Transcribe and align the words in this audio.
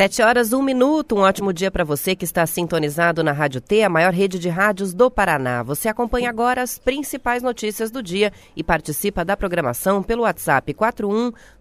Sete 0.00 0.22
horas, 0.22 0.54
um 0.54 0.62
minuto. 0.62 1.14
Um 1.14 1.18
ótimo 1.18 1.52
dia 1.52 1.70
para 1.70 1.84
você 1.84 2.16
que 2.16 2.24
está 2.24 2.46
sintonizado 2.46 3.22
na 3.22 3.32
Rádio 3.32 3.60
T, 3.60 3.82
a 3.82 3.88
maior 3.90 4.14
rede 4.14 4.38
de 4.38 4.48
rádios 4.48 4.94
do 4.94 5.10
Paraná. 5.10 5.62
Você 5.62 5.90
acompanha 5.90 6.30
agora 6.30 6.62
as 6.62 6.78
principais 6.78 7.42
notícias 7.42 7.90
do 7.90 8.02
dia 8.02 8.32
e 8.56 8.64
participa 8.64 9.26
da 9.26 9.36
programação 9.36 10.02
pelo 10.02 10.22
WhatsApp 10.22 10.72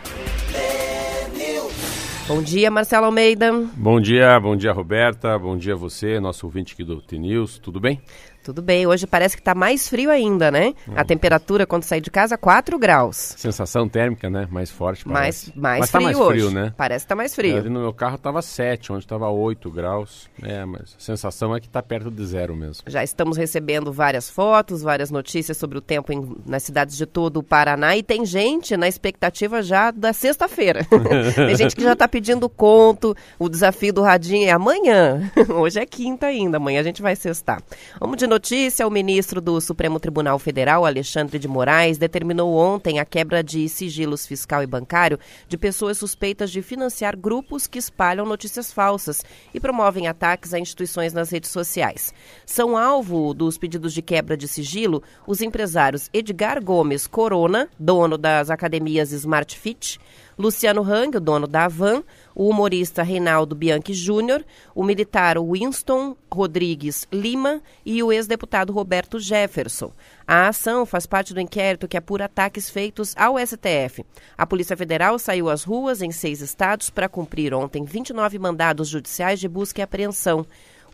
Bom 2.27 2.42
dia, 2.42 2.70
Marcelo 2.70 3.05
Almeida. 3.05 3.53
Bom 3.77 4.00
dia, 4.00 4.41
bom 4.41 4.56
dia, 4.56 4.72
Roberta. 4.72 5.39
Bom 5.39 5.58
dia 5.58 5.75
a 5.75 5.77
você, 5.77 6.19
nosso 6.19 6.47
ouvinte 6.47 6.72
aqui 6.72 6.83
do 6.83 7.03
T-News. 7.03 7.58
Tudo 7.58 7.78
bem? 7.78 8.00
Tudo 8.45 8.61
bem, 8.61 8.87
hoje 8.87 9.06
parece 9.06 9.34
que 9.34 9.41
está 9.41 9.55
mais 9.55 9.89
frio 9.89 10.11
ainda, 10.11 10.50
né? 10.50 10.75
Hum. 10.87 10.92
A 10.95 11.03
temperatura 11.03 11.67
quando 11.67 11.83
sair 11.84 12.03
de 12.03 12.11
casa, 12.11 12.37
4 12.37 12.78
graus. 12.78 13.34
Sensação 13.39 13.89
térmica, 13.89 14.28
né? 14.28 14.47
Mais 14.51 14.70
forte, 14.70 15.03
parece. 15.03 15.48
Mais, 15.56 15.56
mais 15.56 15.81
mas 15.81 15.91
frio 15.91 16.01
tá 16.01 16.05
mais 16.05 16.19
frio, 16.19 16.47
hoje. 16.47 16.55
né? 16.55 16.75
Parece 16.77 17.05
que 17.06 17.09
tá 17.09 17.17
mais 17.17 17.34
frio. 17.34 17.56
Ali 17.56 17.70
no 17.70 17.81
meu 17.81 17.95
carro 17.95 18.17
estava 18.17 18.42
7, 18.42 18.92
onde 18.92 19.03
estava 19.03 19.31
8 19.31 19.70
graus. 19.70 20.28
É, 20.42 20.62
mas 20.67 20.95
a 20.95 21.01
sensação 21.01 21.56
é 21.56 21.61
que 21.61 21.67
está 21.67 21.83
perto 21.83 22.11
de 22.11 22.27
zero 22.27 22.55
mesmo. 22.55 22.84
Já 22.86 23.03
estamos 23.03 23.39
recebendo 23.39 23.91
várias 23.91 24.28
fotos, 24.28 24.83
várias 24.83 25.11
notícias 25.11 25.56
sobre 25.56 25.79
o 25.79 25.81
tempo 25.81 26.12
em, 26.12 26.36
nas 26.45 26.64
cidades 26.64 26.98
de 26.98 27.06
todo 27.06 27.39
o 27.39 27.42
Paraná 27.42 27.97
e 27.97 28.03
tem 28.03 28.27
gente 28.27 28.77
na 28.77 28.86
expectativa 28.86 29.62
já 29.62 29.91
da 29.91 30.12
sexta-feira. 30.12 30.86
tem 31.34 31.56
gente 31.56 31.75
que 31.75 31.83
já 31.83 31.95
está 31.95 32.06
pedindo 32.06 32.47
conto, 32.51 33.17
o 33.39 33.48
desafio 33.48 33.92
do 33.95 34.03
Radinho 34.03 34.47
é 34.47 34.51
amanhã. 34.51 35.33
hoje 35.48 35.81
é 35.81 35.86
quinta 35.86 36.27
ainda, 36.27 36.58
amanhã 36.58 36.81
a 36.81 36.84
gente 36.84 37.01
vai 37.01 37.17
sextar. 37.17 37.62
Vamos 37.98 38.19
de 38.19 38.27
notícia, 38.35 38.85
o 38.85 38.91
ministro 38.91 39.41
do 39.41 39.61
Supremo 39.61 40.01
Tribunal 40.01 40.41
Federal, 40.41 40.85
Alexandre 40.85 41.39
de 41.39 41.47
Moraes, 41.47 41.99
determinou 41.99 42.53
ontem 42.57 42.99
a 42.99 43.05
quebra 43.05 43.45
de 43.45 43.69
sigilos 43.69 44.27
fiscal 44.27 44.61
e 44.61 44.67
bancário 44.67 45.21
de 45.47 45.57
pessoas 45.57 45.99
suspeitas 45.99 46.51
de 46.51 46.61
financiar 46.61 47.17
grupos 47.17 47.69
que 47.69 47.79
espalham 47.79 48.27
notícias 48.27 48.73
falsas 48.73 49.23
e 49.55 49.61
promovem 49.61 50.09
ataques 50.09 50.53
a 50.53 50.59
instituições 50.59 51.13
nas 51.13 51.31
redes 51.31 51.51
sociais. 51.51 52.13
São 52.45 52.77
alvo 52.77 53.33
dos 53.35 53.57
pedidos 53.57 53.95
de 53.95 54.03
quebra 54.03 54.37
de 54.37 54.48
sigilo 54.48 55.01
os 55.29 55.41
empresários 55.41 56.11
Edgar 56.13 56.61
Gomes 56.61 57.07
Corona, 57.07 57.69
dono 57.79 58.19
das 58.19 58.51
academias 58.51 59.13
Smart 59.13 59.57
Fit, 59.57 60.01
Luciano 60.37 60.83
Hang, 60.83 61.17
o 61.17 61.20
dono 61.20 61.47
da 61.47 61.64
Avan, 61.64 62.03
o 62.35 62.48
humorista 62.48 63.03
Reinaldo 63.03 63.55
Bianchi 63.55 63.95
Júnior, 63.95 64.45
o 64.75 64.83
militar 64.83 65.36
Winston 65.39 66.17
Rodrigues 66.33 67.07
Lima 67.13 67.63
e 67.86 68.03
o 68.03 68.13
ex-deputado 68.13 68.73
Roberto 68.73 69.20
Jefferson. 69.20 69.92
A 70.27 70.48
ação 70.48 70.85
faz 70.85 71.07
parte 71.07 71.33
do 71.33 71.41
inquérito 71.41 71.86
que 71.86 71.97
apura 71.97 72.25
ataques 72.25 72.69
feitos 72.69 73.14
ao 73.17 73.36
STF. 73.39 74.05
A 74.36 74.47
Polícia 74.47 74.77
Federal 74.77 75.19
saiu 75.19 75.48
às 75.48 75.63
ruas 75.63 76.03
em 76.03 76.11
seis 76.11 76.41
estados 76.41 76.91
para 76.91 77.08
cumprir 77.08 77.55
ontem 77.55 77.85
29 77.85 78.39
mandados 78.39 78.89
judiciais 78.89 79.39
de 79.39 79.48
busca 79.48 79.81
e 79.81 79.85
apreensão. 79.85 80.45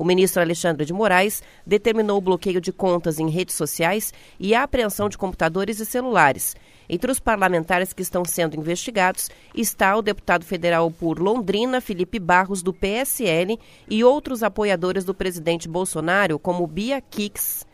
O 0.01 0.05
ministro 0.05 0.41
Alexandre 0.41 0.87
de 0.87 0.95
Moraes 0.95 1.43
determinou 1.67 2.17
o 2.17 2.23
bloqueio 2.23 2.59
de 2.59 2.73
contas 2.73 3.19
em 3.19 3.29
redes 3.29 3.55
sociais 3.55 4.15
e 4.39 4.55
a 4.55 4.63
apreensão 4.63 5.11
de 5.11 5.19
computadores 5.19 5.79
e 5.79 5.85
celulares. 5.85 6.57
Entre 6.93 7.09
os 7.13 7.21
parlamentares 7.21 7.93
que 7.93 8.03
estão 8.03 8.25
sendo 8.25 8.57
investigados 8.57 9.31
está 9.55 9.97
o 9.97 10.03
deputado 10.03 10.45
federal 10.45 10.91
por 10.91 11.21
Londrina, 11.21 11.81
Felipe 11.81 12.19
Barros, 12.19 12.63
do 12.65 12.75
PSL, 12.75 13.61
e 13.89 14.03
outros 14.03 14.43
apoiadores 14.43 15.05
do 15.05 15.15
presidente 15.15 15.69
Bolsonaro, 15.69 16.37
como 16.37 16.67
Bia 16.67 17.01
Kix 17.01 17.65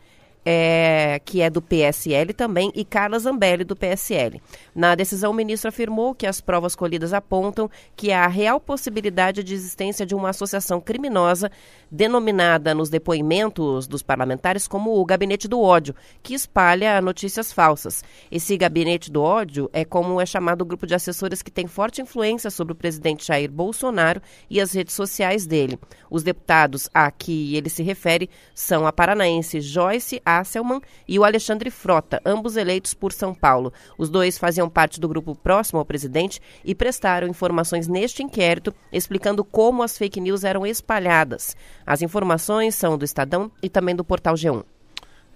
é, 0.49 1.19
que 1.25 1.41
é 1.41 1.49
do 1.49 1.61
PSL 1.61 2.31
também, 2.33 2.71
e 2.73 2.85
Carla 2.85 3.19
Zambelli, 3.19 3.65
do 3.65 3.75
PSL. 3.75 4.41
Na 4.73 4.95
decisão, 4.95 5.31
o 5.31 5.33
ministro 5.33 5.67
afirmou 5.67 6.15
que 6.15 6.25
as 6.25 6.39
provas 6.39 6.73
colhidas 6.73 7.11
apontam 7.11 7.69
que 7.97 8.13
há 8.13 8.25
real 8.27 8.57
possibilidade 8.57 9.43
de 9.43 9.53
existência 9.53 10.05
de 10.05 10.15
uma 10.15 10.29
associação 10.29 10.79
criminosa, 10.79 11.51
denominada 11.91 12.73
nos 12.73 12.89
depoimentos 12.89 13.87
dos 13.87 14.01
parlamentares 14.01 14.69
como 14.69 14.97
o 14.97 15.05
Gabinete 15.05 15.49
do 15.49 15.59
Ódio, 15.59 15.93
que 16.23 16.33
espalha 16.33 17.01
notícias 17.01 17.51
falsas. 17.51 18.01
Esse 18.31 18.55
Gabinete 18.55 19.11
do 19.11 19.21
Ódio 19.21 19.69
é 19.73 19.83
como 19.83 20.21
é 20.21 20.25
chamado 20.25 20.61
o 20.61 20.65
grupo 20.65 20.87
de 20.87 20.95
assessores 20.95 21.41
que 21.41 21.51
tem 21.51 21.67
forte 21.67 22.01
influência 22.01 22.49
sobre 22.49 22.71
o 22.71 22.75
presidente 22.75 23.27
Jair 23.27 23.51
Bolsonaro 23.51 24.21
e 24.49 24.61
as 24.61 24.71
redes 24.71 24.95
sociais 24.95 25.45
dele. 25.45 25.77
Os 26.09 26.23
deputados 26.23 26.89
a 26.93 27.11
que 27.11 27.53
ele 27.57 27.69
se 27.69 27.83
refere 27.83 28.29
são 28.55 28.87
a 28.87 28.93
paranaense 28.93 29.59
Joyce 29.59 30.21
A. 30.25 30.36
Hasselman 30.39 30.81
e 31.07 31.17
o 31.17 31.23
Alexandre 31.23 31.69
Frota, 31.69 32.21
ambos 32.25 32.57
eleitos 32.57 32.93
por 32.93 33.11
São 33.11 33.33
Paulo. 33.33 33.71
Os 33.97 34.09
dois 34.09 34.37
faziam 34.37 34.69
parte 34.69 34.99
do 34.99 35.07
grupo 35.07 35.35
próximo 35.35 35.79
ao 35.79 35.85
presidente 35.85 36.39
e 36.63 36.73
prestaram 36.73 37.27
informações 37.27 37.87
neste 37.87 38.23
inquérito, 38.23 38.73
explicando 38.91 39.43
como 39.43 39.83
as 39.83 39.97
fake 39.97 40.19
news 40.19 40.43
eram 40.43 40.65
espalhadas. 40.65 41.55
As 41.85 42.01
informações 42.01 42.75
são 42.75 42.97
do 42.97 43.05
Estadão 43.05 43.51
e 43.61 43.69
também 43.69 43.95
do 43.95 44.03
portal 44.03 44.35
G1. 44.35 44.63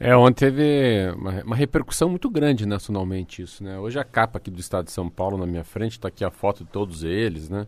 É, 0.04 0.16
ontem 0.16 0.46
teve 0.46 1.12
uma, 1.16 1.44
uma, 1.44 1.56
repercussão 1.56 2.10
muito 2.10 2.28
grande 2.28 2.66
nacionalmente 2.66 3.44
isso, 3.44 3.64
né? 3.64 3.78
Hoje 3.78 4.00
a 4.00 4.04
capa 4.04 4.40
aqui 4.40 4.50
do 4.50 4.60
estado 4.60 4.86
de 4.86 4.92
São 4.92 5.08
Paulo 5.08 5.38
na 5.38 5.46
minha 5.46 5.64
frente, 5.64 5.92
está 5.92 6.08
aqui 6.08 6.26
a 6.26 6.32
foto 6.32 6.64
de 6.64 6.72
todos 6.72 7.04
eles, 7.04 7.50
né? 7.50 7.68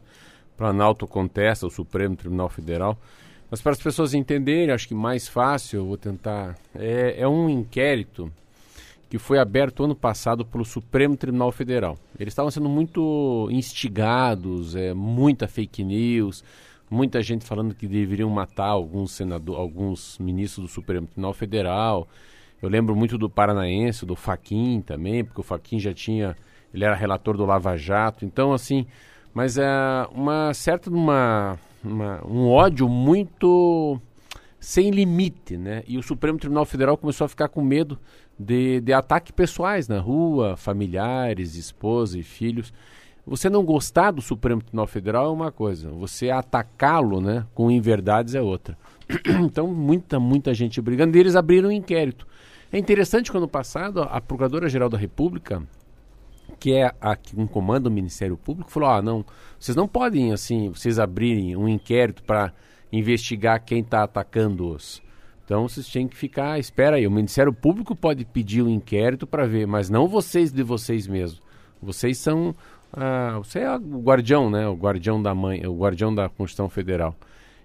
Planalto 0.57 1.05
contesta 1.05 1.67
o 1.67 1.69
Supremo 1.69 2.15
Tribunal 2.15 2.49
Federal. 2.49 2.97
Mas 3.53 3.61
para 3.61 3.73
as 3.73 3.79
pessoas 3.79 4.15
entenderem, 4.15 4.73
acho 4.73 4.87
que 4.87 4.95
mais 4.95 5.27
fácil, 5.27 5.81
eu 5.81 5.85
vou 5.85 5.95
tentar. 5.95 6.57
É, 6.73 7.21
é 7.21 7.27
um 7.27 7.47
inquérito 7.47 8.33
que 9.07 9.19
foi 9.19 9.37
aberto 9.37 9.83
ano 9.83 9.93
passado 9.93 10.43
pelo 10.43 10.65
Supremo 10.65 11.15
Tribunal 11.15 11.51
Federal. 11.51 11.95
Eles 12.19 12.31
estavam 12.31 12.49
sendo 12.49 12.67
muito 12.67 13.47
instigados, 13.51 14.75
é, 14.75 14.91
muita 14.95 15.47
fake 15.47 15.83
news, 15.83 16.43
muita 16.89 17.21
gente 17.21 17.45
falando 17.45 17.75
que 17.75 17.87
deveriam 17.87 18.27
matar 18.27 18.69
alguns 18.69 19.11
senadores, 19.11 19.61
alguns 19.61 20.17
ministros 20.17 20.65
do 20.65 20.73
Supremo 20.73 21.05
Tribunal 21.05 21.33
Federal. 21.35 22.07
Eu 22.59 22.69
lembro 22.69 22.95
muito 22.95 23.19
do 23.19 23.29
paranaense, 23.29 24.03
do 24.03 24.15
Faquin 24.15 24.81
também, 24.81 25.23
porque 25.23 25.41
o 25.41 25.43
Faquin 25.43 25.77
já 25.77 25.93
tinha, 25.93 26.35
ele 26.73 26.85
era 26.85 26.95
relator 26.95 27.37
do 27.37 27.45
Lava 27.45 27.77
Jato. 27.77 28.25
Então, 28.25 28.51
assim, 28.51 28.87
mas 29.31 29.59
é 29.59 30.07
uma 30.11 30.55
certa 30.55 30.89
uma 30.89 31.59
uma, 31.83 32.25
um 32.25 32.49
ódio 32.49 32.87
muito 32.87 33.99
sem 34.59 34.91
limite, 34.91 35.57
né? 35.57 35.83
E 35.87 35.97
o 35.97 36.03
Supremo 36.03 36.37
Tribunal 36.37 36.65
Federal 36.65 36.97
começou 36.97 37.25
a 37.25 37.27
ficar 37.27 37.49
com 37.49 37.61
medo 37.61 37.99
de, 38.39 38.79
de 38.79 38.93
ataques 38.93 39.31
pessoais 39.31 39.87
na 39.87 39.99
rua, 39.99 40.55
familiares, 40.55 41.55
esposa 41.55 42.17
e 42.17 42.23
filhos. 42.23 42.73
Você 43.25 43.49
não 43.49 43.63
gostar 43.63 44.11
do 44.11 44.21
Supremo 44.21 44.61
Tribunal 44.61 44.87
Federal 44.87 45.25
é 45.25 45.29
uma 45.29 45.51
coisa, 45.51 45.89
você 45.89 46.29
atacá-lo, 46.29 47.21
né, 47.21 47.45
com 47.53 47.71
inverdades 47.71 48.35
é 48.35 48.41
outra. 48.41 48.77
então, 49.43 49.67
muita, 49.67 50.19
muita 50.19 50.53
gente 50.53 50.81
brigando. 50.81 51.17
E 51.17 51.19
eles 51.19 51.35
abriram 51.35 51.69
um 51.69 51.71
inquérito. 51.71 52.27
É 52.71 52.77
interessante 52.77 53.31
que 53.31 53.37
ano 53.37 53.47
passado 53.47 54.01
a 54.01 54.19
Procuradora-Geral 54.19 54.89
da 54.89 54.97
República, 54.97 55.61
que 56.63 56.71
é 56.71 56.93
a 57.01 57.17
um 57.35 57.45
comanda 57.45 57.89
o 57.89 57.91
Ministério 57.91 58.37
Público, 58.37 58.71
falou: 58.71 58.89
ah, 58.89 59.01
não, 59.01 59.25
vocês 59.59 59.75
não 59.75 59.85
podem, 59.85 60.31
assim, 60.31 60.69
vocês 60.69 60.97
abrirem 60.97 61.57
um 61.57 61.67
inquérito 61.67 62.23
para 62.23 62.53
investigar 62.89 63.61
quem 63.65 63.81
está 63.81 64.03
atacando-os. 64.03 65.03
Então 65.43 65.67
vocês 65.67 65.85
têm 65.91 66.07
que 66.07 66.15
ficar, 66.15 66.57
espera 66.57 66.95
aí, 66.95 67.05
o 67.05 67.11
Ministério 67.11 67.51
Público 67.51 67.93
pode 67.93 68.23
pedir 68.23 68.61
um 68.61 68.69
inquérito 68.69 69.27
para 69.27 69.45
ver, 69.45 69.67
mas 69.67 69.89
não 69.89 70.07
vocês 70.07 70.53
de 70.53 70.63
vocês 70.63 71.05
mesmos. 71.05 71.41
Vocês 71.81 72.17
são, 72.17 72.55
ah, 72.93 73.39
você 73.39 73.59
é 73.59 73.75
o 73.75 73.99
guardião, 73.99 74.49
né? 74.49 74.65
O 74.65 74.73
guardião 74.73 75.21
da 75.21 75.35
mãe, 75.35 75.67
o 75.67 75.77
guardião 75.77 76.15
da 76.15 76.29
Constituição 76.29 76.69
Federal. 76.69 77.13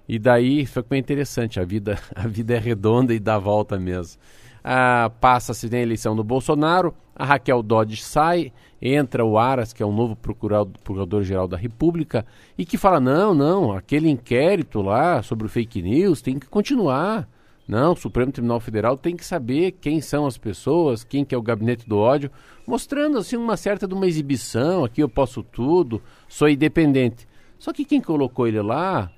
E 0.09 0.19
daí 0.19 0.67
foi 0.67 0.83
bem 0.83 0.99
interessante, 0.99 1.61
a 1.61 1.65
vida, 1.65 2.01
a 2.17 2.27
vida 2.27 2.55
é 2.55 2.59
redonda 2.59 3.15
e 3.15 3.21
dá 3.21 3.39
volta 3.39 3.79
mesmo. 3.79 4.21
Ah, 4.71 5.11
passa-se 5.19 5.71
na 5.71 5.79
eleição 5.79 6.15
do 6.15 6.23
Bolsonaro, 6.23 6.95
a 7.17 7.25
Raquel 7.25 7.63
Dodge 7.63 8.03
sai, 8.03 8.53
entra 8.83 9.25
o 9.25 9.39
Aras, 9.39 9.73
que 9.73 9.83
é 9.83 9.87
o 9.87 9.91
novo 9.91 10.15
procurador-geral 10.15 11.49
da 11.49 11.57
República, 11.57 12.27
e 12.59 12.67
que 12.67 12.77
fala: 12.77 13.01
não, 13.01 13.33
não, 13.33 13.73
aquele 13.73 14.11
inquérito 14.11 14.83
lá 14.83 15.23
sobre 15.23 15.47
o 15.47 15.49
fake 15.49 15.81
news 15.81 16.21
tem 16.21 16.39
que 16.39 16.47
continuar. 16.47 17.27
Não, 17.67 17.95
o 17.95 17.97
Supremo 17.97 18.31
Tribunal 18.31 18.61
Federal 18.61 18.99
tem 18.99 19.17
que 19.17 19.25
saber 19.25 19.73
quem 19.81 20.03
são 20.03 20.27
as 20.27 20.37
pessoas, 20.37 21.03
quem 21.03 21.25
que 21.25 21.35
é 21.35 21.39
o 21.39 21.43
gabinete 21.43 21.89
do 21.89 21.97
ódio, 21.97 22.31
mostrando 22.67 23.17
assim 23.17 23.37
uma 23.39 23.57
certa 23.57 23.89
de 23.89 23.95
uma 23.95 24.07
exibição, 24.07 24.85
aqui 24.85 25.03
eu 25.03 25.09
posso 25.09 25.43
tudo, 25.43 26.03
sou 26.29 26.47
independente. 26.47 27.27
Só 27.59 27.73
que 27.73 27.87
quem 27.87 28.03
colocou 28.03 28.47
ele 28.47 28.61
lá 28.61 29.11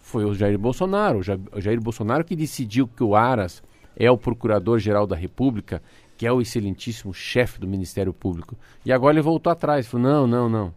foi 0.00 0.26
o 0.26 0.34
Jair 0.34 0.58
Bolsonaro, 0.58 1.20
o 1.20 1.60
Jair 1.62 1.80
Bolsonaro 1.80 2.24
que 2.24 2.36
decidiu 2.36 2.86
que 2.86 3.02
o 3.02 3.16
Aras 3.16 3.62
é 3.96 4.10
o 4.10 4.16
Procurador-Geral 4.16 5.06
da 5.06 5.16
República, 5.16 5.82
que 6.16 6.26
é 6.26 6.32
o 6.32 6.40
excelentíssimo 6.40 7.12
chefe 7.12 7.58
do 7.58 7.66
Ministério 7.66 8.12
Público. 8.12 8.56
E 8.84 8.92
agora 8.92 9.14
ele 9.14 9.22
voltou 9.22 9.50
atrás, 9.52 9.86
falou: 9.86 10.06
não, 10.06 10.26
não, 10.26 10.48
não. 10.48 10.74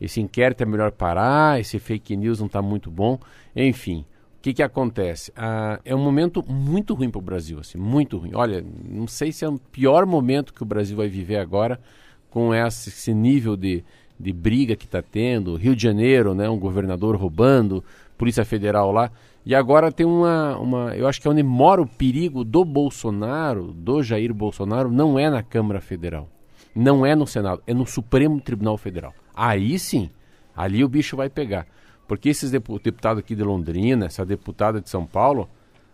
Esse 0.00 0.20
inquérito 0.20 0.62
é 0.62 0.66
melhor 0.66 0.92
parar, 0.92 1.58
esse 1.60 1.78
fake 1.78 2.16
news 2.16 2.38
não 2.38 2.46
está 2.46 2.62
muito 2.62 2.90
bom. 2.90 3.18
Enfim, 3.54 4.04
o 4.38 4.40
que, 4.40 4.54
que 4.54 4.62
acontece? 4.62 5.32
Ah, 5.34 5.80
é 5.84 5.94
um 5.94 6.02
momento 6.02 6.44
muito 6.48 6.94
ruim 6.94 7.10
para 7.10 7.18
o 7.18 7.22
Brasil, 7.22 7.58
assim, 7.58 7.76
muito 7.76 8.16
ruim. 8.18 8.30
Olha, 8.34 8.64
não 8.88 9.08
sei 9.08 9.32
se 9.32 9.44
é 9.44 9.48
o 9.48 9.58
pior 9.58 10.06
momento 10.06 10.54
que 10.54 10.62
o 10.62 10.66
Brasil 10.66 10.96
vai 10.96 11.08
viver 11.08 11.38
agora 11.38 11.80
com 12.30 12.54
esse, 12.54 13.12
nível 13.12 13.56
de, 13.56 13.82
de 14.18 14.32
briga 14.32 14.76
que 14.76 14.84
está 14.84 15.02
tendo. 15.02 15.56
Rio 15.56 15.74
de 15.74 15.82
Janeiro, 15.82 16.34
né, 16.34 16.48
um 16.48 16.58
governador 16.58 17.16
roubando, 17.16 17.82
Polícia 18.16 18.44
Federal 18.44 18.92
lá. 18.92 19.10
E 19.48 19.54
agora 19.54 19.90
tem 19.90 20.04
uma, 20.04 20.58
uma. 20.58 20.94
Eu 20.94 21.08
acho 21.08 21.22
que 21.22 21.26
é 21.26 21.30
onde 21.30 21.42
mora 21.42 21.80
o 21.80 21.86
perigo 21.86 22.44
do 22.44 22.66
Bolsonaro, 22.66 23.72
do 23.72 24.02
Jair 24.02 24.34
Bolsonaro, 24.34 24.90
não 24.90 25.18
é 25.18 25.30
na 25.30 25.42
Câmara 25.42 25.80
Federal. 25.80 26.28
Não 26.76 27.06
é 27.06 27.14
no 27.14 27.26
Senado, 27.26 27.62
é 27.66 27.72
no 27.72 27.86
Supremo 27.86 28.42
Tribunal 28.42 28.76
Federal. 28.76 29.14
Aí 29.34 29.78
sim, 29.78 30.10
ali 30.54 30.84
o 30.84 30.88
bicho 30.88 31.16
vai 31.16 31.30
pegar. 31.30 31.66
Porque 32.06 32.28
esses 32.28 32.50
deputados 32.50 33.20
aqui 33.20 33.34
de 33.34 33.42
Londrina, 33.42 34.04
essa 34.04 34.22
deputada 34.22 34.82
de 34.82 34.90
São 34.90 35.06
Paulo, 35.06 35.48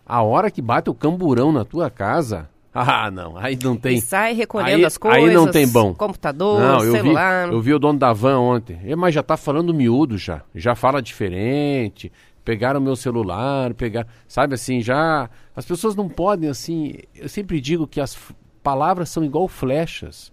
a 0.05 0.21
hora 0.21 0.51
que 0.51 0.61
bate 0.61 0.89
o 0.89 0.93
camburão 0.93 1.53
na 1.53 1.63
tua 1.63 1.89
casa, 1.89 2.49
ah, 2.75 3.09
não, 3.09 3.37
aí 3.37 3.57
não 3.63 3.77
tem. 3.77 3.99
E 3.99 4.01
sai 4.01 4.33
recolhendo 4.33 4.75
aí, 4.75 4.85
as 4.85 4.97
coisas. 4.97 5.29
Aí 5.29 5.33
não 5.33 5.47
tem 5.47 5.65
bom. 5.65 5.93
Computador, 5.93 6.59
não, 6.59 6.83
eu 6.83 6.91
celular. 6.91 7.47
Vi, 7.47 7.53
eu 7.53 7.61
vi 7.61 7.73
o 7.73 7.79
dono 7.79 7.97
da 7.97 8.11
van 8.11 8.37
ontem. 8.37 8.77
Mas 8.97 9.15
já 9.15 9.23
tá 9.23 9.37
falando 9.37 9.73
miúdo 9.73 10.17
já. 10.17 10.41
Já 10.53 10.75
fala 10.75 11.01
diferente 11.01 12.11
pegaram 12.45 12.79
meu 12.79 12.95
celular, 12.95 13.73
pegar, 13.73 14.07
sabe 14.27 14.53
assim, 14.53 14.79
já 14.79 15.29
as 15.55 15.65
pessoas 15.65 15.95
não 15.95 16.07
podem 16.07 16.47
assim, 16.49 16.93
eu 17.15 17.27
sempre 17.27 17.59
digo 17.59 17.87
que 17.87 17.99
as 17.99 18.17
palavras 18.61 19.09
são 19.09 19.25
igual 19.25 19.47
flechas. 19.47 20.31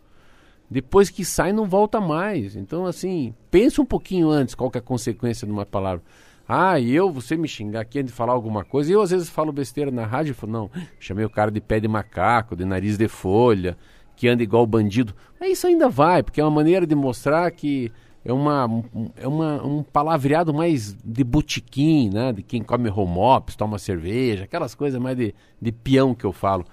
Depois 0.71 1.11
que 1.11 1.25
sai 1.25 1.53
não 1.53 1.67
volta 1.67 2.01
mais. 2.01 2.55
Então 2.55 2.87
assim, 2.87 3.35
pensa 3.51 3.81
um 3.81 3.87
pouquinho 3.87 4.31
antes 4.31 4.55
qual 4.55 4.71
é 4.75 4.79
a 4.79 4.83
consequência 4.83 5.47
de 5.47 5.53
uma 5.53 5.67
palavra. 5.67 6.05
Ah, 6.47 6.79
e 6.79 6.95
eu, 6.95 7.11
você 7.11 7.37
me 7.37 7.49
xingar 7.49 7.81
aqui 7.81 8.03
de 8.03 8.13
falar 8.13 8.33
alguma 8.33 8.65
coisa, 8.65 8.91
e 8.91 8.95
eu 8.95 9.01
às 9.01 9.11
vezes 9.11 9.31
falo 9.31 9.53
besteira 9.53 9.91
na 9.91 10.05
rádio, 10.05 10.33
e 10.33 10.35
falo, 10.35 10.53
não, 10.53 10.71
chamei 10.99 11.25
o 11.25 11.31
cara 11.31 11.51
de 11.51 11.61
pé 11.61 11.81
de 11.81 11.89
macaco, 11.89 12.57
de 12.57 12.65
nariz 12.65 12.99
de 12.99 13.09
folha, 13.09 13.77
que 14.17 14.29
anda 14.29 14.43
igual 14.43 14.67
bandido. 14.67 15.15
Mas 15.41 15.53
isso 15.53 15.67
ainda 15.67 15.89
vai, 15.89 16.23
porque 16.23 16.41
é 16.41 16.45
uma 16.45 16.51
maneira 16.51 16.87
de 16.87 16.95
mostrar 16.95 17.51
que 17.53 17.91
é, 18.25 18.33
uma, 18.33 18.85
é 19.17 19.27
uma, 19.27 19.65
um 19.65 19.83
palavreado 19.83 20.55
mais 20.55 20.95
de 21.05 21.25
botequim, 21.25 22.11
né? 22.11 22.33
De 22.33 22.43
quem 22.43 22.63
come 22.63 22.89
home 22.89 23.19
ops, 23.19 23.57
toma 23.57 23.79
cerveja, 23.79 24.45
aquelas 24.45 24.75
coisas 24.75 25.01
mais 25.01 25.17
de, 25.17 25.35
de 25.61 25.73
peão 25.73 26.15
que 26.15 26.25
eu 26.25 26.33
falo. 26.33 26.65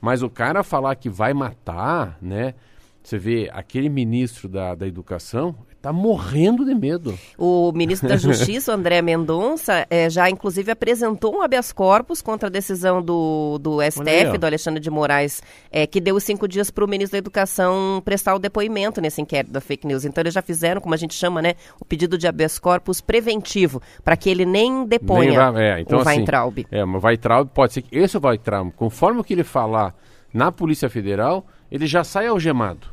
Mas 0.00 0.22
o 0.22 0.30
cara 0.30 0.62
falar 0.62 0.94
que 0.96 1.08
vai 1.08 1.32
matar, 1.32 2.18
né? 2.20 2.54
Você 3.02 3.18
vê 3.18 3.50
aquele 3.52 3.88
ministro 3.88 4.48
da, 4.48 4.74
da 4.74 4.86
educação, 4.86 5.56
Está 5.82 5.92
morrendo 5.92 6.64
de 6.64 6.76
medo. 6.76 7.18
O 7.36 7.72
ministro 7.72 8.08
da 8.08 8.16
Justiça, 8.16 8.70
André 8.72 9.02
Mendonça, 9.02 9.84
é, 9.90 10.08
já 10.08 10.30
inclusive 10.30 10.70
apresentou 10.70 11.34
um 11.34 11.42
habeas 11.42 11.72
corpus 11.72 12.22
contra 12.22 12.48
a 12.48 12.50
decisão 12.50 13.02
do, 13.02 13.58
do 13.58 13.82
STF, 13.82 14.38
do 14.38 14.46
Alexandre 14.46 14.78
de 14.78 14.88
Moraes, 14.88 15.42
é, 15.72 15.84
que 15.84 16.00
deu 16.00 16.20
cinco 16.20 16.46
dias 16.46 16.70
para 16.70 16.84
o 16.84 16.88
ministro 16.88 17.14
da 17.14 17.18
Educação 17.18 18.00
prestar 18.04 18.36
o 18.36 18.38
depoimento 18.38 19.00
nesse 19.00 19.20
inquérito 19.20 19.50
da 19.50 19.60
fake 19.60 19.84
news. 19.84 20.04
Então 20.04 20.22
eles 20.22 20.32
já 20.32 20.40
fizeram, 20.40 20.80
como 20.80 20.94
a 20.94 20.96
gente 20.96 21.14
chama, 21.14 21.42
né, 21.42 21.54
o 21.80 21.84
pedido 21.84 22.16
de 22.16 22.28
habeas 22.28 22.60
corpus 22.60 23.00
preventivo, 23.00 23.82
para 24.04 24.16
que 24.16 24.30
ele 24.30 24.46
nem 24.46 24.86
deponha 24.86 25.50
nem 25.50 25.64
é, 25.64 25.80
então, 25.80 25.98
o 25.98 26.02
assim, 26.02 26.18
Weintraub. 26.18 26.64
É, 26.70 26.84
mas 26.84 27.02
Weintraub 27.02 27.48
pode 27.52 27.72
ser 27.72 27.82
que 27.82 27.98
esse 27.98 28.16
Weintraub, 28.16 28.70
conforme 28.76 29.18
o 29.18 29.24
que 29.24 29.32
ele 29.32 29.42
falar 29.42 29.96
na 30.32 30.52
Polícia 30.52 30.88
Federal, 30.88 31.44
ele 31.72 31.88
já 31.88 32.04
sai 32.04 32.28
algemado. 32.28 32.86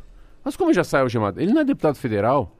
Mas 0.44 0.56
como 0.56 0.74
já 0.74 0.84
sai 0.84 1.02
algemado? 1.02 1.40
Ele 1.40 1.54
não 1.54 1.62
é 1.62 1.64
deputado 1.64 1.96
federal. 1.96 2.56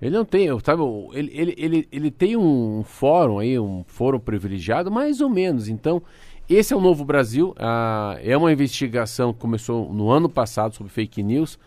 Ele 0.00 0.16
não 0.16 0.24
tem, 0.24 0.48
sabe, 0.60 0.82
ele, 1.12 1.30
ele, 1.34 1.54
ele, 1.58 1.88
ele 1.90 2.10
tem 2.10 2.36
um 2.36 2.84
fórum 2.84 3.40
aí, 3.40 3.58
um 3.58 3.84
fórum 3.86 4.20
privilegiado, 4.20 4.90
mais 4.90 5.20
ou 5.20 5.28
menos. 5.28 5.68
Então, 5.68 6.00
esse 6.48 6.72
é 6.72 6.76
o 6.76 6.80
Novo 6.80 7.04
Brasil, 7.04 7.54
ah, 7.58 8.16
é 8.22 8.36
uma 8.36 8.52
investigação 8.52 9.32
que 9.32 9.40
começou 9.40 9.92
no 9.92 10.08
ano 10.10 10.28
passado 10.28 10.74
sobre 10.74 10.92
fake 10.92 11.22
news. 11.22 11.58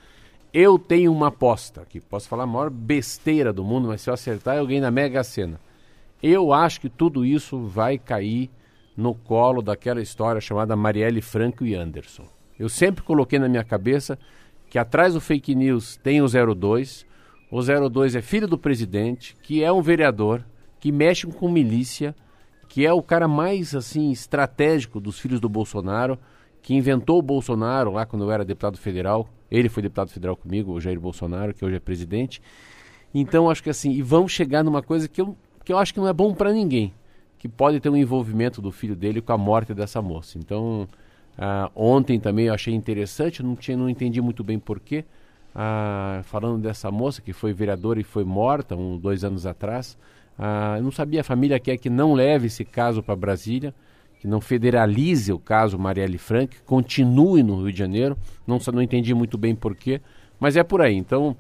Eu 0.54 0.80
tenho 0.80 1.12
uma 1.12 1.28
aposta, 1.28 1.86
que 1.88 2.00
posso 2.00 2.28
falar 2.28 2.44
a 2.44 2.48
maior 2.48 2.70
besteira 2.70 3.52
do 3.52 3.64
mundo, 3.64 3.90
mas 3.90 4.02
se 4.02 4.10
eu 4.10 4.14
acertar, 4.14 4.58
eu 4.58 4.66
ganho 4.66 4.82
na 4.82 4.92
Mega 4.92 5.24
Sena. 5.24 5.60
Eu 6.24 6.54
acho 6.54 6.80
que 6.82 6.90
tudo 6.90 7.26
isso 7.26 7.60
vai 7.60 7.98
cair 7.98 8.50
no 8.96 9.14
colo 9.14 9.62
daquela 9.62 10.02
história 10.02 10.40
chamada 10.40 10.76
Marielle 10.76 11.22
Franco 11.22 11.66
e 11.66 11.76
Anderson. 11.76 12.26
Eu 12.58 12.70
sempre 12.70 13.04
coloquei 13.04 13.40
na 13.40 13.50
minha 13.50 13.64
cabeça 13.64 14.18
que 14.70 14.80
atrás 14.80 15.14
do 15.14 15.22
fake 15.22 15.54
news 15.54 15.98
tem 15.98 16.22
o 16.22 16.28
02, 16.56 17.06
o 17.52 17.62
02 17.62 18.16
é 18.16 18.22
filho 18.22 18.48
do 18.48 18.58
presidente, 18.58 19.36
que 19.44 19.62
é 19.62 19.72
um 19.72 19.82
vereador, 19.82 20.46
que 20.80 20.90
mexe 20.92 21.28
com 21.28 21.52
milícia, 21.52 22.16
que 22.70 22.86
é 22.86 22.94
o 22.94 23.04
cara 23.04 23.28
mais 23.28 23.76
assim 23.76 24.10
estratégico 24.10 25.02
dos 25.02 25.20
filhos 25.20 25.42
do 25.42 25.50
Bolsonaro, 25.50 26.18
que 26.62 26.74
inventou 26.74 27.20
o 27.20 27.22
Bolsonaro 27.22 27.92
lá 27.92 28.06
quando 28.06 28.24
eu 28.24 28.32
era 28.32 28.46
deputado 28.46 28.78
federal. 28.78 29.28
Ele 29.52 29.68
foi 29.68 29.84
deputado 29.84 30.10
federal 30.10 30.38
comigo, 30.38 30.72
o 30.72 30.80
Jair 30.80 30.98
Bolsonaro, 30.98 31.54
que 31.54 31.66
hoje 31.66 31.76
é 31.76 31.80
presidente. 31.80 32.42
Então 33.14 33.50
acho 33.50 33.62
que 33.62 33.70
assim, 33.70 33.92
e 33.92 34.02
vão 34.02 34.30
chegar 34.30 34.64
numa 34.64 34.82
coisa 34.82 35.10
que 35.10 35.20
eu, 35.20 35.36
que 35.66 35.74
eu 35.74 35.78
acho 35.78 35.94
que 35.94 36.00
não 36.00 36.08
é 36.08 36.14
bom 36.14 36.34
para 36.34 36.54
ninguém, 36.54 36.94
que 37.38 37.50
pode 37.50 37.82
ter 37.82 37.90
um 37.90 37.98
envolvimento 37.98 38.62
do 38.62 38.72
filho 38.72 38.96
dele 38.96 39.22
com 39.22 39.34
a 39.34 39.38
morte 39.38 39.74
dessa 39.74 40.02
moça. 40.02 40.38
Então, 40.38 40.88
uh, 41.38 41.70
ontem 41.76 42.18
também 42.18 42.46
eu 42.46 42.54
achei 42.54 42.74
interessante, 42.74 43.44
não, 43.44 43.58
tinha, 43.58 43.76
não 43.76 43.90
entendi 43.90 44.22
muito 44.22 44.42
bem 44.42 44.58
porquê, 44.58 45.04
ah, 45.54 46.22
falando 46.24 46.62
dessa 46.62 46.90
moça 46.90 47.22
que 47.22 47.34
foi 47.34 47.54
vereadora 47.54 48.00
e 48.00 48.04
foi 48.04 48.24
morta 48.24 48.76
um, 48.76 48.98
dois 48.98 49.24
anos 49.24 49.46
atrás. 49.46 49.98
Ah, 50.38 50.76
eu 50.78 50.84
não 50.84 50.92
sabia, 50.92 51.22
a 51.22 51.24
família 51.24 51.60
quer 51.60 51.78
que 51.78 51.90
não 51.90 52.14
leve 52.14 52.48
esse 52.48 52.64
caso 52.64 53.04
para 53.04 53.16
Brasília, 53.16 53.74
que 54.20 54.28
não 54.28 54.40
federalize 54.40 55.32
o 55.34 55.40
caso 55.40 55.78
Marielle 55.78 56.18
Frank, 56.18 56.58
continue 56.66 57.44
no 57.44 57.64
Rio 57.64 57.72
de 57.72 57.78
Janeiro. 57.78 58.18
Não, 58.46 58.60
não 58.74 58.82
entendi 58.82 59.14
muito 59.14 59.38
bem 59.38 59.56
porquê, 59.56 60.02
mas 60.40 60.56
é 60.56 60.64
por 60.64 60.82
aí. 60.82 60.96
Então, 60.96 61.36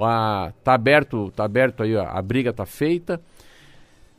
ah, 0.00 0.52
tá 0.64 0.74
aberto, 0.74 1.30
tá 1.34 1.44
aberto 1.44 1.82
aí, 1.82 1.94
ó, 1.94 2.06
a 2.06 2.22
briga 2.22 2.52
tá 2.52 2.64
feita. 2.64 3.20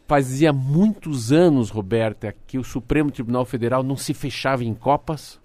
Fazia 0.06 0.54
muitos 0.54 1.32
anos, 1.32 1.70
Roberta, 1.70 2.36
que 2.46 2.58
o 2.60 2.64
Supremo 2.64 3.10
Tribunal 3.10 3.46
Federal 3.46 3.82
não 3.82 3.96
se 3.96 4.14
fechava 4.14 4.64
em 4.64 4.74
copas. 4.74 5.40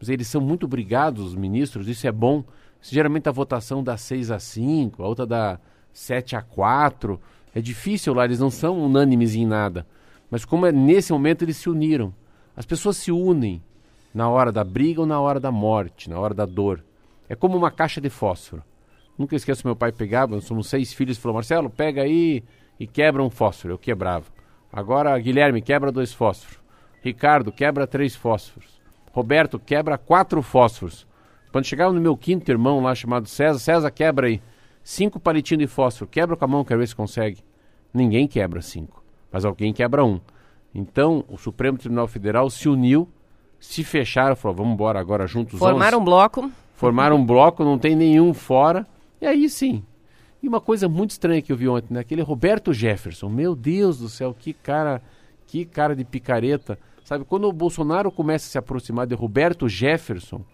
Mas 0.00 0.08
eles 0.08 0.26
são 0.28 0.40
muito 0.40 0.64
obrigados, 0.64 1.24
os 1.24 1.34
ministros, 1.34 1.88
isso 1.88 2.06
é 2.06 2.12
bom 2.12 2.42
Geralmente 2.80 3.28
a 3.28 3.32
votação 3.32 3.82
dá 3.82 3.96
6 3.96 4.30
a 4.30 4.38
5, 4.38 5.02
a 5.02 5.06
outra 5.06 5.26
dá 5.26 5.58
7 5.92 6.36
a 6.36 6.42
4. 6.42 7.20
É 7.54 7.60
difícil 7.60 8.14
lá, 8.14 8.24
eles 8.24 8.38
não 8.38 8.50
são 8.50 8.78
unânimes 8.78 9.34
em 9.34 9.46
nada. 9.46 9.86
Mas 10.30 10.44
como 10.44 10.66
é 10.66 10.72
nesse 10.72 11.12
momento 11.12 11.42
eles 11.42 11.56
se 11.56 11.68
uniram. 11.68 12.14
As 12.56 12.66
pessoas 12.66 12.96
se 12.96 13.10
unem 13.10 13.62
na 14.12 14.28
hora 14.28 14.50
da 14.52 14.64
briga 14.64 15.00
ou 15.00 15.06
na 15.06 15.20
hora 15.20 15.40
da 15.40 15.50
morte, 15.50 16.10
na 16.10 16.18
hora 16.18 16.34
da 16.34 16.44
dor. 16.44 16.84
É 17.28 17.34
como 17.34 17.56
uma 17.56 17.70
caixa 17.70 18.00
de 18.00 18.10
fósforo. 18.10 18.62
Nunca 19.16 19.34
esqueço 19.34 19.66
meu 19.66 19.74
pai 19.74 19.90
pegava, 19.90 20.40
somos 20.40 20.68
seis 20.68 20.92
filhos, 20.92 21.18
falou: 21.18 21.34
Marcelo, 21.34 21.68
pega 21.68 22.02
aí 22.02 22.44
e 22.78 22.86
quebra 22.86 23.22
um 23.22 23.30
fósforo. 23.30 23.74
Eu 23.74 23.78
quebrava. 23.78 24.26
Agora, 24.72 25.18
Guilherme, 25.18 25.60
quebra 25.60 25.90
dois 25.90 26.12
fósforos. 26.12 26.58
Ricardo, 27.02 27.50
quebra 27.50 27.86
três 27.86 28.14
fósforos. 28.14 28.80
Roberto, 29.12 29.58
quebra 29.58 29.98
quatro 29.98 30.42
fósforos. 30.42 31.06
Quando 31.52 31.64
chegava 31.64 31.92
no 31.92 32.00
meu 32.00 32.16
quinto 32.16 32.50
irmão 32.50 32.80
lá 32.80 32.94
chamado 32.94 33.28
César, 33.28 33.58
César 33.58 33.90
quebra 33.90 34.26
aí 34.26 34.40
cinco 34.82 35.18
palitinhos 35.18 35.60
de 35.60 35.66
fósforo, 35.66 36.10
quebra 36.10 36.36
com 36.36 36.44
a 36.44 36.48
mão, 36.48 36.64
quero 36.64 36.80
ver 36.80 36.88
se 36.88 36.96
consegue. 36.96 37.42
Ninguém 37.92 38.26
quebra 38.26 38.60
cinco, 38.60 39.02
mas 39.32 39.44
alguém 39.44 39.72
quebra 39.72 40.04
um. 40.04 40.20
Então 40.74 41.24
o 41.28 41.36
Supremo 41.38 41.78
Tribunal 41.78 42.06
Federal 42.06 42.50
se 42.50 42.68
uniu, 42.68 43.08
se 43.58 43.82
fecharam, 43.82 44.36
falou, 44.36 44.58
vamos 44.58 44.74
embora 44.74 45.00
agora 45.00 45.26
juntos. 45.26 45.58
Formaram 45.58 45.98
11. 45.98 46.02
um 46.02 46.04
bloco. 46.04 46.50
Formaram 46.74 47.16
um 47.16 47.26
bloco, 47.26 47.64
não 47.64 47.78
tem 47.78 47.96
nenhum 47.96 48.32
fora. 48.32 48.86
E 49.20 49.26
aí 49.26 49.48
sim. 49.48 49.82
E 50.42 50.46
uma 50.46 50.60
coisa 50.60 50.88
muito 50.88 51.10
estranha 51.10 51.42
que 51.42 51.50
eu 51.50 51.56
vi 51.56 51.68
ontem, 51.68 51.94
né? 51.94 52.00
Aquele 52.00 52.22
Roberto 52.22 52.72
Jefferson, 52.72 53.28
meu 53.28 53.56
Deus 53.56 53.98
do 53.98 54.08
céu, 54.08 54.32
que 54.38 54.52
cara, 54.52 55.02
que 55.46 55.64
cara 55.64 55.96
de 55.96 56.04
picareta 56.04 56.78
Sabe, 57.08 57.24
quando 57.24 57.48
o 57.48 57.52
Bolsonaro 57.54 58.12
começa 58.12 58.46
a 58.46 58.50
se 58.50 58.58
aproximar 58.58 59.06
de 59.06 59.14
Roberto 59.14 59.66
Jefferson, 59.66 60.44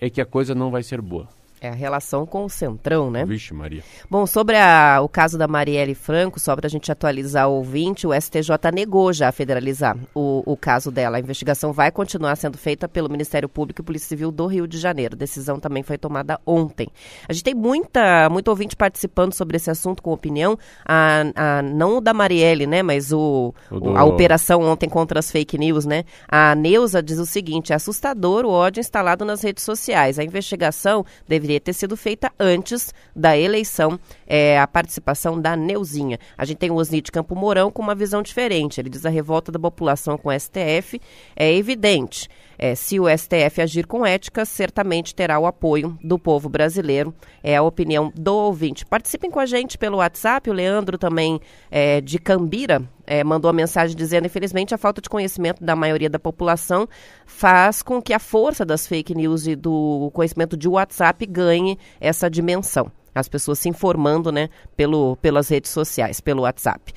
é 0.00 0.08
que 0.08 0.20
a 0.20 0.26
coisa 0.26 0.54
não 0.54 0.70
vai 0.70 0.82
ser 0.82 1.00
boa. 1.00 1.28
É 1.62 1.68
a 1.68 1.74
relação 1.74 2.24
com 2.24 2.46
o 2.46 2.48
Centrão, 2.48 3.10
né? 3.10 3.26
Vixe, 3.26 3.52
Maria. 3.52 3.82
Bom, 4.08 4.26
sobre 4.26 4.56
a, 4.56 4.98
o 5.02 5.08
caso 5.08 5.36
da 5.36 5.46
Marielle 5.46 5.94
Franco, 5.94 6.40
só 6.40 6.56
para 6.56 6.66
a 6.66 6.70
gente 6.70 6.90
atualizar 6.90 7.50
o 7.50 7.56
ouvinte, 7.56 8.06
o 8.06 8.18
STJ 8.18 8.48
negou 8.72 9.12
já 9.12 9.30
federalizar 9.30 9.94
o, 10.14 10.42
o 10.46 10.56
caso 10.56 10.90
dela. 10.90 11.18
A 11.18 11.20
investigação 11.20 11.70
vai 11.70 11.90
continuar 11.90 12.34
sendo 12.36 12.56
feita 12.56 12.88
pelo 12.88 13.10
Ministério 13.10 13.46
Público 13.46 13.82
e 13.82 13.84
Polícia 13.84 14.08
Civil 14.08 14.32
do 14.32 14.46
Rio 14.46 14.66
de 14.66 14.78
Janeiro. 14.78 15.14
A 15.14 15.18
decisão 15.18 15.60
também 15.60 15.82
foi 15.82 15.98
tomada 15.98 16.40
ontem. 16.46 16.88
A 17.28 17.32
gente 17.34 17.44
tem 17.44 17.54
muita, 17.54 18.30
muito 18.30 18.48
ouvinte 18.48 18.74
participando 18.74 19.34
sobre 19.34 19.58
esse 19.58 19.70
assunto 19.70 20.02
com 20.02 20.12
opinião. 20.12 20.58
A, 20.82 21.24
a, 21.34 21.62
não 21.62 21.98
o 21.98 22.00
da 22.00 22.14
Marielle, 22.14 22.66
né? 22.66 22.82
Mas 22.82 23.12
o, 23.12 23.52
o 23.70 23.80
do... 23.80 23.98
a 23.98 24.04
operação 24.04 24.62
ontem 24.62 24.88
contra 24.88 25.18
as 25.18 25.30
fake 25.30 25.58
news, 25.58 25.84
né? 25.84 26.04
A 26.26 26.54
Neuza 26.54 27.02
diz 27.02 27.18
o 27.18 27.26
seguinte: 27.26 27.70
é 27.70 27.76
assustador 27.76 28.46
o 28.46 28.50
ódio 28.50 28.80
instalado 28.80 29.26
nas 29.26 29.42
redes 29.42 29.62
sociais. 29.62 30.18
A 30.18 30.24
investigação 30.24 31.04
deveria 31.28 31.49
deveria 31.50 31.60
ter 31.60 31.72
sido 31.72 31.96
feita 31.96 32.32
antes 32.38 32.94
da 33.14 33.36
eleição, 33.36 33.98
é, 34.26 34.58
a 34.60 34.66
participação 34.66 35.40
da 35.40 35.56
Neuzinha. 35.56 36.18
A 36.38 36.44
gente 36.44 36.58
tem 36.58 36.70
o 36.70 36.76
Osnit 36.76 37.10
Campo 37.10 37.34
Mourão 37.34 37.70
com 37.70 37.82
uma 37.82 37.94
visão 37.94 38.22
diferente. 38.22 38.80
Ele 38.80 38.88
diz 38.88 39.04
a 39.04 39.10
revolta 39.10 39.50
da 39.50 39.58
população 39.58 40.16
com 40.16 40.28
o 40.28 40.38
STF 40.38 41.00
é 41.34 41.52
evidente. 41.52 42.28
É, 42.56 42.74
se 42.74 43.00
o 43.00 43.06
STF 43.08 43.62
agir 43.62 43.86
com 43.86 44.04
ética, 44.04 44.44
certamente 44.44 45.14
terá 45.14 45.38
o 45.38 45.46
apoio 45.46 45.98
do 46.04 46.18
povo 46.18 46.48
brasileiro. 46.48 47.12
É 47.42 47.56
a 47.56 47.62
opinião 47.62 48.12
do 48.14 48.34
ouvinte. 48.34 48.84
Participem 48.84 49.30
com 49.30 49.40
a 49.40 49.46
gente 49.46 49.78
pelo 49.78 49.96
WhatsApp. 49.96 50.48
O 50.50 50.52
Leandro 50.52 50.98
também 50.98 51.40
é, 51.70 52.00
de 52.00 52.18
Cambira 52.18 52.82
é, 53.10 53.24
mandou 53.24 53.48
a 53.48 53.52
mensagem 53.52 53.96
dizendo: 53.96 54.26
infelizmente, 54.26 54.72
a 54.72 54.78
falta 54.78 55.02
de 55.02 55.08
conhecimento 55.10 55.64
da 55.64 55.74
maioria 55.74 56.08
da 56.08 56.18
população 56.18 56.88
faz 57.26 57.82
com 57.82 58.00
que 58.00 58.14
a 58.14 58.20
força 58.20 58.64
das 58.64 58.86
fake 58.86 59.16
news 59.16 59.48
e 59.48 59.56
do 59.56 60.12
conhecimento 60.14 60.56
de 60.56 60.68
WhatsApp 60.68 61.26
ganhe 61.26 61.76
essa 62.00 62.30
dimensão. 62.30 62.90
As 63.12 63.28
pessoas 63.28 63.58
se 63.58 63.68
informando 63.68 64.30
né, 64.30 64.48
pelo, 64.76 65.16
pelas 65.16 65.48
redes 65.48 65.72
sociais, 65.72 66.20
pelo 66.20 66.42
WhatsApp. 66.42 66.92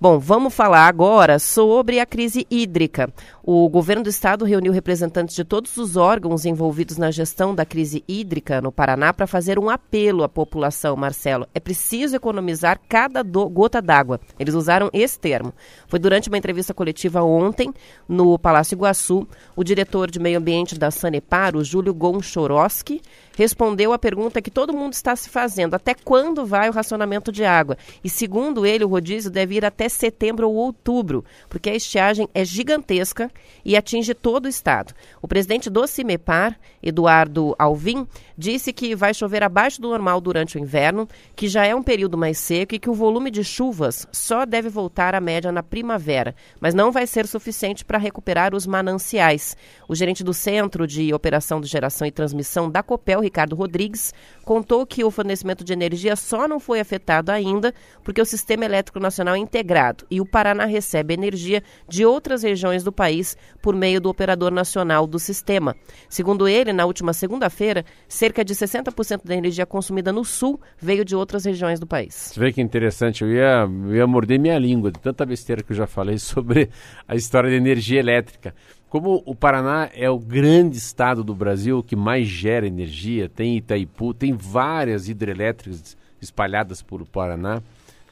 Bom, 0.00 0.18
vamos 0.18 0.52
falar 0.52 0.88
agora 0.88 1.38
sobre 1.38 2.00
a 2.00 2.04
crise 2.04 2.44
hídrica. 2.50 3.08
O 3.44 3.68
governo 3.68 4.02
do 4.02 4.08
estado 4.08 4.44
reuniu 4.44 4.72
representantes 4.72 5.36
de 5.36 5.44
todos 5.44 5.76
os 5.76 5.96
órgãos 5.96 6.44
envolvidos 6.44 6.96
na 6.96 7.10
gestão 7.10 7.54
da 7.54 7.64
crise 7.64 8.02
hídrica 8.08 8.60
no 8.60 8.72
Paraná 8.72 9.12
para 9.14 9.26
fazer 9.26 9.58
um 9.58 9.70
apelo 9.70 10.24
à 10.24 10.28
população, 10.28 10.96
Marcelo. 10.96 11.46
É 11.54 11.60
preciso 11.60 12.16
economizar 12.16 12.80
cada 12.88 13.22
do, 13.22 13.48
gota 13.48 13.80
d'água. 13.80 14.18
Eles 14.38 14.54
usaram 14.54 14.90
esse 14.92 15.18
termo. 15.18 15.54
Foi 15.86 15.98
durante 15.98 16.28
uma 16.28 16.38
entrevista 16.38 16.74
coletiva 16.74 17.22
ontem 17.22 17.72
no 18.08 18.36
Palácio 18.38 18.74
Iguaçu. 18.74 19.28
O 19.54 19.62
diretor 19.62 20.10
de 20.10 20.18
meio 20.18 20.38
ambiente 20.38 20.76
da 20.76 20.90
Sanepar, 20.90 21.54
o 21.54 21.62
Júlio 21.62 21.94
Gonchorowski, 21.94 23.00
respondeu 23.36 23.92
a 23.92 23.98
pergunta 23.98 24.40
que 24.40 24.50
todo 24.50 24.72
mundo 24.72 24.94
está 24.94 25.14
se 25.14 25.28
fazendo: 25.28 25.74
até 25.74 25.94
quando 25.94 26.46
vai 26.46 26.68
o 26.68 26.72
racionamento 26.72 27.30
de 27.30 27.44
água? 27.44 27.76
E 28.02 28.08
segundo 28.08 28.64
ele, 28.64 28.84
o 28.84 28.88
rodízio 28.88 29.30
deve 29.30 29.56
ir 29.56 29.64
até 29.64 29.83
setembro 29.88 30.48
ou 30.48 30.54
outubro, 30.54 31.24
porque 31.48 31.70
a 31.70 31.74
estiagem 31.74 32.28
é 32.34 32.44
gigantesca 32.44 33.30
e 33.64 33.76
atinge 33.76 34.14
todo 34.14 34.46
o 34.46 34.48
estado. 34.48 34.94
O 35.20 35.28
presidente 35.28 35.68
do 35.68 35.86
CIMEPAR, 35.86 36.58
Eduardo 36.82 37.54
Alvim, 37.58 38.06
disse 38.36 38.72
que 38.72 38.94
vai 38.94 39.14
chover 39.14 39.42
abaixo 39.42 39.80
do 39.80 39.88
normal 39.88 40.20
durante 40.20 40.56
o 40.56 40.60
inverno, 40.60 41.08
que 41.36 41.48
já 41.48 41.66
é 41.66 41.74
um 41.74 41.82
período 41.82 42.18
mais 42.18 42.38
seco 42.38 42.74
e 42.74 42.78
que 42.78 42.90
o 42.90 42.94
volume 42.94 43.30
de 43.30 43.44
chuvas 43.44 44.06
só 44.12 44.44
deve 44.44 44.68
voltar 44.68 45.14
à 45.14 45.20
média 45.20 45.52
na 45.52 45.62
primavera, 45.62 46.34
mas 46.60 46.74
não 46.74 46.90
vai 46.90 47.06
ser 47.06 47.26
suficiente 47.26 47.84
para 47.84 47.98
recuperar 47.98 48.54
os 48.54 48.66
mananciais. 48.66 49.56
O 49.88 49.94
gerente 49.94 50.24
do 50.24 50.34
Centro 50.34 50.86
de 50.86 51.12
Operação 51.12 51.60
de 51.60 51.68
Geração 51.68 52.06
e 52.06 52.10
Transmissão 52.10 52.70
da 52.70 52.82
Copel, 52.82 53.20
Ricardo 53.20 53.56
Rodrigues, 53.56 54.12
contou 54.44 54.86
que 54.86 55.04
o 55.04 55.10
fornecimento 55.10 55.64
de 55.64 55.72
energia 55.72 56.16
só 56.16 56.48
não 56.48 56.58
foi 56.58 56.80
afetado 56.80 57.30
ainda 57.30 57.74
porque 58.02 58.20
o 58.20 58.26
Sistema 58.26 58.64
Elétrico 58.64 59.00
Nacional 59.00 59.34
é 59.34 59.38
integrado 59.38 59.73
e 60.10 60.20
o 60.20 60.26
Paraná 60.26 60.64
recebe 60.64 61.14
energia 61.14 61.62
de 61.88 62.04
outras 62.04 62.42
regiões 62.42 62.84
do 62.84 62.92
país 62.92 63.36
por 63.60 63.74
meio 63.74 64.00
do 64.00 64.08
operador 64.08 64.52
nacional 64.52 65.06
do 65.06 65.18
sistema. 65.18 65.74
Segundo 66.08 66.46
ele, 66.46 66.72
na 66.72 66.84
última 66.84 67.12
segunda-feira, 67.12 67.84
cerca 68.06 68.44
de 68.44 68.54
60% 68.54 69.24
da 69.24 69.34
energia 69.34 69.66
consumida 69.66 70.12
no 70.12 70.24
sul 70.24 70.60
veio 70.78 71.04
de 71.04 71.16
outras 71.16 71.44
regiões 71.44 71.80
do 71.80 71.86
país. 71.86 72.14
Você 72.32 72.40
vê 72.40 72.52
que 72.52 72.60
interessante, 72.60 73.24
eu 73.24 73.30
ia, 73.30 73.68
eu 73.86 73.96
ia 73.96 74.06
morder 74.06 74.38
minha 74.38 74.58
língua 74.58 74.92
de 74.92 75.00
tanta 75.00 75.26
besteira 75.26 75.62
que 75.62 75.72
eu 75.72 75.76
já 75.76 75.86
falei 75.86 76.18
sobre 76.18 76.70
a 77.08 77.16
história 77.16 77.50
da 77.50 77.56
energia 77.56 77.98
elétrica. 77.98 78.54
Como 78.88 79.24
o 79.26 79.34
Paraná 79.34 79.90
é 79.92 80.08
o 80.08 80.20
grande 80.20 80.78
estado 80.78 81.24
do 81.24 81.34
Brasil 81.34 81.82
que 81.82 81.96
mais 81.96 82.28
gera 82.28 82.64
energia, 82.64 83.28
tem 83.28 83.56
Itaipu, 83.56 84.14
tem 84.14 84.32
várias 84.32 85.08
hidrelétricas 85.08 85.96
espalhadas 86.20 86.80
por 86.80 87.04
Paraná, 87.04 87.60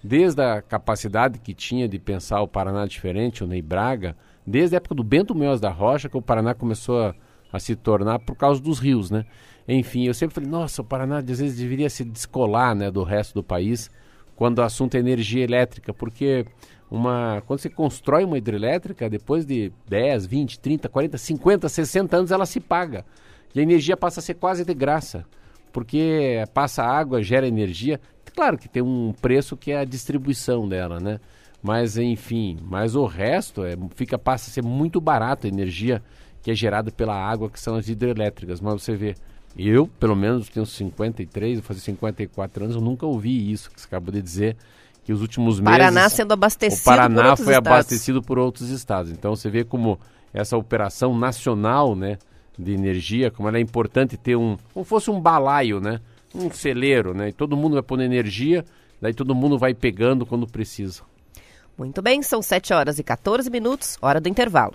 desde 0.02 0.42
a 0.42 0.60
capacidade 0.60 1.38
que 1.38 1.54
tinha 1.54 1.88
de 1.88 1.98
pensar 1.98 2.40
o 2.40 2.48
Paraná 2.48 2.86
diferente, 2.86 3.44
o 3.44 3.46
Ney 3.46 3.62
Braga, 3.62 4.16
desde 4.46 4.74
a 4.74 4.78
época 4.78 4.94
do 4.94 5.04
Bento 5.04 5.34
Meus 5.34 5.60
da 5.60 5.70
Rocha, 5.70 6.08
que 6.08 6.16
o 6.16 6.22
Paraná 6.22 6.54
começou 6.54 7.00
a, 7.00 7.14
a 7.52 7.58
se 7.58 7.76
tornar 7.76 8.18
por 8.18 8.36
causa 8.36 8.60
dos 8.60 8.78
rios, 8.78 9.10
né? 9.10 9.24
Enfim, 9.66 10.06
eu 10.06 10.14
sempre 10.14 10.34
falei, 10.34 10.50
nossa, 10.50 10.82
o 10.82 10.84
Paraná 10.84 11.18
às 11.18 11.24
vezes 11.24 11.56
deveria 11.56 11.88
se 11.88 12.04
descolar 12.04 12.74
né, 12.74 12.90
do 12.90 13.04
resto 13.04 13.34
do 13.34 13.44
país 13.44 13.90
quando 14.34 14.58
o 14.58 14.62
assunto 14.62 14.96
é 14.96 14.98
energia 14.98 15.44
elétrica, 15.44 15.94
porque 15.94 16.44
uma 16.90 17.42
quando 17.46 17.60
você 17.60 17.70
constrói 17.70 18.24
uma 18.24 18.36
hidrelétrica, 18.36 19.08
depois 19.08 19.46
de 19.46 19.72
10, 19.88 20.26
20, 20.26 20.58
30, 20.58 20.88
40, 20.88 21.16
50, 21.18 21.68
60 21.68 22.16
anos 22.16 22.30
ela 22.32 22.44
se 22.44 22.58
paga. 22.58 23.04
E 23.54 23.60
a 23.60 23.62
energia 23.62 23.96
passa 23.96 24.18
a 24.18 24.22
ser 24.22 24.34
quase 24.34 24.64
de 24.64 24.74
graça, 24.74 25.24
porque 25.72 26.44
passa 26.52 26.82
água, 26.82 27.22
gera 27.22 27.46
energia. 27.46 28.00
Claro 28.34 28.56
que 28.56 28.68
tem 28.68 28.82
um 28.82 29.12
preço 29.20 29.56
que 29.56 29.72
é 29.72 29.78
a 29.78 29.84
distribuição 29.84 30.68
dela, 30.68 30.98
né? 31.00 31.20
Mas 31.62 31.96
enfim, 31.96 32.58
mas 32.62 32.94
o 32.94 33.06
resto 33.06 33.64
é, 33.64 33.76
fica 33.94 34.18
passa 34.18 34.50
a 34.50 34.52
ser 34.52 34.62
muito 34.62 35.00
barato 35.00 35.46
a 35.46 35.50
energia 35.50 36.02
que 36.42 36.50
é 36.50 36.54
gerada 36.54 36.90
pela 36.90 37.14
água, 37.14 37.48
que 37.48 37.60
são 37.60 37.76
as 37.76 37.88
hidrelétricas. 37.88 38.60
Mas 38.60 38.82
você 38.82 38.96
vê, 38.96 39.14
eu, 39.56 39.86
pelo 39.86 40.16
menos, 40.16 40.48
tenho 40.48 40.66
53, 40.66 41.58
vou 41.58 41.62
fazer 41.62 41.80
54 41.80 42.64
anos, 42.64 42.76
eu 42.76 42.82
nunca 42.82 43.06
ouvi 43.06 43.52
isso 43.52 43.70
que 43.70 43.80
você 43.80 43.86
acabou 43.86 44.12
de 44.12 44.20
dizer, 44.20 44.56
que 45.04 45.12
os 45.12 45.20
últimos 45.20 45.60
meses... 45.60 45.78
Paraná 45.78 46.08
sendo 46.08 46.32
abastecido 46.32 46.80
O 46.80 46.84
Paraná 46.84 47.36
foi 47.36 47.54
estados. 47.54 47.56
abastecido 47.56 48.22
por 48.22 48.38
outros 48.38 48.70
estados. 48.70 49.12
Então 49.12 49.36
você 49.36 49.48
vê 49.48 49.62
como 49.62 49.98
essa 50.34 50.56
operação 50.56 51.16
nacional, 51.16 51.94
né, 51.94 52.18
de 52.58 52.72
energia, 52.72 53.30
como 53.30 53.48
ela 53.48 53.58
é 53.58 53.60
importante 53.60 54.16
ter 54.16 54.36
um... 54.36 54.56
como 54.72 54.84
fosse 54.84 55.10
um 55.10 55.20
balaio, 55.20 55.80
né? 55.80 56.00
Um 56.34 56.50
celeiro, 56.50 57.14
né? 57.14 57.28
E 57.28 57.32
todo 57.32 57.56
mundo 57.56 57.74
vai 57.74 57.82
pondo 57.82 58.02
energia, 58.02 58.64
daí 59.00 59.14
todo 59.14 59.34
mundo 59.34 59.58
vai 59.58 59.74
pegando 59.74 60.24
quando 60.24 60.46
precisa. 60.46 61.02
Muito 61.76 62.02
bem, 62.02 62.22
são 62.22 62.42
7 62.42 62.72
horas 62.72 62.98
e 62.98 63.02
14 63.02 63.50
minutos, 63.50 63.96
hora 64.00 64.20
do 64.20 64.28
intervalo. 64.28 64.74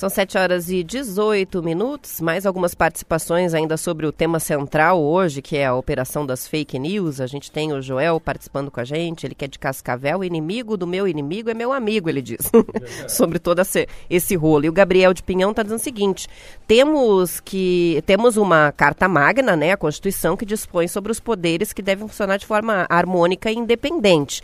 São 0.00 0.08
7 0.08 0.38
horas 0.38 0.70
e 0.70 0.82
18 0.82 1.62
minutos. 1.62 2.22
Mais 2.22 2.46
algumas 2.46 2.74
participações 2.74 3.52
ainda 3.52 3.76
sobre 3.76 4.06
o 4.06 4.12
tema 4.12 4.40
central 4.40 4.98
hoje, 4.98 5.42
que 5.42 5.58
é 5.58 5.66
a 5.66 5.74
operação 5.74 6.24
das 6.24 6.48
fake 6.48 6.78
news. 6.78 7.20
A 7.20 7.26
gente 7.26 7.52
tem 7.52 7.70
o 7.74 7.82
Joel 7.82 8.18
participando 8.18 8.70
com 8.70 8.80
a 8.80 8.84
gente. 8.84 9.26
Ele 9.26 9.34
que 9.34 9.44
é 9.44 9.48
de 9.48 9.58
Cascavel. 9.58 10.24
Inimigo 10.24 10.74
do 10.74 10.86
meu 10.86 11.06
inimigo 11.06 11.50
é 11.50 11.54
meu 11.54 11.70
amigo, 11.70 12.08
ele 12.08 12.22
diz. 12.22 12.50
sobre 13.08 13.38
todo 13.38 13.60
esse, 14.08 14.36
rolo. 14.36 14.64
E 14.64 14.70
o 14.70 14.72
Gabriel 14.72 15.12
de 15.12 15.22
Pinhão 15.22 15.50
está 15.50 15.62
dizendo 15.62 15.80
o 15.80 15.82
seguinte: 15.82 16.28
temos 16.66 17.38
que 17.38 18.02
temos 18.06 18.38
uma 18.38 18.72
carta 18.72 19.06
magna, 19.06 19.54
né, 19.54 19.72
a 19.72 19.76
Constituição, 19.76 20.34
que 20.34 20.46
dispõe 20.46 20.88
sobre 20.88 21.12
os 21.12 21.20
poderes 21.20 21.74
que 21.74 21.82
devem 21.82 22.08
funcionar 22.08 22.38
de 22.38 22.46
forma 22.46 22.86
harmônica 22.88 23.52
e 23.52 23.54
independente. 23.54 24.40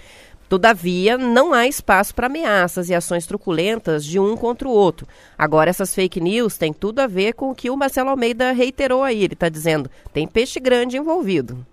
Todavia, 0.49 1.19
não 1.19 1.53
há 1.53 1.67
espaço 1.67 2.15
para 2.15 2.27
ameaças 2.27 2.89
e 2.89 2.95
ações 2.95 3.27
truculentas 3.27 4.05
de 4.05 4.19
um 4.19 4.37
contra 4.37 4.69
o 4.69 4.71
outro. 4.71 5.07
Agora, 5.37 5.71
essas 5.71 5.95
fake 5.95 6.21
news 6.21 6.57
têm 6.57 6.73
tudo 6.73 7.01
a 7.01 7.07
ver 7.07 7.33
com 7.35 7.51
o 7.51 7.55
que 7.55 7.69
o 7.69 7.77
Marcelo 7.77 8.11
Almeida 8.11 8.53
reiterou 8.53 9.03
aí. 9.03 9.25
Ele 9.25 9.35
está 9.35 9.49
dizendo: 9.49 9.91
tem 10.13 10.27
peixe 10.27 10.61
grande 10.61 10.97
envolvido. 10.97 11.67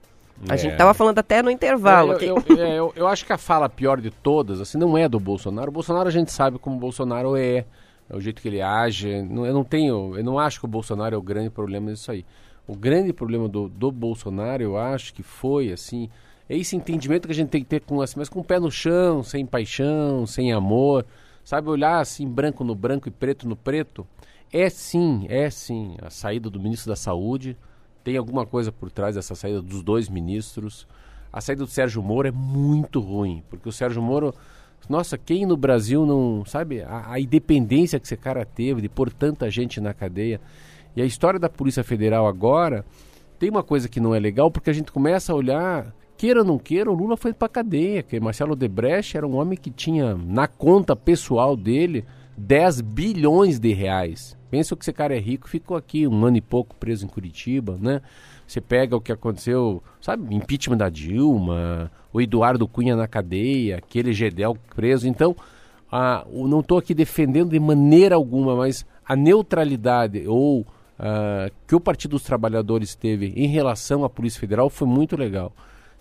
A 0.49 0.55
é. 0.55 0.57
gente 0.57 0.71
estava 0.71 0.93
falando 0.93 1.19
até 1.19 1.41
no 1.41 1.51
intervalo. 1.51 2.13
Eu, 2.13 2.43
eu, 2.47 2.57
é, 2.57 2.79
eu, 2.79 2.93
eu, 2.95 3.07
acho 3.07 3.25
que 3.25 3.31
a 3.31 3.37
fala 3.37 3.69
pior 3.69 4.01
de 4.01 4.09
todas, 4.09 4.59
assim, 4.59 4.77
não 4.77 4.97
é 4.97 5.07
do 5.07 5.19
Bolsonaro. 5.19 5.69
O 5.69 5.73
Bolsonaro 5.73 6.07
a 6.07 6.11
gente 6.11 6.31
sabe 6.31 6.57
como 6.57 6.75
o 6.75 6.79
Bolsonaro 6.79 7.35
é, 7.35 7.65
é 8.09 8.15
o 8.15 8.19
jeito 8.19 8.41
que 8.41 8.47
ele 8.47 8.61
age. 8.61 9.09
eu 9.09 9.53
não 9.53 9.63
tenho, 9.63 10.17
eu 10.17 10.23
não 10.23 10.39
acho 10.39 10.59
que 10.59 10.65
o 10.65 10.69
Bolsonaro 10.69 11.15
é 11.15 11.17
o 11.17 11.21
grande 11.21 11.49
problema 11.49 11.93
disso 11.93 12.11
aí. 12.11 12.25
O 12.67 12.75
grande 12.75 13.13
problema 13.13 13.47
do, 13.47 13.69
do 13.69 13.91
Bolsonaro, 13.91 14.63
eu 14.63 14.77
acho 14.77 15.13
que 15.13 15.21
foi 15.21 15.71
assim 15.71 16.09
é 16.53 16.57
esse 16.57 16.75
entendimento 16.75 17.27
que 17.27 17.31
a 17.31 17.35
gente 17.35 17.49
tem 17.49 17.63
que 17.63 17.69
ter 17.69 17.81
com 17.81 17.99
assim, 17.99 18.15
mas 18.17 18.29
com 18.29 18.39
o 18.39 18.43
pé 18.43 18.59
no 18.59 18.69
chão, 18.69 19.23
sem 19.23 19.43
paixão, 19.43 20.27
sem 20.27 20.53
amor, 20.53 21.03
sabe 21.43 21.67
olhar 21.67 21.99
assim 21.99 22.27
branco 22.27 22.63
no 22.63 22.75
branco 22.75 23.07
e 23.07 23.11
preto 23.11 23.47
no 23.47 23.55
preto. 23.55 24.05
É 24.51 24.69
sim, 24.69 25.25
é 25.29 25.49
sim 25.49 25.97
a 25.99 26.11
saída 26.11 26.51
do 26.51 26.59
ministro 26.59 26.89
da 26.89 26.95
Saúde. 26.95 27.57
Tem 28.03 28.17
alguma 28.17 28.45
coisa 28.45 28.71
por 28.71 28.91
trás 28.91 29.15
dessa 29.15 29.33
saída 29.33 29.63
dos 29.63 29.81
dois 29.81 30.07
ministros. 30.07 30.87
A 31.31 31.41
saída 31.41 31.65
do 31.65 31.69
Sérgio 31.69 32.03
Moro 32.03 32.27
é 32.27 32.31
muito 32.31 32.99
ruim, 32.99 33.43
porque 33.49 33.67
o 33.67 33.71
Sérgio 33.71 34.03
Moro, 34.03 34.35
nossa, 34.87 35.17
quem 35.17 35.47
no 35.47 35.57
Brasil 35.57 36.05
não, 36.05 36.45
sabe, 36.45 36.83
a, 36.83 37.13
a 37.13 37.19
independência 37.19 37.99
que 37.99 38.05
esse 38.05 38.15
cara 38.15 38.45
teve 38.45 38.79
de 38.79 38.89
pôr 38.89 39.11
tanta 39.11 39.49
gente 39.49 39.81
na 39.81 39.91
cadeia. 39.91 40.39
E 40.95 41.01
a 41.01 41.05
história 41.05 41.39
da 41.39 41.49
Polícia 41.49 41.83
Federal 41.83 42.27
agora 42.27 42.85
tem 43.39 43.49
uma 43.49 43.63
coisa 43.63 43.89
que 43.89 43.99
não 43.99 44.13
é 44.13 44.19
legal, 44.19 44.51
porque 44.51 44.69
a 44.69 44.73
gente 44.73 44.91
começa 44.91 45.33
a 45.33 45.35
olhar 45.35 45.91
queira 46.23 46.39
ou 46.39 46.45
não 46.45 46.57
queira, 46.57 46.89
o 46.89 46.93
Lula 46.93 47.17
foi 47.17 47.33
para 47.33 47.49
cadeia. 47.49 48.01
Que 48.01 48.17
Marcelo 48.17 48.55
Debrecht 48.55 49.17
era 49.17 49.27
um 49.27 49.35
homem 49.35 49.57
que 49.57 49.69
tinha 49.69 50.15
na 50.15 50.47
conta 50.47 50.95
pessoal 50.95 51.57
dele 51.57 52.05
10 52.37 52.79
bilhões 52.79 53.59
de 53.59 53.73
reais. 53.73 54.37
Pensa 54.49 54.73
que 54.73 54.83
esse 54.83 54.93
cara 54.93 55.13
é 55.13 55.19
rico, 55.19 55.49
ficou 55.49 55.75
aqui 55.75 56.07
um 56.07 56.23
ano 56.23 56.37
e 56.37 56.41
pouco 56.41 56.77
preso 56.77 57.03
em 57.03 57.09
Curitiba, 57.09 57.77
né? 57.77 58.01
Você 58.47 58.61
pega 58.61 58.95
o 58.95 59.01
que 59.01 59.11
aconteceu, 59.11 59.83
sabe, 59.99 60.33
impeachment 60.33 60.77
da 60.77 60.87
Dilma, 60.87 61.91
o 62.13 62.21
Eduardo 62.21 62.69
Cunha 62.69 62.95
na 62.95 63.05
cadeia, 63.07 63.79
aquele 63.79 64.13
Gedel 64.13 64.55
preso. 64.73 65.09
Então, 65.09 65.35
não 66.31 66.61
estou 66.61 66.77
aqui 66.77 66.93
defendendo 66.93 67.49
de 67.49 67.59
maneira 67.59 68.15
alguma, 68.15 68.55
mas 68.55 68.85
a 69.05 69.13
neutralidade 69.13 70.25
ou 70.25 70.65
ah, 70.97 71.51
que 71.67 71.75
o 71.75 71.81
Partido 71.81 72.11
dos 72.11 72.23
Trabalhadores 72.23 72.95
teve 72.95 73.33
em 73.35 73.47
relação 73.47 74.05
à 74.05 74.09
Polícia 74.09 74.39
Federal 74.39 74.69
foi 74.69 74.87
muito 74.87 75.17
legal. 75.17 75.51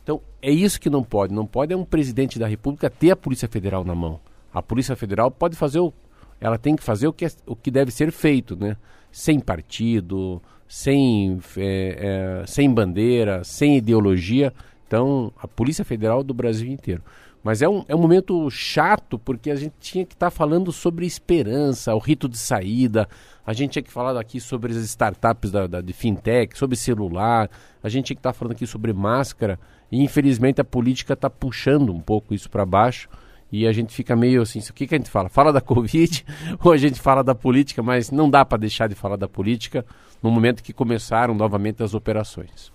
Então, 0.03 0.21
é 0.41 0.51
isso 0.51 0.81
que 0.81 0.91
não 0.91 1.03
pode. 1.03 1.33
Não 1.33 1.47
pode 1.47 1.73
é 1.73 1.77
um 1.77 1.85
presidente 1.85 2.39
da 2.39 2.47
República 2.47 2.91
ter 2.91 3.13
a 3.13 3.17
Polícia 3.17 3.49
Federal 3.49 3.85
na 3.85 3.95
mão. 3.95 4.21
A 4.53 4.63
Polícia 4.63 4.97
Federal 4.97 5.31
pode 5.31 5.57
fazer 5.57 5.79
o. 5.79 5.93
Ela 6.41 6.59
tem 6.59 6.75
que 6.75 6.83
fazer 6.83 7.07
o 7.07 7.13
que, 7.13 7.25
é, 7.25 7.31
o 7.47 7.55
que 7.55 7.71
deve 7.71 7.91
ser 7.93 8.11
feito, 8.11 8.57
né? 8.57 8.77
Sem 9.13 9.39
partido, 9.39 10.43
sem, 10.67 11.39
é, 11.57 12.43
é, 12.43 12.47
sem 12.47 12.73
bandeira, 12.73 13.45
sem 13.45 13.77
ideologia. 13.77 14.53
Então, 14.87 15.33
a 15.41 15.47
Polícia 15.47 15.85
Federal 15.85 16.25
do 16.25 16.35
Brasil 16.35 16.71
inteiro. 16.71 17.03
Mas 17.43 17.61
é 17.61 17.69
um, 17.69 17.85
é 17.89 17.95
um 17.95 17.99
momento 17.99 18.49
chato, 18.51 19.19
porque 19.19 19.51
a 19.51 19.57
gente 19.57 19.75
tinha 19.81 20.05
que 20.05 20.15
estar 20.15 20.27
tá 20.27 20.31
falando 20.31 20.71
sobre 20.71 21.05
esperança, 21.05 21.95
o 21.95 21.99
rito 21.99 22.29
de 22.29 22.39
saída, 22.39 23.09
a 23.45 23.53
gente 23.53 23.73
tinha 23.73 23.83
que 23.83 23.91
falar 23.91 24.19
aqui 24.19 24.41
sobre 24.41 24.73
as 24.73 24.79
startups 24.79 25.51
da, 25.51 25.67
da 25.67 25.81
de 25.81 25.93
fintech, 25.93 26.57
sobre 26.57 26.77
celular, 26.77 27.51
a 27.83 27.89
gente 27.89 28.07
tinha 28.07 28.17
que 28.17 28.21
estar 28.21 28.33
tá 28.33 28.39
falando 28.39 28.53
aqui 28.53 28.67
sobre 28.67 28.93
máscara. 28.93 29.59
E 29.93 30.03
infelizmente 30.03 30.59
a 30.59 30.65
política 30.65 31.13
está 31.13 31.29
puxando 31.29 31.93
um 31.93 32.01
pouco 32.01 32.33
isso 32.33 32.49
para 32.49 32.65
baixo 32.65 33.11
e 33.53 33.67
a 33.67 33.73
gente 33.73 33.95
fica 33.95 34.17
meio 34.17 34.41
assim, 34.41 34.59
o 34.61 34.73
que, 34.73 34.87
que 34.87 34.95
a 34.95 34.99
gente 34.99 35.11
fala? 35.11 35.29
Fala 35.29 35.53
da 35.53 35.61
Covid 35.61 36.25
ou 36.65 36.73
a 36.73 36.79
gente 36.79 36.99
fala 36.99 37.23
da 37.23 37.35
política, 37.35 37.83
mas 37.83 38.11
não 38.11 38.31
dá 38.31 38.43
para 38.43 38.57
deixar 38.57 38.89
de 38.89 38.95
falar 38.95 39.17
da 39.17 39.29
política 39.29 39.85
no 40.23 40.31
momento 40.31 40.63
que 40.63 40.73
começaram 40.73 41.35
novamente 41.35 41.83
as 41.83 41.93
operações. 41.93 42.73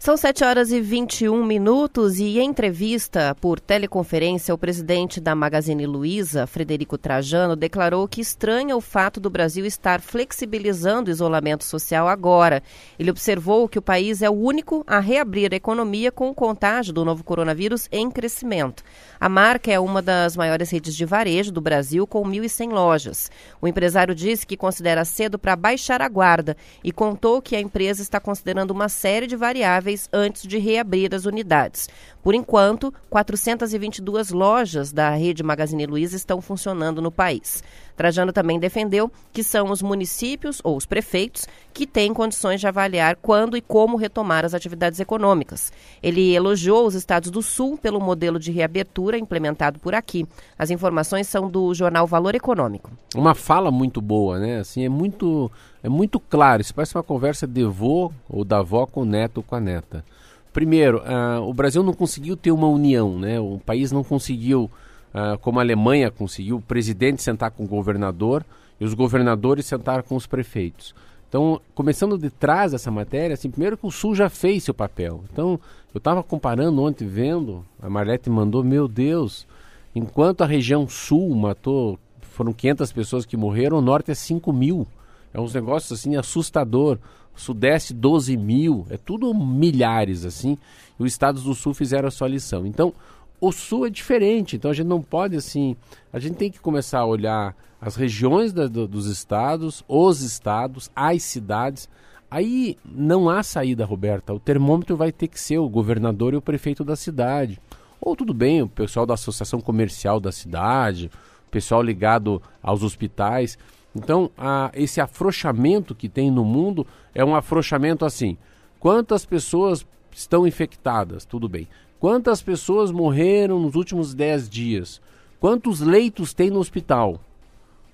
São 0.00 0.16
7 0.16 0.44
horas 0.44 0.70
e 0.70 0.80
21 0.80 1.44
minutos 1.44 2.20
e 2.20 2.38
em 2.38 2.44
entrevista 2.44 3.34
por 3.40 3.58
teleconferência, 3.58 4.54
o 4.54 4.58
presidente 4.58 5.20
da 5.20 5.34
Magazine 5.34 5.84
Luiza, 5.88 6.46
Frederico 6.46 6.96
Trajano, 6.96 7.56
declarou 7.56 8.06
que 8.06 8.20
estranha 8.20 8.76
o 8.76 8.80
fato 8.80 9.18
do 9.18 9.28
Brasil 9.28 9.66
estar 9.66 10.00
flexibilizando 10.00 11.10
o 11.10 11.12
isolamento 11.12 11.64
social 11.64 12.06
agora. 12.06 12.62
Ele 12.96 13.10
observou 13.10 13.68
que 13.68 13.80
o 13.80 13.82
país 13.82 14.22
é 14.22 14.30
o 14.30 14.34
único 14.34 14.84
a 14.86 15.00
reabrir 15.00 15.52
a 15.52 15.56
economia 15.56 16.12
com 16.12 16.30
o 16.30 16.34
contágio 16.34 16.92
do 16.92 17.04
novo 17.04 17.24
coronavírus 17.24 17.88
em 17.90 18.08
crescimento. 18.08 18.84
A 19.20 19.28
marca 19.28 19.72
é 19.72 19.80
uma 19.80 20.00
das 20.00 20.36
maiores 20.36 20.70
redes 20.70 20.94
de 20.94 21.04
varejo 21.04 21.50
do 21.50 21.60
Brasil, 21.60 22.06
com 22.06 22.22
1.100 22.22 22.70
lojas. 22.70 23.30
O 23.60 23.66
empresário 23.66 24.14
disse 24.14 24.46
que 24.46 24.56
considera 24.56 25.04
cedo 25.04 25.38
para 25.38 25.56
baixar 25.56 26.00
a 26.00 26.08
guarda 26.08 26.56
e 26.84 26.92
contou 26.92 27.42
que 27.42 27.56
a 27.56 27.60
empresa 27.60 28.00
está 28.00 28.20
considerando 28.20 28.70
uma 28.70 28.88
série 28.88 29.26
de 29.26 29.34
variáveis 29.34 30.08
antes 30.12 30.42
de 30.42 30.58
reabrir 30.58 31.12
as 31.12 31.24
unidades. 31.24 31.88
Por 32.22 32.32
enquanto, 32.32 32.94
422 33.10 34.30
lojas 34.30 34.92
da 34.92 35.10
rede 35.10 35.42
Magazine 35.42 35.86
Luiza 35.86 36.14
estão 36.14 36.40
funcionando 36.40 37.02
no 37.02 37.10
país. 37.10 37.62
Trajano 37.98 38.32
também 38.32 38.60
defendeu 38.60 39.10
que 39.32 39.42
são 39.42 39.70
os 39.70 39.82
municípios 39.82 40.60
ou 40.62 40.76
os 40.76 40.86
prefeitos 40.86 41.46
que 41.74 41.86
têm 41.86 42.14
condições 42.14 42.60
de 42.60 42.66
avaliar 42.66 43.16
quando 43.16 43.56
e 43.56 43.60
como 43.60 43.96
retomar 43.96 44.44
as 44.44 44.54
atividades 44.54 45.00
econômicas. 45.00 45.72
Ele 46.02 46.32
elogiou 46.32 46.86
os 46.86 46.94
estados 46.94 47.30
do 47.30 47.42
Sul 47.42 47.76
pelo 47.76 48.00
modelo 48.00 48.38
de 48.38 48.52
reabertura 48.52 49.18
implementado 49.18 49.78
por 49.80 49.94
aqui. 49.94 50.26
As 50.56 50.70
informações 50.70 51.26
são 51.26 51.50
do 51.50 51.74
jornal 51.74 52.06
Valor 52.06 52.34
Econômico. 52.34 52.90
Uma 53.14 53.34
fala 53.34 53.70
muito 53.70 54.00
boa, 54.00 54.38
né? 54.38 54.60
Assim, 54.60 54.84
é 54.84 54.88
muito 54.88 55.50
é 55.82 55.88
muito 55.88 56.18
claro, 56.18 56.62
isso 56.62 56.74
parece 56.74 56.96
uma 56.96 57.02
conversa 57.02 57.46
de 57.46 57.64
vô 57.64 58.12
ou 58.28 58.44
da 58.44 58.58
avó 58.58 58.86
com 58.86 59.02
o 59.02 59.04
neto 59.04 59.38
ou 59.38 59.42
com 59.42 59.54
a 59.54 59.60
neta. 59.60 60.04
Primeiro, 60.52 60.98
uh, 60.98 61.42
o 61.42 61.52
Brasil 61.52 61.82
não 61.82 61.92
conseguiu 61.92 62.36
ter 62.36 62.50
uma 62.50 62.66
união, 62.66 63.18
né? 63.18 63.38
O 63.38 63.60
país 63.64 63.92
não 63.92 64.02
conseguiu, 64.02 64.70
uh, 65.14 65.38
como 65.38 65.58
a 65.58 65.62
Alemanha 65.62 66.10
conseguiu, 66.10 66.56
o 66.56 66.62
presidente 66.62 67.22
sentar 67.22 67.50
com 67.50 67.64
o 67.64 67.68
governador 67.68 68.44
e 68.80 68.84
os 68.84 68.94
governadores 68.94 69.66
sentar 69.66 70.02
com 70.02 70.16
os 70.16 70.26
prefeitos. 70.26 70.94
Então, 71.28 71.60
começando 71.74 72.16
de 72.16 72.30
trás 72.30 72.72
dessa 72.72 72.90
matéria, 72.90 73.34
assim, 73.34 73.50
primeiro 73.50 73.76
que 73.76 73.86
o 73.86 73.90
Sul 73.90 74.14
já 74.14 74.30
fez 74.30 74.64
seu 74.64 74.72
papel. 74.72 75.22
Então, 75.30 75.60
eu 75.92 75.98
estava 75.98 76.22
comparando 76.22 76.82
ontem, 76.82 77.06
vendo, 77.06 77.64
a 77.82 77.90
Marlete 77.90 78.30
mandou, 78.30 78.64
meu 78.64 78.88
Deus, 78.88 79.46
enquanto 79.94 80.42
a 80.42 80.46
região 80.46 80.88
Sul 80.88 81.34
matou, 81.34 81.98
foram 82.20 82.52
500 82.52 82.92
pessoas 82.92 83.26
que 83.26 83.36
morreram, 83.36 83.78
o 83.78 83.82
Norte 83.82 84.10
é 84.10 84.14
5 84.14 84.52
mil. 84.52 84.86
É 85.34 85.40
uns 85.40 85.52
negócios 85.54 85.98
assim 85.98 86.16
assustador. 86.16 86.98
Sudeste 87.36 87.94
12 87.94 88.36
mil, 88.36 88.86
é 88.90 88.96
tudo 88.96 89.32
milhares 89.32 90.24
assim. 90.24 90.58
E 90.98 91.02
os 91.02 91.12
estados 91.12 91.44
do 91.44 91.54
Sul 91.54 91.72
fizeram 91.72 92.08
a 92.08 92.10
sua 92.10 92.26
lição. 92.26 92.66
Então, 92.66 92.92
o 93.40 93.52
Sul 93.52 93.86
é 93.86 93.90
diferente. 93.90 94.56
Então 94.56 94.70
a 94.70 94.74
gente 94.74 94.86
não 94.86 95.02
pode 95.02 95.36
assim. 95.36 95.76
A 96.12 96.18
gente 96.18 96.36
tem 96.36 96.50
que 96.50 96.60
começar 96.60 97.00
a 97.00 97.06
olhar 97.06 97.54
as 97.80 97.96
regiões 97.96 98.52
da, 98.52 98.66
do, 98.66 98.88
dos 98.88 99.06
estados, 99.06 99.84
os 99.86 100.20
estados, 100.20 100.90
as 100.94 101.22
cidades. 101.22 101.88
Aí 102.30 102.76
não 102.84 103.30
há 103.30 103.42
saída, 103.42 103.84
Roberta. 103.84 104.34
O 104.34 104.40
termômetro 104.40 104.96
vai 104.96 105.12
ter 105.12 105.28
que 105.28 105.40
ser 105.40 105.58
o 105.58 105.68
governador 105.68 106.34
e 106.34 106.36
o 106.36 106.42
prefeito 106.42 106.84
da 106.84 106.96
cidade. 106.96 107.60
Ou 108.00 108.14
tudo 108.14 108.34
bem, 108.34 108.62
o 108.62 108.68
pessoal 108.68 109.06
da 109.06 109.14
associação 109.14 109.60
comercial 109.60 110.20
da 110.20 110.30
cidade, 110.30 111.10
o 111.46 111.50
pessoal 111.50 111.82
ligado 111.82 112.42
aos 112.62 112.82
hospitais. 112.82 113.58
Então, 113.94 114.30
a, 114.36 114.70
esse 114.74 115.00
afrouxamento 115.00 115.94
que 115.94 116.08
tem 116.08 116.30
no 116.30 116.44
mundo 116.44 116.86
é 117.14 117.24
um 117.24 117.34
afrouxamento 117.34 118.04
assim. 118.04 118.36
Quantas 118.78 119.24
pessoas 119.24 119.86
estão 120.12 120.46
infectadas? 120.46 121.24
Tudo 121.24 121.48
bem. 121.48 121.66
Quantas 122.00 122.40
pessoas 122.40 122.92
morreram 122.92 123.58
nos 123.58 123.74
últimos 123.74 124.14
10 124.14 124.48
dias? 124.48 125.00
Quantos 125.40 125.80
leitos 125.80 126.32
tem 126.32 126.48
no 126.48 126.60
hospital? 126.60 127.20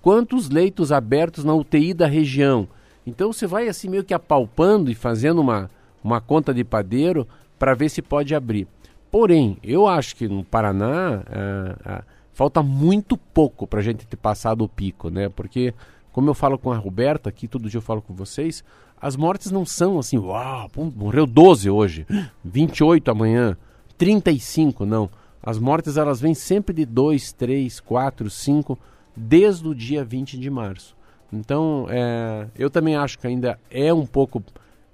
Quantos 0.03 0.51
leitos 0.51 0.93
abertos 0.93 1.43
na 1.43 1.55
UTI 1.55 1.95
da 1.95 2.07
região? 2.07 2.69
Então 3.07 3.33
você 3.33 3.47
vai 3.47 3.69
assim 3.69 3.88
meio 3.88 4.05
que 4.05 4.12
apalpando 4.12 4.90
e 4.90 4.95
fazendo 4.95 5.40
uma, 5.40 5.71
uma 6.03 6.21
conta 6.21 6.53
de 6.53 6.62
padeiro 6.62 7.27
para 7.59 7.75
ver 7.75 7.88
se 7.88 8.03
pode 8.03 8.35
abrir. 8.35 8.67
Porém, 9.11 9.57
eu 9.62 9.87
acho 9.87 10.17
que 10.17 10.29
no 10.29 10.45
Paraná 10.45 11.23
ah, 11.27 11.77
ah, 11.85 12.05
falta 12.33 12.62
muito 12.62 13.17
pouco 13.17 13.67
para 13.67 13.81
a 13.81 13.83
gente 13.83 14.07
ter 14.07 14.17
passado 14.17 14.64
o 14.64 14.69
pico, 14.69 15.09
né? 15.09 15.31
Porque, 15.31 15.73
como 16.12 16.29
eu 16.29 16.35
falo 16.35 16.59
com 16.59 16.73
a 16.73 16.77
Roberta 16.77 17.31
aqui, 17.31 17.49
todo 17.49 17.71
dia 17.71 17.79
eu 17.79 17.83
falo 17.83 18.03
com 18.03 18.12
vocês, 18.12 18.62
as 19.01 19.17
mortes 19.17 19.51
não 19.51 19.64
são 19.64 19.99
assim, 19.99 20.19
uau, 20.19 20.71
morreu 20.95 21.27
12 21.27 21.71
hoje, 21.71 22.07
28 22.45 23.11
amanhã, 23.11 23.57
35, 23.96 24.85
não. 24.85 25.09
As 25.42 25.59
mortes 25.59 25.96
elas 25.96 26.20
vêm 26.20 26.35
sempre 26.35 26.74
de 26.74 26.87
2, 26.87 27.33
3, 27.33 27.80
4, 27.80 28.30
5, 28.30 28.78
desde 29.16 29.68
o 29.68 29.74
dia 29.74 30.04
20 30.04 30.38
de 30.38 30.50
março. 30.50 30.96
Então, 31.33 31.87
é, 31.88 32.46
eu 32.57 32.70
também 32.70 32.96
acho 32.96 33.18
que 33.18 33.26
ainda 33.26 33.59
é 33.70 33.92
um 33.92 34.07
pouco 34.07 34.42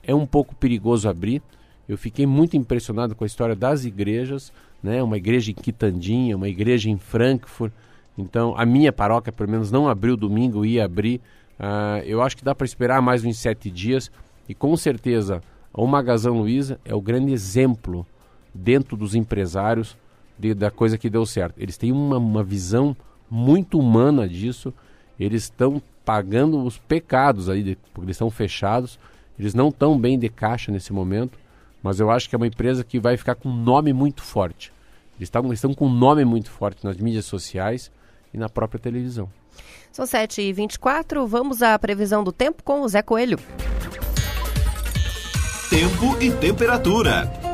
é 0.03 0.15
um 0.15 0.27
pouco 0.27 0.55
perigoso 0.55 1.09
abrir. 1.09 1.43
Eu 1.89 1.99
fiquei 1.99 2.27
muito 2.27 2.57
impressionado 2.57 3.15
com 3.15 3.25
a 3.25 3.27
história 3.27 3.55
das 3.55 3.85
igrejas 3.85 4.53
né? 4.83 5.03
Uma 5.03 5.17
igreja 5.17 5.51
em 5.51 5.55
Quitandinha, 5.55 6.37
uma 6.37 6.49
igreja 6.49 6.89
em 6.89 6.99
Frankfurt. 6.99 7.73
Então, 8.17 8.55
a 8.57 8.65
minha 8.67 8.93
paróquia, 8.93 9.33
pelo 9.33 9.51
menos, 9.51 9.71
não 9.71 9.89
abriu 9.89 10.17
domingo, 10.17 10.65
ia 10.65 10.85
abrir. 10.85 11.21
Uh, 11.59 12.03
eu 12.05 12.23
acho 12.23 12.37
que 12.37 12.45
dá 12.45 12.55
para 12.55 12.65
esperar 12.65 13.01
mais 13.01 13.25
uns 13.25 13.39
sete 13.39 13.71
dias. 13.71 14.11
E 14.49 14.55
com 14.55 14.77
certeza, 14.77 15.43
o 15.73 15.87
Magazão 15.87 16.39
Luiza 16.39 16.81
é 16.85 16.95
o 16.95 17.01
grande 17.01 17.33
exemplo 17.33 18.07
dentro 18.55 18.97
dos 18.97 19.15
empresários 19.15 19.97
de, 20.39 20.55
da 20.55 20.71
coisa 20.71 20.99
que 20.99 21.11
deu 21.11 21.25
certo. 21.27 21.55
Eles 21.59 21.77
têm 21.77 21.93
uma, 21.93 22.19
uma 22.19 22.43
visão 22.43 22.97
muito 23.31 23.79
humana 23.79 24.29
disso. 24.29 24.73
Eles 25.19 25.45
estão 25.45 25.83
pagando 26.05 26.63
os 26.65 26.79
pecados 26.79 27.49
aí, 27.49 27.63
de, 27.63 27.79
porque 27.93 28.07
eles 28.07 28.17
estão 28.17 28.31
fechados. 28.31 28.99
Eles 29.39 29.55
não 29.55 29.69
estão 29.69 29.99
bem 29.99 30.19
de 30.19 30.29
caixa 30.29 30.73
nesse 30.73 30.93
momento 30.93 31.39
mas 31.83 32.01
eu 32.01 32.11
acho 32.11 32.29
que 32.29 32.35
é 32.35 32.39
uma 32.39 32.47
empresa 32.47 32.85
que 32.85 32.99
vai 32.99 33.17
ficar 33.17 33.35
com 33.35 33.49
um 33.49 33.57
nome 33.57 33.93
muito 33.93 34.23
forte. 34.23 34.73
Eles 35.17 35.27
estão, 35.27 35.45
eles 35.47 35.59
estão 35.59 35.75
com 35.75 35.87
um 35.87 35.93
nome 35.93 36.25
muito 36.25 36.51
forte 36.51 36.85
nas 36.85 36.97
mídias 36.97 37.25
sociais 37.25 37.91
e 38.33 38.39
na 38.39 38.49
própria 38.49 38.81
televisão. 38.81 39.29
São 39.93 40.05
7h24, 40.05 41.27
vamos 41.27 41.63
à 41.63 41.79
previsão 41.79 42.23
do 42.23 42.33
tempo 42.33 42.63
com 42.63 42.83
o 42.83 42.89
Zé 42.89 43.03
Coelho. 43.03 43.39
Tempo 45.69 46.17
e 46.21 46.31
temperatura. 46.33 47.50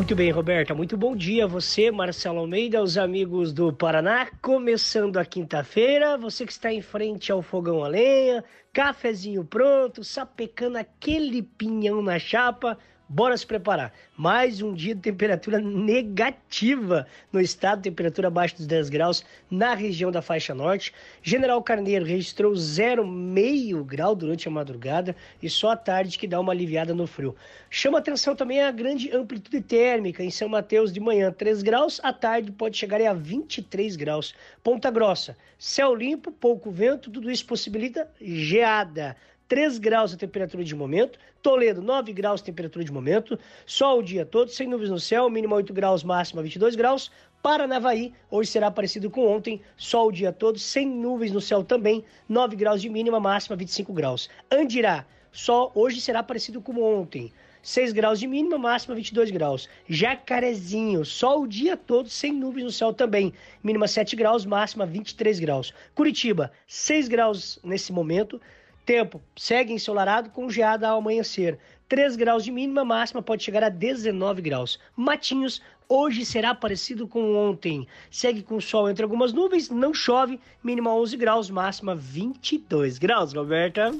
Muito 0.00 0.16
bem, 0.16 0.30
Roberta. 0.30 0.74
Muito 0.74 0.96
bom 0.96 1.14
dia 1.14 1.44
a 1.44 1.46
você, 1.46 1.90
Marcelo 1.90 2.38
Almeida, 2.38 2.82
os 2.82 2.96
amigos 2.96 3.52
do 3.52 3.70
Paraná. 3.70 4.30
Começando 4.40 5.18
a 5.18 5.26
quinta-feira, 5.26 6.16
você 6.16 6.46
que 6.46 6.52
está 6.52 6.72
em 6.72 6.80
frente 6.80 7.30
ao 7.30 7.42
fogão 7.42 7.84
a 7.84 7.88
lenha, 7.88 8.42
cafezinho 8.72 9.44
pronto, 9.44 10.02
sapecando 10.02 10.78
aquele 10.78 11.42
pinhão 11.42 12.00
na 12.00 12.18
chapa, 12.18 12.78
Bora 13.12 13.36
se 13.36 13.44
preparar. 13.44 13.92
Mais 14.16 14.62
um 14.62 14.72
dia 14.72 14.94
de 14.94 15.00
temperatura 15.00 15.58
negativa 15.58 17.08
no 17.32 17.40
estado, 17.40 17.82
temperatura 17.82 18.28
abaixo 18.28 18.54
dos 18.54 18.68
10 18.68 18.88
graus 18.88 19.24
na 19.50 19.74
região 19.74 20.12
da 20.12 20.22
faixa 20.22 20.54
norte. 20.54 20.94
General 21.20 21.60
Carneiro 21.60 22.04
registrou 22.04 22.52
0,5 22.52 23.84
grau 23.84 24.14
durante 24.14 24.46
a 24.46 24.50
madrugada 24.52 25.16
e 25.42 25.50
só 25.50 25.70
à 25.70 25.76
tarde 25.76 26.16
que 26.16 26.28
dá 26.28 26.38
uma 26.38 26.52
aliviada 26.52 26.94
no 26.94 27.04
frio. 27.04 27.34
Chama 27.68 27.98
atenção 27.98 28.36
também 28.36 28.62
a 28.62 28.70
grande 28.70 29.10
amplitude 29.10 29.60
térmica 29.60 30.22
em 30.22 30.30
São 30.30 30.48
Mateus 30.48 30.92
de 30.92 31.00
manhã 31.00 31.32
3 31.32 31.64
graus, 31.64 32.00
à 32.04 32.12
tarde 32.12 32.52
pode 32.52 32.78
chegar 32.78 33.02
a 33.02 33.12
23 33.12 33.96
graus. 33.96 34.36
Ponta 34.62 34.88
Grossa, 34.88 35.36
céu 35.58 35.96
limpo, 35.96 36.30
pouco 36.30 36.70
vento, 36.70 37.10
tudo 37.10 37.28
isso 37.28 37.44
possibilita 37.44 38.08
geada. 38.20 39.16
3 39.50 39.78
graus 39.78 40.14
a 40.14 40.16
temperatura 40.16 40.62
de 40.62 40.76
momento. 40.76 41.18
Toledo, 41.42 41.82
9 41.82 42.12
graus 42.12 42.40
a 42.40 42.44
temperatura 42.44 42.84
de 42.84 42.92
momento. 42.92 43.36
Sol 43.66 43.98
o 43.98 44.02
dia 44.02 44.24
todo, 44.24 44.48
sem 44.48 44.68
nuvens 44.68 44.90
no 44.90 45.00
céu, 45.00 45.28
mínima 45.28 45.56
8 45.56 45.72
graus, 45.74 46.04
máxima 46.04 46.40
22 46.40 46.76
graus. 46.76 47.10
Paranavaí, 47.42 48.14
hoje 48.30 48.48
será 48.48 48.70
parecido 48.70 49.10
com 49.10 49.26
ontem, 49.26 49.60
sol 49.76 50.06
o 50.08 50.12
dia 50.12 50.32
todo, 50.32 50.56
sem 50.56 50.86
nuvens 50.86 51.32
no 51.32 51.40
céu 51.40 51.64
também, 51.64 52.04
9 52.28 52.54
graus 52.54 52.80
de 52.80 52.88
mínima, 52.88 53.18
máxima 53.18 53.56
25 53.56 53.92
graus. 53.92 54.30
Andirá, 54.52 55.04
sol 55.32 55.72
hoje 55.74 56.00
será 56.00 56.22
parecido 56.22 56.62
com 56.62 56.80
ontem. 56.80 57.32
6 57.60 57.92
graus 57.92 58.20
de 58.20 58.28
mínima, 58.28 58.56
máxima 58.56 58.94
22 58.94 59.32
graus. 59.32 59.68
Jacarezinho, 59.88 61.04
sol 61.04 61.42
o 61.42 61.48
dia 61.48 61.76
todo, 61.76 62.08
sem 62.08 62.32
nuvens 62.32 62.64
no 62.64 62.70
céu 62.70 62.92
também. 62.92 63.32
Mínima 63.64 63.88
7 63.88 64.14
graus, 64.14 64.46
máxima 64.46 64.86
23 64.86 65.40
graus. 65.40 65.74
Curitiba, 65.92 66.52
6 66.68 67.08
graus 67.08 67.58
nesse 67.64 67.92
momento, 67.92 68.40
Tempo 68.84 69.20
segue 69.36 69.72
ensolarado 69.72 70.30
com 70.30 70.50
geada 70.50 70.88
ao 70.88 70.98
amanhecer. 70.98 71.58
3 71.88 72.16
graus 72.16 72.44
de 72.44 72.50
mínima, 72.50 72.84
máxima 72.84 73.20
pode 73.20 73.42
chegar 73.42 73.64
a 73.64 73.68
19 73.68 74.40
graus. 74.42 74.78
Matinhos, 74.96 75.60
hoje 75.88 76.24
será 76.24 76.54
parecido 76.54 77.06
com 77.06 77.34
ontem. 77.34 77.86
Segue 78.10 78.42
com 78.42 78.60
sol 78.60 78.88
entre 78.88 79.02
algumas 79.02 79.32
nuvens, 79.32 79.68
não 79.68 79.92
chove, 79.92 80.38
mínima 80.62 80.94
11 80.94 81.16
graus, 81.16 81.50
máxima 81.50 81.94
22 81.94 82.98
graus, 82.98 83.32
Roberta. 83.32 83.92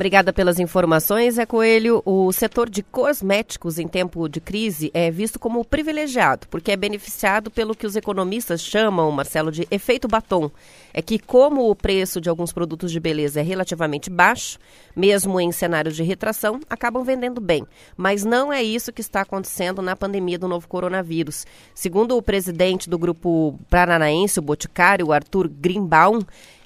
Obrigada 0.00 0.32
pelas 0.32 0.58
informações, 0.58 1.36
é 1.36 1.44
Coelho. 1.44 2.00
O 2.06 2.32
setor 2.32 2.70
de 2.70 2.82
cosméticos 2.82 3.78
em 3.78 3.86
tempo 3.86 4.30
de 4.30 4.40
crise 4.40 4.90
é 4.94 5.10
visto 5.10 5.38
como 5.38 5.62
privilegiado, 5.62 6.48
porque 6.48 6.72
é 6.72 6.76
beneficiado 6.76 7.50
pelo 7.50 7.74
que 7.74 7.86
os 7.86 7.94
economistas 7.96 8.62
chamam, 8.62 9.12
Marcelo, 9.12 9.52
de 9.52 9.68
efeito 9.70 10.08
batom. 10.08 10.50
É 10.94 11.02
que, 11.02 11.18
como 11.18 11.68
o 11.68 11.76
preço 11.76 12.18
de 12.18 12.30
alguns 12.30 12.50
produtos 12.50 12.90
de 12.90 12.98
beleza 12.98 13.40
é 13.40 13.42
relativamente 13.42 14.08
baixo, 14.08 14.58
mesmo 14.96 15.38
em 15.38 15.52
cenários 15.52 15.94
de 15.94 16.02
retração, 16.02 16.60
acabam 16.70 17.04
vendendo 17.04 17.38
bem. 17.38 17.66
Mas 17.94 18.24
não 18.24 18.50
é 18.50 18.62
isso 18.62 18.94
que 18.94 19.02
está 19.02 19.20
acontecendo 19.20 19.82
na 19.82 19.94
pandemia 19.94 20.38
do 20.38 20.48
novo 20.48 20.66
coronavírus. 20.66 21.46
Segundo 21.74 22.16
o 22.16 22.22
presidente 22.22 22.88
do 22.88 22.98
grupo 22.98 23.60
paranaense, 23.68 24.38
o 24.38 24.42
Boticário, 24.42 25.12
Arthur 25.12 25.46
Grimbaum, 25.46 26.20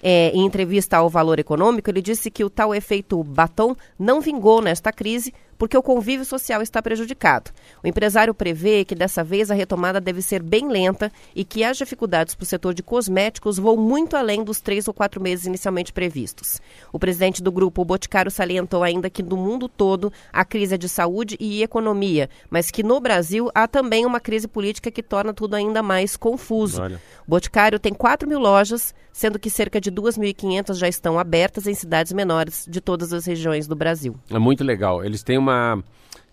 é, 0.07 0.31
em 0.35 0.45
entrevista 0.45 0.99
ao 0.99 1.09
Valor 1.09 1.39
Econômico, 1.39 1.89
ele 1.91 2.03
disse 2.03 2.31
que 2.31 2.45
o 2.45 2.51
tal 2.51 2.75
efeito 2.75 3.25
batom 3.25 3.75
não 3.99 4.21
vingou 4.21 4.61
nesta 4.61 4.93
crise 4.93 5.33
porque 5.59 5.77
o 5.77 5.83
convívio 5.83 6.25
social 6.25 6.63
está 6.63 6.83
prejudicado. 6.83 7.51
O 7.83 7.87
empresário 7.87 8.35
prevê 8.35 8.85
que 8.85 8.95
dessa 8.95 9.23
vez 9.23 9.51
a 9.51 9.55
retomada 9.55 10.01
deve 10.01 10.23
ser 10.23 10.43
bem 10.43 10.69
lenta 10.69 11.13
e 11.35 11.45
que 11.45 11.65
as 11.65 11.77
dificuldades 11.77 12.35
para 12.35 12.45
o 12.45 12.47
setor 12.47 12.75
de 12.75 12.83
cosméticos 12.83 13.59
vão 13.59 13.77
muito 13.77 14.17
além 14.17 14.43
dos 14.43 14.61
três 14.61 14.89
ou 14.89 14.95
quatro 14.95 15.21
meses 15.21 15.47
inicialmente 15.47 15.93
previstos. 15.93 16.61
O 16.93 16.99
presidente 16.99 17.43
do 17.43 17.53
grupo, 17.53 17.83
o 17.83 17.85
Boticário, 17.85 18.31
salientou 18.31 18.83
ainda 18.83 19.11
que 19.11 19.23
no 19.23 19.37
mundo 19.37 19.69
todo 19.69 20.13
a 20.33 20.45
crise 20.45 20.75
é 20.75 20.79
de 20.79 20.89
saúde 20.89 21.37
e 21.39 21.63
economia, 21.63 22.29
mas 22.51 22.71
que 22.71 22.83
no 22.83 23.01
Brasil 23.01 23.51
há 23.55 23.67
também 23.67 24.05
uma 24.07 24.21
crise 24.21 24.49
política 24.49 24.91
que 24.91 25.03
torna 25.03 25.33
tudo 25.33 25.55
ainda 25.55 25.83
mais 25.83 26.17
confuso. 26.17 26.81
Olha. 26.81 27.01
O 27.27 27.31
Boticário 27.31 27.79
tem 27.79 27.93
4 27.93 28.29
mil 28.29 28.39
lojas, 28.39 28.95
sendo 29.13 29.39
que 29.39 29.49
cerca 29.49 29.81
de 29.81 29.91
2.500 29.91 30.75
já 30.75 30.89
estão 30.89 31.19
abertas 31.19 31.67
em 31.67 31.75
cidades 31.75 32.13
menores 32.13 32.67
de 32.69 32.81
todas 32.81 33.13
as 33.13 33.25
regiões 33.25 33.67
do 33.67 33.77
Brasil. 33.77 34.17
É 34.31 34.39
muito 34.39 34.65
legal. 34.65 35.05
Eles 35.05 35.23
têm 35.23 35.39
uma. 35.45 35.85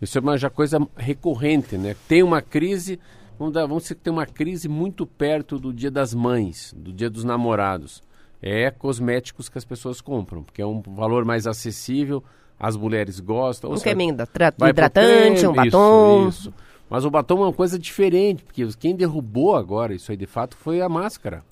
Isso 0.01 0.17
é 0.17 0.21
uma 0.21 0.37
já 0.37 0.49
coisa 0.49 0.79
recorrente, 0.95 1.77
né? 1.77 1.95
Tem 2.07 2.23
uma 2.23 2.41
crise. 2.41 2.99
Vamos, 3.37 3.53
dar, 3.53 3.65
vamos 3.65 3.83
dizer 3.83 3.95
que 3.95 4.01
tem 4.01 4.13
uma 4.13 4.25
crise 4.25 4.67
muito 4.67 5.05
perto 5.05 5.59
do 5.59 5.73
Dia 5.73 5.91
das 5.91 6.13
Mães, 6.13 6.73
do 6.77 6.93
Dia 6.93 7.09
dos 7.09 7.23
Namorados. 7.23 8.01
É 8.41 8.71
cosméticos 8.71 9.49
que 9.49 9.57
as 9.57 9.65
pessoas 9.65 10.01
compram, 10.01 10.43
porque 10.43 10.61
é 10.61 10.65
um 10.65 10.81
valor 10.81 11.25
mais 11.25 11.45
acessível, 11.45 12.23
as 12.59 12.75
mulheres 12.75 13.19
gostam. 13.19 13.71
Um 13.71 13.79
creminho 13.79 14.15
hidratante, 14.69 15.45
um 15.45 15.53
batom. 15.53 16.27
Isso, 16.29 16.39
isso. 16.41 16.53
Mas 16.89 17.05
o 17.05 17.09
batom 17.09 17.37
é 17.37 17.45
uma 17.47 17.53
coisa 17.53 17.79
diferente, 17.79 18.43
porque 18.43 18.67
quem 18.79 18.95
derrubou 18.95 19.55
agora 19.55 19.93
isso 19.93 20.11
aí 20.11 20.17
de 20.17 20.25
fato 20.25 20.57
foi 20.57 20.81
a 20.81 20.89
máscara. 20.89 21.43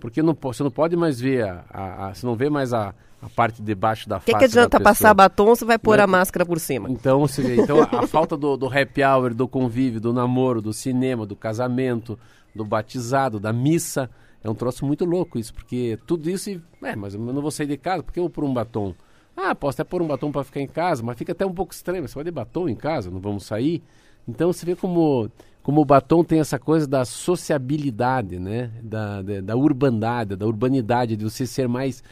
Porque 0.00 0.22
não, 0.22 0.36
você 0.40 0.62
não 0.62 0.70
pode 0.70 0.96
mais 0.96 1.20
ver, 1.20 1.44
a, 1.44 1.64
a, 1.68 2.08
a 2.08 2.14
você 2.14 2.24
não 2.24 2.34
vê 2.34 2.48
mais 2.48 2.72
a, 2.72 2.94
a 3.20 3.28
parte 3.28 3.60
de 3.60 3.74
baixo 3.74 4.08
da 4.08 4.20
face. 4.20 4.34
O 4.34 4.38
que 4.38 4.44
adianta 4.44 4.80
passar 4.80 5.12
batom 5.12 5.54
se 5.54 5.64
vai 5.64 5.78
pôr 5.78 5.98
né? 5.98 6.04
a 6.04 6.06
máscara 6.06 6.46
por 6.46 6.60
cima? 6.60 6.88
Então, 6.90 7.26
se 7.26 7.42
vê, 7.42 7.56
então 7.56 7.82
a, 7.82 8.04
a, 8.04 8.06
falta 8.08 8.36
do, 8.36 8.56
do 8.56 8.66
happy 8.66 9.02
hour, 9.02 9.34
do 9.34 9.48
convívio, 9.48 10.00
do 10.00 10.12
namoro, 10.12 10.62
do 10.62 10.72
cinema, 10.72 11.26
do 11.26 11.34
casamento, 11.34 12.18
do 12.54 12.64
batizado, 12.64 13.40
da 13.40 13.52
missa, 13.52 14.08
é 14.42 14.48
um 14.48 14.54
troço 14.54 14.86
muito 14.86 15.04
louco 15.04 15.38
isso, 15.38 15.52
porque 15.52 15.98
tudo 16.06 16.30
isso, 16.30 16.50
é, 16.82 16.94
mas 16.94 17.14
eu 17.14 17.20
não 17.20 17.42
vou 17.42 17.50
sair 17.50 17.66
de 17.66 17.76
casa, 17.76 18.02
porque 18.02 18.20
eu 18.20 18.24
vou 18.24 18.30
pôr 18.30 18.44
um 18.44 18.54
batom? 18.54 18.94
Ah, 19.36 19.54
posso 19.54 19.80
até 19.80 19.88
pôr 19.88 20.02
um 20.02 20.06
batom 20.06 20.32
para 20.32 20.44
ficar 20.44 20.60
em 20.60 20.66
casa, 20.66 21.02
mas 21.02 21.16
fica 21.16 21.32
até 21.32 21.44
um 21.44 21.54
pouco 21.54 21.72
estranho, 21.72 22.06
você 22.06 22.14
vai 22.14 22.24
de 22.24 22.30
batom 22.30 22.68
em 22.68 22.74
casa, 22.74 23.10
não 23.10 23.20
vamos 23.20 23.44
sair? 23.44 23.82
Então 24.26 24.52
você 24.52 24.64
vê 24.64 24.76
como 24.76 25.30
como 25.68 25.82
o 25.82 25.84
batom 25.84 26.24
tem 26.24 26.40
essa 26.40 26.58
coisa 26.58 26.86
da 26.86 27.04
sociabilidade, 27.04 28.38
né? 28.38 28.70
Da, 28.82 29.20
da, 29.20 29.40
da 29.42 29.56
urbandade, 29.56 30.34
da 30.34 30.46
urbanidade, 30.46 31.14
de 31.14 31.24
você 31.24 31.46
ser 31.46 31.68
mais 31.68 32.02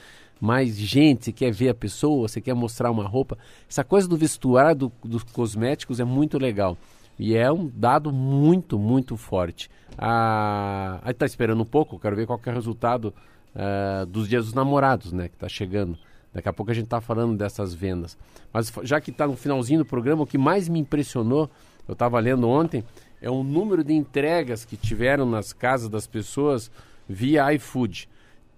mais 0.41 0.77
gente, 0.77 1.33
quer 1.33 1.51
ver 1.51 1.71
a 1.71 1.75
pessoa, 1.75 2.29
você 2.29 2.41
quer 2.41 2.55
mostrar 2.55 2.91
uma 2.91 3.07
roupa. 3.07 3.39
Essa 3.69 3.83
coisa 3.83 4.07
do 4.07 4.17
vestuário 4.17 4.77
do, 4.77 4.93
dos 5.05 5.23
cosméticos 5.23 6.01
é 6.01 6.05
muito 6.05 6.39
legal. 6.39 6.77
E 7.19 7.35
é 7.35 7.51
um 7.51 7.71
dado 7.75 8.13
muito, 8.13 8.79
muito 8.79 9.17
forte. 9.17 9.71
Ah, 9.97 11.01
aí 11.03 11.13
está 11.13 11.25
esperando 11.25 11.63
um 11.63 11.67
pouco, 11.67 11.99
quero 11.99 12.15
ver 12.15 12.27
qual 12.27 12.39
é 12.45 12.51
o 12.51 12.55
resultado 12.55 13.15
uh, 13.55 14.05
dos 14.07 14.29
dias 14.29 14.45
dos 14.45 14.55
namorados, 14.55 15.13
né? 15.13 15.29
Que 15.29 15.35
está 15.35 15.49
chegando. 15.49 15.99
Daqui 16.33 16.49
a 16.49 16.53
pouco 16.53 16.71
a 16.71 16.75
gente 16.75 16.85
está 16.85 17.01
falando 17.01 17.37
dessas 17.37 17.73
vendas. 17.73 18.19
Mas 18.53 18.71
já 18.83 19.01
que 19.01 19.11
está 19.11 19.27
no 19.27 19.37
finalzinho 19.37 19.79
do 19.79 19.87
programa, 19.87 20.25
o 20.25 20.27
que 20.27 20.37
mais 20.37 20.69
me 20.69 20.79
impressionou, 20.79 21.51
eu 21.89 21.95
estava 21.95 22.21
lendo 22.21 22.47
ontem, 22.47 22.85
é 23.23 23.31
o 23.31 23.43
número 23.43 23.83
de 23.83 23.95
entregas 23.95 24.65
que 24.65 24.77
tiveram 24.77 25.25
nas 25.25 25.55
casas 25.55 25.89
das 25.89 26.07
pessoas 26.07 26.71
via 27.09 27.51
iFood. 27.55 28.09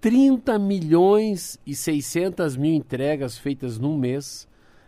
30 0.00 0.58
milhões 0.58 1.58
e 1.66 1.74
600 1.74 2.56
mil 2.56 2.72
entregas 2.74 3.36
feitas 3.36 3.78
num 3.78 3.96
mês. 3.96 4.46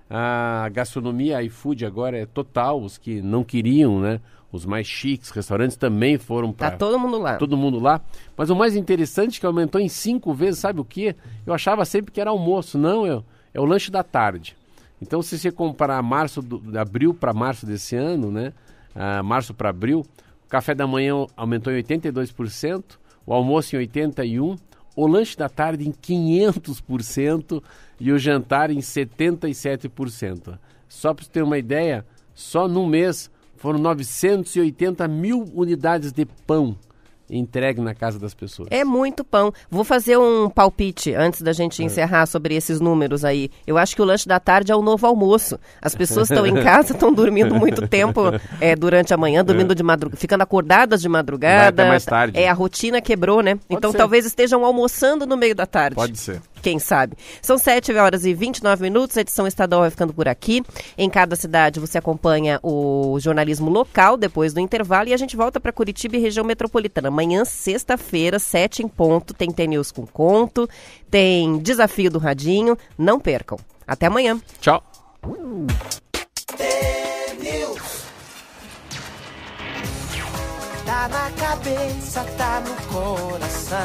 A 0.09 0.69
gastronomia 0.73 1.43
iFood 1.43 1.87
agora 1.87 2.19
é 2.19 2.27
total, 2.27 2.83
os 2.83 2.99
que 2.99 3.23
não 3.23 3.45
queriam, 3.45 4.01
né? 4.01 4.21
Os 4.53 4.67
mais 4.67 4.87
chiques, 4.87 5.31
restaurantes 5.31 5.77
também 5.77 6.19
foram 6.19 6.53
para. 6.53 6.73
Tá 6.73 6.77
todo 6.77 6.99
mundo 6.99 7.19
lá. 7.19 7.37
Todo 7.37 7.57
mundo 7.57 7.79
lá. 7.79 8.01
Mas 8.37 8.51
o 8.51 8.57
mais 8.57 8.75
interessante 8.75 9.39
é 9.39 9.41
que 9.41 9.47
aumentou 9.47 9.81
em 9.81 9.89
cinco 9.89 10.35
vezes, 10.35 10.59
sabe 10.59 10.81
o 10.81 10.85
que? 10.85 11.15
Eu 11.47 11.55
achava 11.55 11.85
sempre 11.85 12.11
que 12.11 12.21
era 12.21 12.31
almoço. 12.31 12.77
Não, 12.77 13.07
é, 13.07 13.23
é 13.55 13.61
o 13.61 13.65
lanche 13.65 13.91
da 13.93 14.03
tarde. 14.03 14.57
Então, 15.01 15.23
se 15.23 15.39
você 15.39 15.53
comparar 15.53 16.03
março 16.03 16.43
do, 16.43 16.59
de 16.59 16.77
abril 16.77 17.15
para 17.15 17.33
março 17.33 17.65
desse 17.65 17.95
ano, 17.95 18.33
né? 18.33 18.53
Uh, 18.95 19.23
março 19.23 19.55
para 19.55 19.71
abril, 19.71 20.05
o 20.45 20.49
café 20.49 20.75
da 20.75 20.87
manhã 20.87 21.27
aumentou 21.37 21.73
em 21.73 21.81
82%, 21.81 22.83
o 23.25 23.33
almoço 23.33 23.77
em 23.77 23.87
81%, 23.87 24.59
o 24.95 25.07
lanche 25.07 25.37
da 25.37 25.49
tarde 25.49 25.89
em 25.89 25.93
500% 25.93 27.63
e 27.99 28.13
o 28.13 28.19
jantar 28.19 28.71
em 28.71 28.79
77%. 28.79 30.59
Só 30.89 31.15
para 31.15 31.25
você 31.25 31.31
ter 31.31 31.43
uma 31.43 31.59
ideia, 31.59 32.05
só 32.35 32.67
num 32.67 32.87
mês 32.87 33.31
foram 33.57 33.79
980 33.79 35.07
mil 35.07 35.45
unidades 35.55 36.13
de 36.13 36.25
pão 36.25 36.77
entregue 37.31 37.81
na 37.81 37.95
casa 37.95 38.19
das 38.19 38.35
pessoas. 38.35 38.69
É 38.71 38.85
muito 38.85 39.25
pão. 39.25 39.53
Vou 39.71 39.85
fazer 39.85 40.19
um 40.19 40.51
palpite 40.51 41.15
antes 41.15 41.43
da 41.43 41.53
gente 41.53 41.83
encerrar 41.83 42.27
sobre 42.27 42.55
esses 42.55 42.81
números 42.81 43.25
aí. 43.25 43.51
Eu 43.67 43.79
acho 43.79 43.95
que 43.95 44.03
o 44.03 44.05
lanche 44.05 44.29
da 44.29 44.41
tarde 44.41 44.73
é 44.73 44.77
o 44.77 44.83
novo 44.83 45.07
almoço. 45.07 45.59
As 45.81 45.95
pessoas 45.95 46.31
estão 46.31 46.47
em 46.47 46.55
casa, 46.63 46.93
estão 46.93 47.13
dormindo 47.13 47.55
muito 47.55 47.87
tempo 47.87 48.23
é, 48.61 48.75
durante 48.75 49.15
a 49.15 49.17
manhã, 49.17 49.45
dormindo 49.45 49.75
de 49.75 49.83
madrugada, 49.83 50.21
ficando 50.21 50.43
acordadas 50.43 51.01
de 51.01 51.09
Vai 51.09 51.21
madrugada. 51.21 51.83
até 51.83 51.89
mais 51.89 52.05
tarde. 52.05 52.39
É, 52.39 52.49
a 52.49 52.53
rotina 52.53 53.01
quebrou, 53.01 53.43
né? 53.43 53.59
então 53.69 53.93
ser. 53.93 53.99
talvez 53.99 54.27
estejam 54.27 54.65
almoçando 54.65 55.27
no 55.27 55.37
meio 55.37 55.55
da 55.55 55.67
tarde. 55.67 55.95
Pode 55.95 56.19
ser. 56.19 56.41
Quem 56.63 56.79
sabe? 56.79 57.17
São 57.41 57.57
7 57.57 57.93
horas 57.95 58.25
e 58.25 58.35
29 58.35 58.83
minutos, 58.83 59.17
a 59.17 59.21
edição 59.23 59.47
estadual 59.47 59.83
vai 59.83 59.91
ficando 59.91 60.13
por 60.13 60.29
aqui. 60.29 60.63
Em 60.97 61.09
cada 61.09 61.35
cidade 61.37 61.81
você 61.81 61.99
acompanha 61.99 62.61
o 62.63 63.19
jornalismo 63.19 63.71
local 63.71 64.17
depois 64.17 64.53
do 64.53 64.61
intervalo 64.61 65.09
e 65.09 65.15
a 65.15 65.17
gente 65.17 65.37
volta 65.37 65.59
para 65.59 65.73
Curitiba 65.73 66.17
e 66.17 66.21
região 66.21 66.45
metropolitana. 66.45 67.09
Amanhã, 67.09 67.45
sexta-feira, 67.45 68.39
7 68.39 68.83
em 68.83 68.89
ponto, 68.89 69.33
tem 69.33 69.51
TNews 69.51 69.91
com 69.91 70.07
conto, 70.07 70.69
tem 71.11 71.59
Desafio 71.59 72.11
do 72.11 72.19
Radinho. 72.19 72.77
Não 72.99 73.19
percam. 73.19 73.59
Até 73.87 74.07
amanhã. 74.07 74.41
Tchau. 74.61 74.83
Tá 80.85 81.09
na 81.09 81.31
cabeça, 81.31 82.25
tá 82.37 82.61
no 82.61 82.75
coração. 82.93 83.79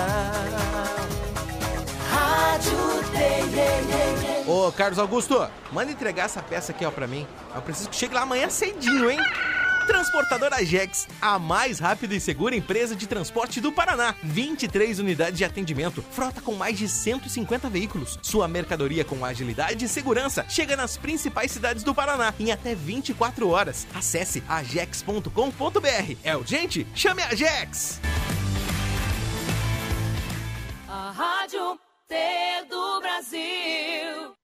Rádio 2.36 2.78
T. 3.14 4.50
Ô, 4.52 4.70
Carlos 4.74 5.00
Augusto, 5.00 5.48
manda 5.72 5.92
entregar 5.92 6.26
essa 6.26 6.44
peça 6.44 6.74
aqui, 6.74 6.86
ó, 6.86 6.92
pra 6.92 7.08
mim. 7.08 7.26
Eu 7.56 7.62
preciso 7.62 7.90
que 7.90 7.96
chegue 7.96 8.14
lá 8.14 8.24
amanhã 8.24 8.50
cedinho, 8.50 9.10
hein? 9.10 9.20
Transportadora 9.88 10.66
Jex, 10.66 11.08
a 11.22 11.40
mais 11.40 11.80
rápida 11.80 12.14
e 12.14 12.20
segura 12.20 12.56
empresa 12.56 12.94
de 12.94 13.08
transporte 13.08 13.62
do 13.62 13.72
Paraná. 13.72 14.16
23 14.22 15.00
unidades 15.00 15.38
de 15.38 15.46
atendimento, 15.46 16.04
frota 16.12 16.42
com 16.42 16.54
mais 16.56 16.78
de 16.78 16.90
150 16.90 17.70
veículos. 17.70 18.20
Sua 18.22 18.50
mercadoria 18.50 19.06
com 19.06 19.24
agilidade 19.24 19.86
e 19.86 19.88
segurança 19.88 20.46
chega 20.50 20.76
nas 20.76 20.98
principais 20.98 21.52
cidades 21.52 21.84
do 21.84 21.96
Paraná 21.96 22.34
em 22.38 22.52
até 22.52 22.76
24 22.76 23.48
horas. 23.48 23.88
Acesse 23.94 24.44
ajex.com.br. 24.50 26.18
É 26.24 26.36
urgente? 26.36 26.86
Chame 26.94 27.22
a 27.22 27.34
Jex! 27.34 28.02
A 30.90 31.12
Rádio 31.12 31.80
do 32.70 33.02
Brasil. 33.02 34.35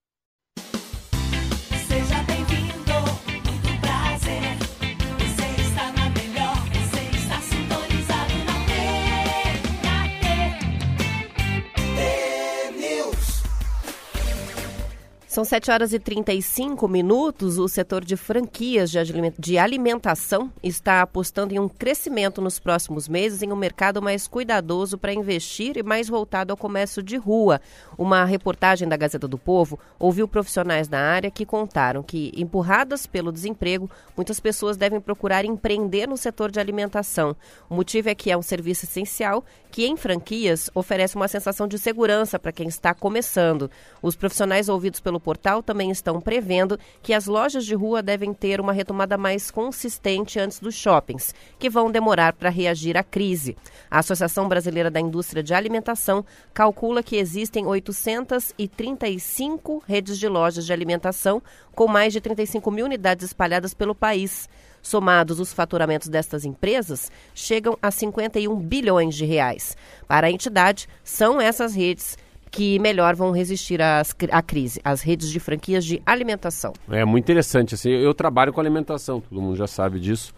São 15.32 15.46
7 15.46 15.70
horas 15.70 15.94
e 15.94 15.98
35 15.98 16.86
minutos. 16.86 17.56
O 17.56 17.66
setor 17.66 18.04
de 18.04 18.18
franquias 18.18 18.90
de 18.90 18.98
aliment- 18.98 19.34
de 19.38 19.56
alimentação 19.56 20.52
está 20.62 21.00
apostando 21.00 21.54
em 21.54 21.58
um 21.58 21.70
crescimento 21.70 22.42
nos 22.42 22.58
próximos 22.58 23.08
meses 23.08 23.40
em 23.40 23.50
um 23.50 23.56
mercado 23.56 24.02
mais 24.02 24.28
cuidadoso 24.28 24.98
para 24.98 25.14
investir 25.14 25.78
e 25.78 25.82
mais 25.82 26.06
voltado 26.06 26.52
ao 26.52 26.56
comércio 26.58 27.02
de 27.02 27.16
rua. 27.16 27.62
Uma 27.96 28.26
reportagem 28.26 28.86
da 28.86 28.94
Gazeta 28.94 29.26
do 29.26 29.38
Povo 29.38 29.78
ouviu 29.98 30.28
profissionais 30.28 30.86
da 30.86 31.00
área 31.00 31.30
que 31.30 31.46
contaram 31.46 32.02
que, 32.02 32.30
empurradas 32.36 33.06
pelo 33.06 33.32
desemprego, 33.32 33.90
muitas 34.14 34.38
pessoas 34.38 34.76
devem 34.76 35.00
procurar 35.00 35.46
empreender 35.46 36.06
no 36.06 36.18
setor 36.18 36.50
de 36.50 36.60
alimentação. 36.60 37.34
O 37.70 37.74
motivo 37.74 38.10
é 38.10 38.14
que 38.14 38.30
é 38.30 38.36
um 38.36 38.42
serviço 38.42 38.84
essencial 38.84 39.42
que, 39.70 39.86
em 39.86 39.96
franquias, 39.96 40.68
oferece 40.74 41.16
uma 41.16 41.26
sensação 41.26 41.66
de 41.66 41.78
segurança 41.78 42.38
para 42.38 42.52
quem 42.52 42.68
está 42.68 42.92
começando. 42.92 43.70
Os 44.02 44.14
profissionais 44.14 44.68
ouvidos 44.68 45.00
pelo 45.00 45.21
portal 45.22 45.62
também 45.62 45.90
estão 45.90 46.20
prevendo 46.20 46.78
que 47.02 47.14
as 47.14 47.26
lojas 47.26 47.64
de 47.64 47.74
rua 47.74 48.02
devem 48.02 48.34
ter 48.34 48.60
uma 48.60 48.72
retomada 48.72 49.16
mais 49.16 49.50
consistente 49.50 50.38
antes 50.38 50.60
dos 50.60 50.74
shoppings, 50.74 51.34
que 51.58 51.70
vão 51.70 51.90
demorar 51.90 52.34
para 52.34 52.50
reagir 52.50 52.96
à 52.96 53.02
crise. 53.02 53.56
A 53.90 54.00
Associação 54.00 54.48
Brasileira 54.48 54.90
da 54.90 55.00
Indústria 55.00 55.42
de 55.42 55.54
Alimentação 55.54 56.24
calcula 56.52 57.02
que 57.02 57.16
existem 57.16 57.66
835 57.66 59.82
redes 59.86 60.18
de 60.18 60.28
lojas 60.28 60.66
de 60.66 60.72
alimentação 60.72 61.42
com 61.74 61.88
mais 61.88 62.12
de 62.12 62.20
35 62.20 62.70
mil 62.70 62.84
unidades 62.84 63.24
espalhadas 63.24 63.72
pelo 63.72 63.94
país. 63.94 64.48
Somados 64.82 65.38
os 65.38 65.52
faturamentos 65.52 66.08
destas 66.08 66.44
empresas, 66.44 67.10
chegam 67.34 67.78
a 67.80 67.90
51 67.90 68.58
bilhões 68.58 69.14
de 69.14 69.24
reais. 69.24 69.76
Para 70.08 70.26
a 70.26 70.30
entidade, 70.30 70.88
são 71.04 71.40
essas 71.40 71.74
redes 71.74 72.18
que 72.52 72.78
melhor 72.78 73.16
vão 73.16 73.32
resistir 73.32 73.80
às 73.80 74.14
à 74.30 74.42
crise, 74.42 74.78
as 74.84 75.00
redes 75.00 75.30
de 75.30 75.40
franquias 75.40 75.84
de 75.84 76.02
alimentação. 76.04 76.74
É 76.90 77.02
muito 77.02 77.24
interessante. 77.24 77.74
Assim, 77.74 77.88
eu 77.90 78.12
trabalho 78.12 78.52
com 78.52 78.60
alimentação, 78.60 79.20
todo 79.20 79.40
mundo 79.40 79.56
já 79.56 79.66
sabe 79.66 79.98
disso. 79.98 80.34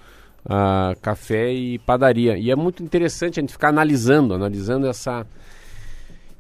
ah, 0.49 0.95
café 1.03 1.53
e 1.53 1.79
padaria. 1.81 2.37
E 2.39 2.51
é 2.51 2.57
muito 2.57 2.83
interessante 2.83 3.41
a 3.41 3.43
gente 3.43 3.53
ficar 3.53 3.69
analisando, 3.69 4.35
analisando 4.35 4.87
essa, 4.87 5.27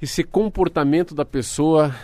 esse 0.00 0.22
comportamento 0.22 1.14
da 1.14 1.24
pessoa 1.24 1.94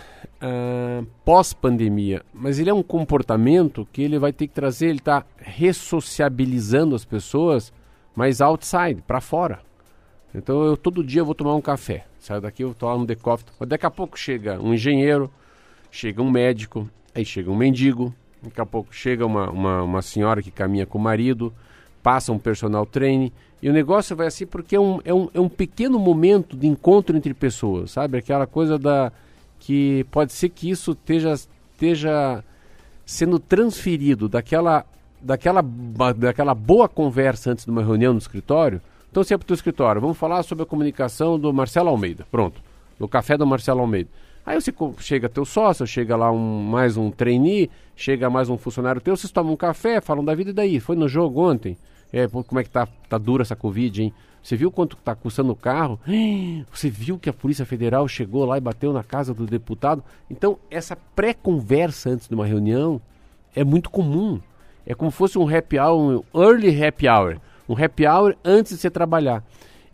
ah, 0.41 1.03
pós-pandemia. 1.23 2.23
Mas 2.33 2.59
ele 2.59 2.69
é 2.69 2.73
um 2.73 2.83
comportamento 2.83 3.87
que 3.91 4.01
ele 4.01 4.19
vai 4.19 4.33
ter 4.33 4.47
que 4.47 4.53
trazer, 4.53 4.87
ele 4.87 4.99
está 4.99 5.23
ressociabilizando 5.37 6.95
as 6.95 7.05
pessoas, 7.05 7.71
mas 8.15 8.41
outside, 8.41 9.01
para 9.07 9.21
fora. 9.21 9.59
Então 10.33 10.63
eu 10.63 10.77
todo 10.77 11.03
dia 11.03 11.23
vou 11.23 11.35
tomar 11.35 11.55
um 11.55 11.61
café. 11.61 12.05
Saio 12.19 12.41
daqui, 12.41 12.63
eu 12.63 12.69
vou 12.69 12.75
tomar 12.75 12.95
um 12.95 13.05
decoff. 13.05 13.43
Daqui 13.67 13.85
a 13.85 13.91
pouco 13.91 14.17
chega 14.17 14.59
um 14.59 14.73
engenheiro, 14.73 15.29
chega 15.91 16.21
um 16.21 16.31
médico, 16.31 16.89
aí 17.13 17.25
chega 17.25 17.51
um 17.51 17.55
mendigo, 17.55 18.13
daqui 18.41 18.61
a 18.61 18.65
pouco 18.65 18.93
chega 18.95 19.25
uma, 19.25 19.49
uma, 19.49 19.83
uma 19.83 20.01
senhora 20.01 20.41
que 20.41 20.51
caminha 20.51 20.85
com 20.85 20.97
o 20.97 21.01
marido, 21.01 21.53
passa 22.01 22.31
um 22.31 22.39
personal 22.39 22.85
trainer. 22.85 23.31
E 23.61 23.69
o 23.69 23.73
negócio 23.73 24.15
vai 24.15 24.27
assim 24.27 24.45
porque 24.45 24.75
é 24.75 24.79
um, 24.79 24.99
é, 25.03 25.13
um, 25.13 25.29
é 25.33 25.39
um 25.39 25.49
pequeno 25.49 25.99
momento 25.99 26.57
de 26.57 26.65
encontro 26.65 27.15
entre 27.15 27.33
pessoas, 27.33 27.91
sabe? 27.91 28.17
Aquela 28.17 28.47
coisa 28.47 28.77
da 28.77 29.11
que 29.59 30.03
pode 30.09 30.33
ser 30.33 30.49
que 30.49 30.69
isso 30.69 30.93
esteja, 30.93 31.33
esteja 31.33 32.43
sendo 33.05 33.37
transferido 33.37 34.27
daquela, 34.27 34.83
daquela, 35.21 35.61
daquela 36.17 36.55
boa 36.55 36.89
conversa 36.89 37.51
antes 37.51 37.65
de 37.65 37.71
uma 37.71 37.83
reunião 37.83 38.13
no 38.13 38.19
escritório. 38.19 38.81
Então, 39.11 39.25
se 39.25 39.33
é 39.33 39.37
para 39.37 39.51
o 39.51 39.53
escritório, 39.53 39.99
vamos 39.99 40.17
falar 40.17 40.41
sobre 40.41 40.63
a 40.63 40.65
comunicação 40.65 41.37
do 41.37 41.51
Marcelo 41.51 41.89
Almeida. 41.89 42.25
Pronto, 42.31 42.61
no 42.97 43.09
café 43.09 43.37
do 43.37 43.45
Marcelo 43.45 43.81
Almeida. 43.81 44.09
Aí 44.45 44.59
você 44.59 44.73
chega 44.99 45.27
teu 45.27 45.43
sócio, 45.43 45.85
chega 45.85 46.15
lá 46.15 46.31
um, 46.31 46.63
mais 46.63 46.95
um 46.95 47.11
trainee, 47.11 47.69
chega 47.93 48.29
mais 48.29 48.49
um 48.49 48.57
funcionário 48.57 49.01
teu, 49.01 49.15
vocês 49.15 49.29
tomam 49.29 49.53
um 49.53 49.57
café, 49.57 49.99
falam 49.99 50.23
da 50.23 50.33
vida 50.33 50.51
e 50.51 50.53
daí. 50.53 50.79
Foi 50.79 50.95
no 50.95 51.09
jogo 51.09 51.41
ontem? 51.41 51.77
É, 52.11 52.25
como 52.27 52.59
é 52.59 52.63
que 52.63 52.69
tá, 52.69 52.87
tá 53.09 53.17
dura 53.17 53.43
essa 53.43 53.55
Covid, 53.55 54.01
hein? 54.01 54.13
Você 54.41 54.55
viu 54.55 54.71
quanto 54.71 54.95
tá 54.95 55.13
custando 55.13 55.51
o 55.51 55.55
carro? 55.55 55.99
Você 56.71 56.89
viu 56.89 57.19
que 57.19 57.29
a 57.29 57.33
Polícia 57.33 57.65
Federal 57.65 58.07
chegou 58.07 58.45
lá 58.45 58.57
e 58.57 58.61
bateu 58.61 58.93
na 58.93 59.03
casa 59.03 59.33
do 59.33 59.45
deputado? 59.45 60.01
Então, 60.29 60.57
essa 60.69 60.95
pré-conversa 60.95 62.09
antes 62.09 62.29
de 62.29 62.33
uma 62.33 62.45
reunião 62.45 62.99
é 63.53 63.63
muito 63.63 63.89
comum. 63.89 64.39
É 64.85 64.95
como 64.95 65.11
se 65.11 65.17
fosse 65.17 65.37
um 65.37 65.47
happy 65.47 65.77
hour, 65.77 66.23
um 66.33 66.41
early 66.41 66.83
happy 66.83 67.07
hour. 67.07 67.39
Um 67.71 67.83
happy 67.83 68.05
hour 68.05 68.35
antes 68.43 68.73
de 68.73 68.79
você 68.79 68.89
trabalhar. 68.89 69.43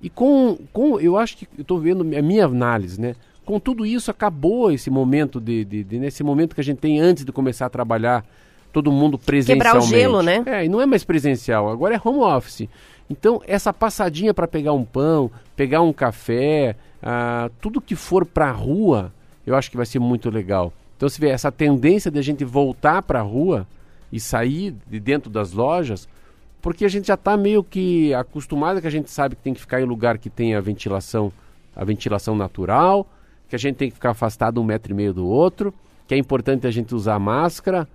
E 0.02 0.10
com, 0.10 0.58
com 0.72 1.00
eu 1.00 1.18
acho 1.18 1.38
que 1.38 1.48
eu 1.58 1.62
estou 1.62 1.80
vendo 1.80 2.02
a 2.02 2.22
minha 2.22 2.46
análise, 2.46 3.00
né? 3.00 3.16
Com 3.46 3.60
tudo 3.60 3.86
isso, 3.86 4.12
acabou 4.12 4.72
esse 4.72 4.90
momento 4.90 5.40
de, 5.40 5.64
de, 5.64 5.84
de 5.84 6.00
nesse 6.00 6.24
momento 6.24 6.54
que 6.54 6.62
a 6.62 6.64
gente 6.64 6.80
tem 6.80 7.00
antes 7.00 7.24
de 7.24 7.32
começar 7.32 7.66
a 7.66 7.70
trabalhar, 7.70 8.26
todo 8.74 8.92
mundo 8.92 9.18
presencialmente. 9.18 9.66
Quebrar 9.66 9.80
o 9.80 9.88
gelo, 9.88 10.22
né? 10.22 10.44
É, 10.46 10.66
e 10.66 10.70
não 10.70 10.82
é 10.82 10.86
mais 10.86 11.04
presencial, 11.04 11.70
agora 11.70 11.96
é 11.96 12.02
home 12.04 12.20
office. 12.20 12.68
Então, 13.10 13.42
essa 13.48 13.74
passadinha 13.74 14.34
para 14.34 14.48
pegar 14.48 14.74
um 14.74 14.84
pão, 14.84 15.32
pegar 15.56 15.82
um 15.82 15.94
café, 15.94 16.76
ah, 17.02 17.50
tudo 17.62 17.80
que 17.80 17.96
for 17.96 18.26
para 18.26 18.50
a 18.50 18.52
rua, 18.52 19.14
eu 19.46 19.56
acho 19.56 19.72
que 19.72 19.78
vai 19.78 19.86
ser 19.86 20.00
muito 20.00 20.30
legal. 20.30 20.74
Então, 20.98 21.08
se 21.08 21.20
vê 21.20 21.30
essa 21.30 21.52
tendência 21.52 22.12
de 22.12 22.20
a 22.20 22.22
gente 22.22 22.44
voltar 22.44 23.02
para 23.02 23.20
a 23.20 23.24
rua 23.24 23.66
e 24.12 24.20
sair 24.20 24.76
de 24.90 25.00
dentro 25.00 25.30
das 25.30 25.54
lojas, 25.54 26.08
porque 26.68 26.84
a 26.84 26.90
gente 26.90 27.08
já 27.08 27.14
está 27.14 27.38
meio 27.38 27.64
que 27.64 28.14
acostumado 28.14 28.82
que 28.82 28.88
a 28.88 28.92
gente 28.92 29.10
sabe 29.10 29.38
que 29.38 29.42
tem 29.42 29.54
que 29.54 29.62
ficar 29.62 29.80
em 29.80 29.86
lugar 29.86 30.18
que 30.18 30.30
tem 30.30 30.54
a 30.54 30.60
ventilação, 30.60 31.32
a 31.74 31.86
ventilação 31.86 32.36
natural, 32.36 33.08
que 33.48 33.56
a 33.56 33.58
gente 33.58 33.78
tem 33.78 33.88
que 33.88 33.96
ficar 33.96 34.10
afastado 34.10 34.60
um 34.60 34.66
metro 34.66 34.92
e 34.92 34.94
meio 34.94 35.14
do 35.14 35.26
outro, 35.26 35.74
que 36.06 36.14
é 36.14 36.18
importante 36.18 36.68
a 36.68 36.70
gente 36.70 36.94
usar 36.94 37.18
máscara, 37.20 37.88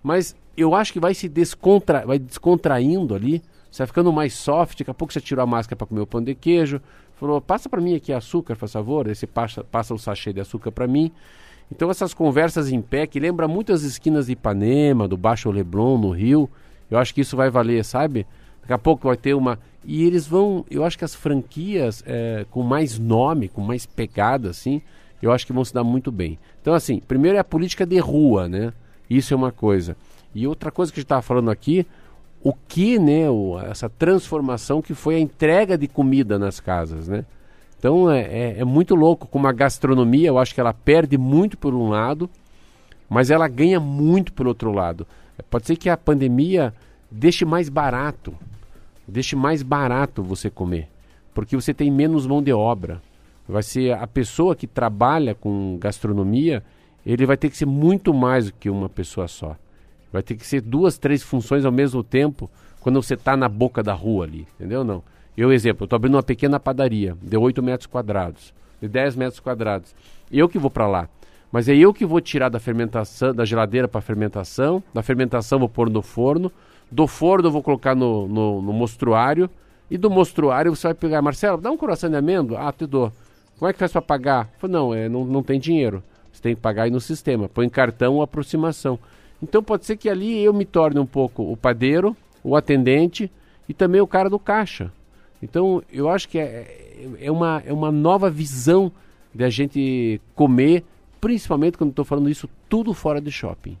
mas 0.00 0.36
eu 0.56 0.76
acho 0.76 0.92
que 0.92 1.00
vai 1.00 1.12
se 1.12 1.28
descontra, 1.28 2.06
vai 2.06 2.20
descontraindo 2.20 3.16
ali, 3.16 3.42
você 3.68 3.78
vai 3.78 3.88
ficando 3.88 4.12
mais 4.12 4.32
soft, 4.34 4.78
daqui 4.78 4.92
a 4.92 4.94
pouco 4.94 5.12
você 5.12 5.20
tirou 5.20 5.42
a 5.42 5.46
máscara 5.46 5.74
para 5.74 5.88
comer 5.88 6.02
o 6.02 6.06
pão 6.06 6.22
de 6.22 6.36
queijo, 6.36 6.80
falou, 7.16 7.40
passa 7.40 7.68
para 7.68 7.80
mim 7.80 7.96
aqui 7.96 8.12
açúcar, 8.12 8.54
por 8.54 8.68
favor, 8.68 9.08
aí 9.08 9.14
você 9.16 9.26
passa, 9.26 9.64
passa 9.64 9.92
o 9.92 9.98
sachê 9.98 10.32
de 10.32 10.40
açúcar 10.40 10.70
para 10.70 10.86
mim. 10.86 11.10
Então 11.68 11.90
essas 11.90 12.14
conversas 12.14 12.70
em 12.70 12.80
pé, 12.80 13.08
que 13.08 13.18
lembra 13.18 13.48
muito 13.48 13.72
as 13.72 13.82
esquinas 13.82 14.26
de 14.26 14.34
Ipanema, 14.34 15.08
do 15.08 15.16
Baixo 15.16 15.50
Leblon, 15.50 15.98
no 15.98 16.10
Rio, 16.10 16.48
eu 16.90 16.98
acho 16.98 17.14
que 17.14 17.20
isso 17.20 17.36
vai 17.36 17.50
valer, 17.50 17.84
sabe? 17.84 18.26
Daqui 18.60 18.72
a 18.72 18.78
pouco 18.78 19.08
vai 19.08 19.16
ter 19.16 19.34
uma. 19.34 19.58
E 19.84 20.04
eles 20.04 20.26
vão. 20.26 20.64
Eu 20.70 20.84
acho 20.84 20.98
que 20.98 21.04
as 21.04 21.14
franquias 21.14 22.02
é, 22.06 22.44
com 22.50 22.62
mais 22.62 22.98
nome, 22.98 23.48
com 23.48 23.60
mais 23.60 23.86
pegada, 23.86 24.50
assim, 24.50 24.82
eu 25.22 25.32
acho 25.32 25.46
que 25.46 25.52
vão 25.52 25.64
se 25.64 25.72
dar 25.72 25.84
muito 25.84 26.10
bem. 26.10 26.38
Então, 26.60 26.74
assim, 26.74 27.00
primeiro 27.00 27.36
é 27.36 27.40
a 27.40 27.44
política 27.44 27.86
de 27.86 27.98
rua, 27.98 28.48
né? 28.48 28.72
Isso 29.08 29.32
é 29.32 29.36
uma 29.36 29.52
coisa. 29.52 29.96
E 30.34 30.46
outra 30.46 30.70
coisa 30.70 30.92
que 30.92 30.98
a 30.98 31.00
gente 31.00 31.06
estava 31.06 31.22
falando 31.22 31.50
aqui, 31.50 31.86
o 32.42 32.52
que, 32.52 32.98
né, 32.98 33.28
o, 33.28 33.58
essa 33.58 33.88
transformação 33.88 34.80
que 34.80 34.94
foi 34.94 35.16
a 35.16 35.20
entrega 35.20 35.76
de 35.76 35.86
comida 35.86 36.38
nas 36.38 36.60
casas, 36.60 37.08
né? 37.08 37.24
Então 37.78 38.10
é, 38.10 38.20
é, 38.20 38.54
é 38.58 38.64
muito 38.64 38.94
louco 38.94 39.26
como 39.26 39.46
a 39.46 39.52
gastronomia, 39.52 40.28
eu 40.28 40.38
acho 40.38 40.54
que 40.54 40.60
ela 40.60 40.72
perde 40.72 41.16
muito 41.16 41.56
por 41.56 41.74
um 41.74 41.88
lado, 41.88 42.28
mas 43.08 43.30
ela 43.30 43.48
ganha 43.48 43.80
muito 43.80 44.32
pelo 44.32 44.50
outro 44.50 44.70
lado. 44.70 45.06
Pode 45.48 45.66
ser 45.66 45.76
que 45.76 45.88
a 45.88 45.96
pandemia 45.96 46.74
deixe 47.10 47.44
mais 47.44 47.68
barato, 47.68 48.34
deixe 49.06 49.34
mais 49.34 49.62
barato 49.62 50.22
você 50.22 50.50
comer, 50.50 50.88
porque 51.34 51.56
você 51.56 51.72
tem 51.74 51.90
menos 51.90 52.26
mão 52.26 52.42
de 52.42 52.52
obra. 52.52 53.00
Vai 53.48 53.62
ser 53.62 53.92
a 53.92 54.06
pessoa 54.06 54.54
que 54.54 54.66
trabalha 54.66 55.34
com 55.34 55.76
gastronomia, 55.78 56.62
ele 57.04 57.26
vai 57.26 57.36
ter 57.36 57.50
que 57.50 57.56
ser 57.56 57.66
muito 57.66 58.14
mais 58.14 58.46
do 58.46 58.52
que 58.52 58.70
uma 58.70 58.88
pessoa 58.88 59.26
só. 59.26 59.56
Vai 60.12 60.22
ter 60.22 60.36
que 60.36 60.46
ser 60.46 60.60
duas, 60.60 60.98
três 60.98 61.22
funções 61.22 61.64
ao 61.64 61.72
mesmo 61.72 62.02
tempo 62.02 62.50
quando 62.80 63.02
você 63.02 63.14
está 63.14 63.36
na 63.36 63.48
boca 63.48 63.82
da 63.82 63.92
rua 63.92 64.24
ali, 64.24 64.46
entendeu? 64.54 64.84
Não. 64.84 65.02
Eu, 65.36 65.52
exemplo, 65.52 65.84
estou 65.84 65.96
abrindo 65.96 66.14
uma 66.14 66.22
pequena 66.22 66.58
padaria 66.58 67.16
de 67.22 67.36
8 67.36 67.62
metros 67.62 67.86
quadrados, 67.86 68.52
de 68.80 68.88
10 68.88 69.16
metros 69.16 69.40
quadrados. 69.40 69.94
Eu 70.30 70.48
que 70.48 70.58
vou 70.58 70.70
para 70.70 70.86
lá. 70.86 71.08
Mas 71.50 71.68
é 71.68 71.74
eu 71.74 71.92
que 71.92 72.06
vou 72.06 72.20
tirar 72.20 72.48
da 72.48 72.60
fermentação, 72.60 73.34
da 73.34 73.44
geladeira 73.44 73.88
para 73.88 74.00
fermentação, 74.00 74.82
da 74.94 75.02
fermentação 75.02 75.58
vou 75.58 75.68
pôr 75.68 75.90
no 75.90 76.02
forno, 76.02 76.50
do 76.90 77.06
forno 77.06 77.48
eu 77.48 77.52
vou 77.52 77.62
colocar 77.62 77.94
no, 77.94 78.28
no, 78.28 78.62
no 78.62 78.72
mostruário, 78.72 79.50
e 79.90 79.98
do 79.98 80.08
mostruário 80.08 80.74
você 80.74 80.88
vai 80.88 80.94
pegar, 80.94 81.20
Marcelo, 81.20 81.58
dá 81.58 81.70
um 81.70 81.76
coração 81.76 82.08
de 82.08 82.16
amêndoa? 82.16 82.60
Ah, 82.60 82.72
te 82.72 82.86
dou. 82.86 83.12
Como 83.58 83.68
é 83.68 83.72
que 83.72 83.78
faz 83.78 83.92
para 83.92 84.00
pagar? 84.00 84.48
Falei, 84.58 84.72
não, 84.72 84.94
é, 84.94 85.08
não, 85.08 85.24
não 85.24 85.42
tem 85.42 85.58
dinheiro. 85.58 86.02
Você 86.32 86.40
tem 86.40 86.54
que 86.54 86.60
pagar 86.60 86.84
aí 86.84 86.90
no 86.90 87.00
sistema. 87.00 87.48
Põe 87.48 87.68
cartão 87.68 88.14
ou 88.14 88.22
aproximação. 88.22 88.98
Então 89.42 89.62
pode 89.62 89.84
ser 89.84 89.96
que 89.96 90.08
ali 90.08 90.42
eu 90.42 90.52
me 90.52 90.64
torne 90.64 91.00
um 91.00 91.06
pouco 91.06 91.42
o 91.42 91.56
padeiro, 91.56 92.16
o 92.44 92.54
atendente 92.54 93.30
e 93.68 93.74
também 93.74 94.00
o 94.00 94.06
cara 94.06 94.30
do 94.30 94.38
caixa. 94.38 94.92
Então 95.42 95.82
eu 95.92 96.08
acho 96.08 96.28
que 96.28 96.38
é, 96.38 97.16
é, 97.20 97.30
uma, 97.30 97.62
é 97.66 97.72
uma 97.72 97.90
nova 97.90 98.30
visão 98.30 98.92
de 99.34 99.44
a 99.44 99.50
gente 99.50 100.20
comer, 100.34 100.84
principalmente 101.20 101.76
quando 101.76 101.90
estou 101.90 102.04
falando 102.04 102.30
isso 102.30 102.48
tudo 102.68 102.94
fora 102.94 103.20
de 103.20 103.30
shopping. 103.30 103.76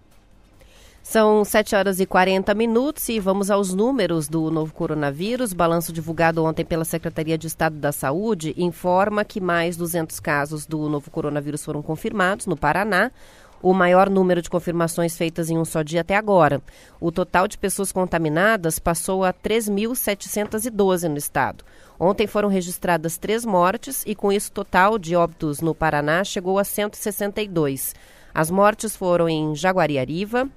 São 1.02 1.44
7 1.44 1.74
horas 1.74 1.98
e 1.98 2.06
40 2.06 2.54
minutos 2.54 3.08
e 3.08 3.18
vamos 3.18 3.50
aos 3.50 3.74
números 3.74 4.28
do 4.28 4.50
novo 4.50 4.72
coronavírus. 4.72 5.52
Balanço 5.52 5.92
divulgado 5.92 6.44
ontem 6.44 6.64
pela 6.64 6.84
Secretaria 6.84 7.38
de 7.38 7.46
Estado 7.46 7.76
da 7.76 7.90
Saúde 7.90 8.54
informa 8.56 9.24
que 9.24 9.40
mais 9.40 9.76
200 9.76 10.20
casos 10.20 10.66
do 10.66 10.88
novo 10.88 11.10
coronavírus 11.10 11.64
foram 11.64 11.82
confirmados 11.82 12.46
no 12.46 12.56
Paraná 12.56 13.10
o 13.62 13.74
maior 13.74 14.08
número 14.08 14.40
de 14.40 14.50
confirmações 14.50 15.16
feitas 15.16 15.50
em 15.50 15.58
um 15.58 15.64
só 15.64 15.82
dia 15.82 16.00
até 16.00 16.16
agora. 16.16 16.62
O 17.00 17.12
total 17.12 17.46
de 17.46 17.58
pessoas 17.58 17.92
contaminadas 17.92 18.78
passou 18.78 19.24
a 19.24 19.32
3.712 19.32 21.08
no 21.08 21.18
estado. 21.18 21.64
Ontem 21.98 22.26
foram 22.26 22.48
registradas 22.48 23.18
três 23.18 23.44
mortes 23.44 24.02
e, 24.06 24.14
com 24.14 24.32
isso, 24.32 24.50
o 24.50 24.54
total 24.54 24.98
de 24.98 25.14
óbitos 25.14 25.60
no 25.60 25.74
Paraná 25.74 26.24
chegou 26.24 26.58
a 26.58 26.64
162. 26.64 27.94
As 28.32 28.50
mortes 28.50 28.96
foram 28.96 29.28
em 29.28 29.54
Jaguariariva, 29.54 30.48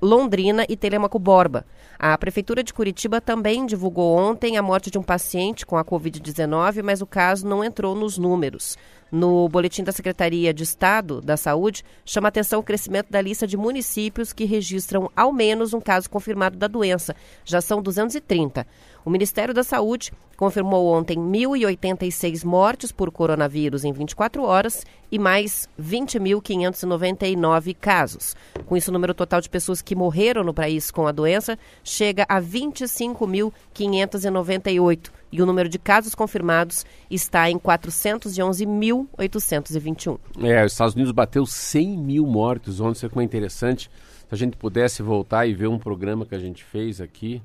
Londrina 0.00 0.64
e 0.68 0.76
Telemaco 0.76 1.18
Borba. 1.18 1.64
A 1.98 2.16
Prefeitura 2.16 2.62
de 2.62 2.72
Curitiba 2.72 3.20
também 3.20 3.66
divulgou 3.66 4.16
ontem 4.16 4.56
a 4.56 4.62
morte 4.62 4.90
de 4.90 4.98
um 4.98 5.02
paciente 5.02 5.66
com 5.66 5.76
a 5.76 5.84
Covid-19, 5.84 6.82
mas 6.82 7.02
o 7.02 7.06
caso 7.06 7.46
não 7.46 7.64
entrou 7.64 7.94
nos 7.94 8.16
números. 8.16 8.76
No 9.10 9.48
boletim 9.48 9.82
da 9.82 9.90
Secretaria 9.90 10.52
de 10.52 10.62
Estado 10.62 11.22
da 11.22 11.36
Saúde, 11.36 11.82
chama 12.04 12.28
atenção 12.28 12.60
o 12.60 12.62
crescimento 12.62 13.10
da 13.10 13.20
lista 13.20 13.46
de 13.46 13.56
municípios 13.56 14.34
que 14.34 14.44
registram 14.44 15.10
ao 15.16 15.32
menos 15.32 15.72
um 15.72 15.80
caso 15.80 16.10
confirmado 16.10 16.58
da 16.58 16.68
doença. 16.68 17.16
Já 17.44 17.60
são 17.60 17.82
230. 17.82 18.66
O 19.08 19.10
Ministério 19.10 19.54
da 19.54 19.64
Saúde 19.64 20.12
confirmou 20.36 20.92
ontem 20.92 21.16
1.086 21.16 22.44
mortes 22.44 22.92
por 22.92 23.10
coronavírus 23.10 23.82
em 23.82 23.90
24 23.90 24.42
horas 24.42 24.84
e 25.10 25.18
mais 25.18 25.66
20.599 25.80 27.74
casos. 27.80 28.36
Com 28.66 28.76
isso, 28.76 28.90
o 28.90 28.92
número 28.92 29.14
total 29.14 29.40
de 29.40 29.48
pessoas 29.48 29.80
que 29.80 29.96
morreram 29.96 30.44
no 30.44 30.52
país 30.52 30.90
com 30.90 31.06
a 31.06 31.12
doença 31.12 31.58
chega 31.82 32.26
a 32.28 32.38
25.598 32.38 35.10
e 35.32 35.40
o 35.40 35.46
número 35.46 35.70
de 35.70 35.78
casos 35.78 36.14
confirmados 36.14 36.84
está 37.10 37.50
em 37.50 37.58
411.821. 37.58 40.18
É, 40.42 40.66
os 40.66 40.72
Estados 40.72 40.94
Unidos 40.94 41.12
bateu 41.12 41.46
100 41.46 41.96
mil 41.96 42.26
mortos 42.26 42.78
ontem, 42.78 42.98
isso 42.98 43.06
é 43.06 43.10
é 43.18 43.22
interessante. 43.22 43.90
Se 44.28 44.34
a 44.34 44.36
gente 44.36 44.58
pudesse 44.58 45.02
voltar 45.02 45.46
e 45.46 45.54
ver 45.54 45.68
um 45.68 45.78
programa 45.78 46.26
que 46.26 46.34
a 46.34 46.38
gente 46.38 46.62
fez 46.62 47.00
aqui, 47.00 47.40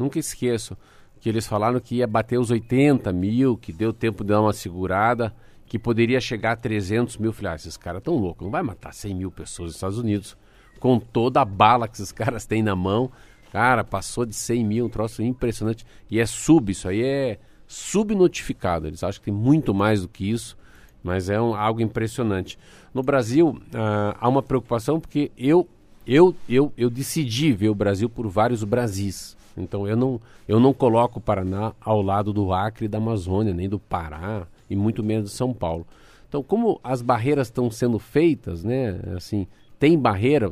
nunca 0.00 0.18
esqueço 0.18 0.76
que 1.20 1.28
eles 1.28 1.46
falaram 1.46 1.78
que 1.78 1.96
ia 1.96 2.06
bater 2.06 2.38
os 2.38 2.50
80 2.50 3.12
mil, 3.12 3.56
que 3.56 3.72
deu 3.72 3.92
tempo 3.92 4.24
de 4.24 4.30
dar 4.30 4.40
uma 4.40 4.54
segurada, 4.54 5.34
que 5.66 5.78
poderia 5.78 6.20
chegar 6.20 6.52
a 6.52 6.56
300 6.56 7.18
mil. 7.18 7.32
Falei, 7.32 7.52
ah, 7.52 7.54
esses 7.56 7.76
caras 7.76 8.02
tão 8.02 8.16
loucos, 8.16 8.42
não 8.42 8.50
vai 8.50 8.62
matar 8.62 8.94
100 8.94 9.14
mil 9.14 9.30
pessoas 9.30 9.68
nos 9.68 9.74
Estados 9.76 9.98
Unidos, 9.98 10.36
com 10.80 10.98
toda 10.98 11.42
a 11.42 11.44
bala 11.44 11.86
que 11.86 11.96
esses 11.96 12.10
caras 12.12 12.46
têm 12.46 12.62
na 12.62 12.74
mão. 12.74 13.10
Cara, 13.52 13.84
passou 13.84 14.24
de 14.24 14.34
100 14.34 14.64
mil, 14.64 14.86
um 14.86 14.88
troço 14.88 15.22
impressionante. 15.22 15.84
E 16.10 16.18
é 16.18 16.24
sub, 16.24 16.72
isso 16.72 16.88
aí 16.88 17.02
é 17.02 17.38
subnotificado. 17.66 18.86
Eles 18.86 19.04
acham 19.04 19.20
que 19.20 19.26
tem 19.26 19.34
muito 19.34 19.74
mais 19.74 20.02
do 20.02 20.08
que 20.08 20.30
isso, 20.30 20.56
mas 21.02 21.28
é 21.28 21.40
um, 21.40 21.54
algo 21.54 21.82
impressionante. 21.82 22.58
No 22.94 23.02
Brasil, 23.02 23.60
ah, 23.74 24.16
há 24.18 24.28
uma 24.28 24.42
preocupação 24.42 24.98
porque 24.98 25.30
eu, 25.36 25.68
eu, 26.06 26.34
eu, 26.48 26.72
eu 26.78 26.88
decidi 26.88 27.52
ver 27.52 27.68
o 27.68 27.74
Brasil 27.74 28.08
por 28.08 28.26
vários 28.26 28.64
Brasis. 28.64 29.36
Então 29.56 29.86
eu 29.86 29.96
não, 29.96 30.20
eu 30.48 30.60
não 30.60 30.72
coloco 30.72 31.18
o 31.18 31.22
Paraná 31.22 31.72
ao 31.80 32.00
lado 32.00 32.32
do 32.32 32.52
Acre 32.52 32.88
da 32.88 32.98
Amazônia, 32.98 33.52
nem 33.52 33.68
do 33.68 33.78
Pará 33.78 34.46
e 34.68 34.76
muito 34.76 35.02
menos 35.02 35.30
de 35.30 35.36
São 35.36 35.52
Paulo. 35.52 35.86
Então, 36.28 36.42
como 36.42 36.80
as 36.84 37.02
barreiras 37.02 37.48
estão 37.48 37.70
sendo 37.70 37.98
feitas, 37.98 38.62
né? 38.62 39.00
Assim, 39.16 39.48
tem 39.80 39.98
barreira, 39.98 40.50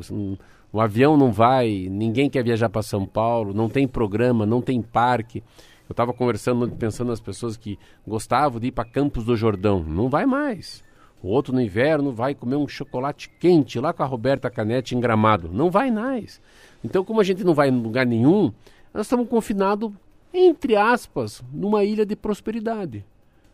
o 0.73 0.81
avião 0.81 1.17
não 1.17 1.31
vai, 1.31 1.87
ninguém 1.89 2.29
quer 2.29 2.43
viajar 2.43 2.69
para 2.69 2.83
São 2.83 3.07
Paulo, 3.07 3.55
não 3.55 3.69
tem 3.69 3.87
programa, 3.87 4.45
não 4.45 4.61
tem 4.61 4.83
parque. 4.83 5.43
Eu 5.89 5.93
estava 5.93 6.13
conversando, 6.13 6.69
pensando 6.69 7.09
nas 7.09 7.21
pessoas 7.21 7.57
que 7.57 7.79
gostavam 8.07 8.61
de 8.61 8.67
ir 8.67 8.73
para 8.73 8.85
Campos 8.85 9.25
do 9.25 9.37
Jordão. 9.37 9.83
Não 9.83 10.09
vai 10.09 10.27
mais. 10.27 10.85
O 11.23 11.29
outro 11.29 11.53
no 11.53 11.61
inverno 11.61 12.13
vai 12.13 12.35
comer 12.35 12.57
um 12.57 12.69
chocolate 12.69 13.31
quente 13.41 13.81
lá 13.81 13.93
com 13.93 14.03
a 14.03 14.07
Roberta 14.07 14.51
Canetti 14.51 14.95
em 14.95 15.01
Gramado. 15.01 15.49
Não 15.51 15.71
vai 15.71 15.91
mais. 15.91 16.41
Então, 16.85 17.05
como 17.05 17.21
a 17.21 17.25
gente 17.25 17.43
não 17.43 17.55
vai 17.55 17.69
em 17.69 17.81
lugar 17.81 18.05
nenhum, 18.05 18.53
nós 18.99 19.07
estamos 19.07 19.29
confinados, 19.29 19.93
entre 20.35 20.75
aspas, 20.75 21.41
numa 21.53 21.85
ilha 21.85 22.05
de 22.05 22.17
prosperidade, 22.17 23.05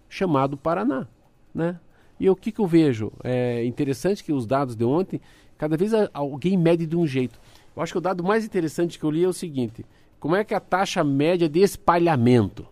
chamado 0.09 0.57
Paraná. 0.57 1.07
Né? 1.55 1.79
E 2.19 2.31
o 2.31 2.35
que, 2.35 2.51
que 2.51 2.63
eu 2.63 2.67
vejo? 2.67 3.13
É 3.23 3.63
interessante 3.63 4.25
que 4.25 4.33
os 4.33 4.47
dados 4.47 4.75
de 4.75 4.87
ontem, 4.87 5.21
cada 5.59 5.77
vez 5.77 5.93
alguém 6.15 6.57
mede 6.57 6.87
de 6.87 6.97
um 6.97 7.07
jeito. 7.07 7.39
Eu 7.77 7.83
acho 7.83 7.93
que 7.93 7.99
o 7.99 8.01
dado 8.01 8.25
mais 8.25 8.43
interessante 8.43 8.99
que 8.99 9.05
eu 9.05 9.11
li 9.11 9.23
é 9.23 9.29
o 9.29 9.35
seguinte: 9.35 9.85
como 10.19 10.35
é 10.35 10.43
que 10.45 10.55
a 10.55 10.61
taxa 10.61 11.05
média 11.05 11.47
de 11.47 11.61
espalhamento, 11.61 12.67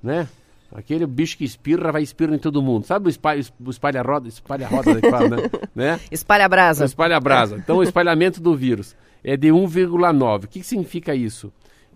né? 0.00 0.28
Aquele 0.72 1.06
bicho 1.06 1.36
que 1.36 1.44
espirra, 1.44 1.90
vai 1.90 2.04
espirra 2.04 2.36
em 2.36 2.38
todo 2.38 2.62
mundo. 2.62 2.86
Sabe 2.86 3.08
o 3.08 3.10
espalha, 3.10 3.42
o 3.66 3.68
espalha-roda, 3.68 4.28
espalha-roda 4.28 5.00
que 5.00 5.10
fala, 5.10 5.28
né? 5.28 5.36
né? 5.74 6.00
Espalha 6.08 6.48
brasa. 6.48 6.84
Espalha 6.84 7.18
brasa. 7.18 7.56
Então, 7.56 7.78
o 7.78 7.82
espalhamento 7.82 8.40
do 8.40 8.54
vírus 8.54 8.94
é 9.24 9.36
de 9.36 9.48
1,9. 9.48 10.44
O 10.44 10.48
que, 10.48 10.60
que 10.60 10.66
significa 10.66 11.16
isso? 11.16 11.52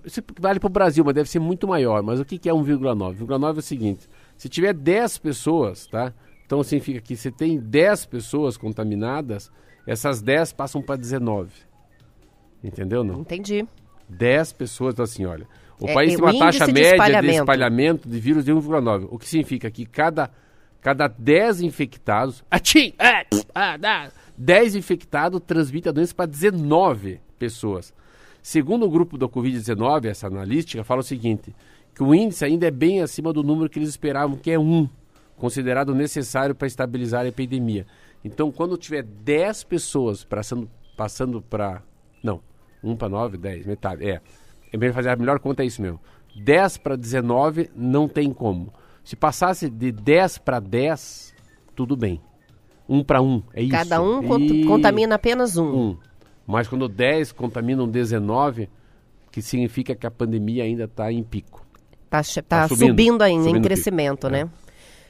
Isso 0.06 0.22
vale 0.40 0.60
para 0.60 0.68
o 0.68 0.70
Brasil, 0.70 1.04
mas 1.04 1.14
deve 1.14 1.28
ser 1.28 1.40
muito 1.40 1.66
maior. 1.66 2.02
Mas 2.02 2.20
o 2.20 2.24
que, 2.24 2.38
que 2.38 2.48
é 2.48 2.52
1,9? 2.52 3.18
1,9 3.26 3.56
é 3.56 3.58
o 3.58 3.62
seguinte: 3.62 4.08
se 4.38 4.48
tiver 4.48 4.72
10 4.72 5.18
pessoas, 5.18 5.86
tá? 5.88 6.14
Então 6.46 6.62
significa 6.62 7.00
que 7.00 7.16
se 7.16 7.30
tem 7.32 7.58
10 7.58 8.06
pessoas 8.06 8.56
contaminadas, 8.56 9.50
essas 9.84 10.22
10 10.22 10.52
passam 10.52 10.80
para 10.80 10.94
19. 10.96 11.50
Entendeu? 12.62 13.02
Não? 13.04 13.20
Entendi. 13.20 13.66
10 14.08 14.52
pessoas, 14.52 14.94
então 14.94 15.04
assim, 15.04 15.24
olha. 15.26 15.46
O 15.78 15.88
É, 15.88 15.92
país 15.94 16.14
tem 16.14 16.22
uma 16.24 16.38
taxa 16.38 16.66
de 16.66 16.72
média 16.72 16.90
de 16.90 16.96
espalhamento. 16.96 17.38
espalhamento 17.40 18.08
de 18.08 18.18
vírus 18.20 18.44
de 18.44 18.52
1,9. 18.52 19.08
O 19.10 19.18
que 19.18 19.28
significa 19.28 19.70
que 19.70 19.84
cada, 19.84 20.30
cada 20.80 21.06
10 21.08 21.60
infectados. 21.62 22.42
Atchim, 22.50 22.94
ah, 22.98 23.24
tss, 23.28 23.46
ah, 23.54 23.76
dá, 23.76 24.10
10 24.38 24.76
infectados 24.76 25.40
transmite 25.46 25.88
a 25.88 25.92
doença 25.92 26.14
para 26.14 26.26
19 26.26 27.20
pessoas. 27.38 27.92
Segundo 28.46 28.86
o 28.86 28.88
grupo 28.88 29.18
da 29.18 29.26
Covid-19, 29.26 30.04
essa 30.04 30.28
analística 30.28 30.84
fala 30.84 31.00
o 31.00 31.02
seguinte: 31.02 31.52
que 31.92 32.00
o 32.00 32.14
índice 32.14 32.44
ainda 32.44 32.64
é 32.68 32.70
bem 32.70 33.02
acima 33.02 33.32
do 33.32 33.42
número 33.42 33.68
que 33.68 33.76
eles 33.76 33.88
esperavam, 33.88 34.36
que 34.36 34.52
é 34.52 34.56
1, 34.56 34.88
considerado 35.36 35.92
necessário 35.92 36.54
para 36.54 36.68
estabilizar 36.68 37.22
a 37.22 37.26
epidemia. 37.26 37.84
Então, 38.24 38.52
quando 38.52 38.76
tiver 38.76 39.02
10 39.02 39.64
pessoas 39.64 40.22
passando, 40.22 40.70
passando 40.96 41.42
para. 41.42 41.82
Não, 42.22 42.40
1 42.84 42.94
para 42.94 43.08
9, 43.08 43.36
10, 43.36 43.66
metade. 43.66 44.08
É. 44.08 44.20
É 44.72 44.76
melhor 44.76 44.94
fazer 44.94 45.08
a 45.08 45.16
melhor 45.16 45.40
conta 45.40 45.64
é 45.64 45.66
isso 45.66 45.82
mesmo. 45.82 45.98
10 46.36 46.78
para 46.78 46.94
19 46.94 47.68
não 47.74 48.06
tem 48.06 48.32
como. 48.32 48.72
Se 49.02 49.16
passasse 49.16 49.68
de 49.68 49.90
10 49.90 50.38
para 50.38 50.60
10, 50.60 51.34
tudo 51.74 51.96
bem. 51.96 52.20
Um 52.88 53.02
para 53.02 53.20
um, 53.20 53.42
é 53.52 53.62
isso. 53.62 53.72
Cada 53.72 54.00
um 54.00 54.20
Isso. 54.38 54.68
contamina 54.68 55.16
apenas 55.16 55.56
um. 55.56 55.64
um. 55.64 55.98
Mas 56.46 56.68
quando 56.68 56.88
10 56.88 57.32
contaminam 57.32 57.88
19, 57.88 58.68
que 59.32 59.42
significa 59.42 59.94
que 59.94 60.06
a 60.06 60.10
pandemia 60.10 60.64
ainda 60.64 60.84
está 60.84 61.10
em 61.12 61.22
pico. 61.22 61.64
Tá, 62.08 62.22
che- 62.22 62.40
Tá 62.42 62.62
tá 62.62 62.68
subindo, 62.68 62.88
subindo, 62.90 63.22
ainda, 63.22 63.42
subindo 63.44 63.56
em 63.56 63.58
o 63.58 63.62
pico. 63.62 63.74
crescimento, 63.74 64.26
É. 64.28 64.30
né? 64.30 64.48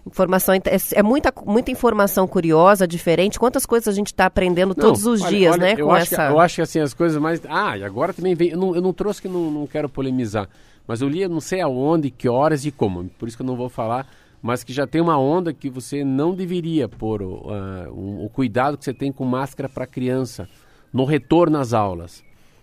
Informação 0.07 0.55
é, 0.55 0.61
é 0.95 1.03
muita, 1.03 1.33
muita 1.45 1.71
informação 1.73 2.29
curiosa, 2.29 2.87
diferente. 2.87 3.41
Quantas 3.41 3.67
coisas 3.67 3.89
a 3.89 3.93
gente 3.97 4.07
está 4.09 4.27
aprendendo 4.27 4.73
todos 4.75 5.03
Não, 5.05 5.13
os 5.13 5.21
olha- 5.23 5.31
dias, 5.37 5.53
olha, 5.55 5.61
né? 5.61 5.75
Eu 5.77 5.87
Com 5.87 5.93
acho, 5.93 6.09
que, 6.09 6.15
essa. 6.15 6.29
eu 6.31 6.39
acho 6.41 6.55
que 6.55 6.63
assim, 6.63 6.79
as 6.81 6.95
coisas 6.95 7.21
mais. 7.21 7.43
Ah, 7.49 7.77
e 7.77 7.83
agora 7.83 8.13
também 8.15 8.35
vem. 8.35 8.51
Eu 8.51 8.59
não, 8.59 8.75
eu 8.77 8.81
não 8.81 8.93
trouxe 8.93 9.21
que 9.21 9.29
não, 9.29 9.51
não 9.51 9.67
quero 9.67 9.89
polemizar. 9.89 10.49
Mas 10.87 11.01
eu 11.01 11.09
li, 11.09 11.23
eu 11.23 11.29
não 11.29 11.41
sei 11.41 11.61
aonde, 11.61 12.11
que 12.11 12.29
horas 12.29 12.65
e 12.65 12.71
como. 12.71 13.05
Por 13.19 13.27
isso 13.27 13.37
que 13.37 13.43
eu 13.43 13.47
não 13.47 13.57
vou 13.57 13.69
falar. 13.69 14.07
Mas 14.41 14.63
que 14.63 14.73
já 14.73 14.87
tem 14.87 15.01
uma 15.01 15.19
onda 15.19 15.53
que 15.53 15.69
você 15.69 16.05
não 16.05 16.35
deveria 16.37 16.89
pôr 16.89 17.21
o, 17.21 17.43
ah, 17.51 17.89
um- 17.91 18.25
o 18.25 18.31
cuidado 18.31 18.79
que 18.79 18.85
você 18.85 18.95
tem 18.95 19.11
com 19.11 19.25
máscara 19.25 19.69
para 19.69 19.87
criança 19.89 20.49
no 20.97 21.05
retorno 21.05 21.59
às 21.59 21.75
aulas. 21.75 22.21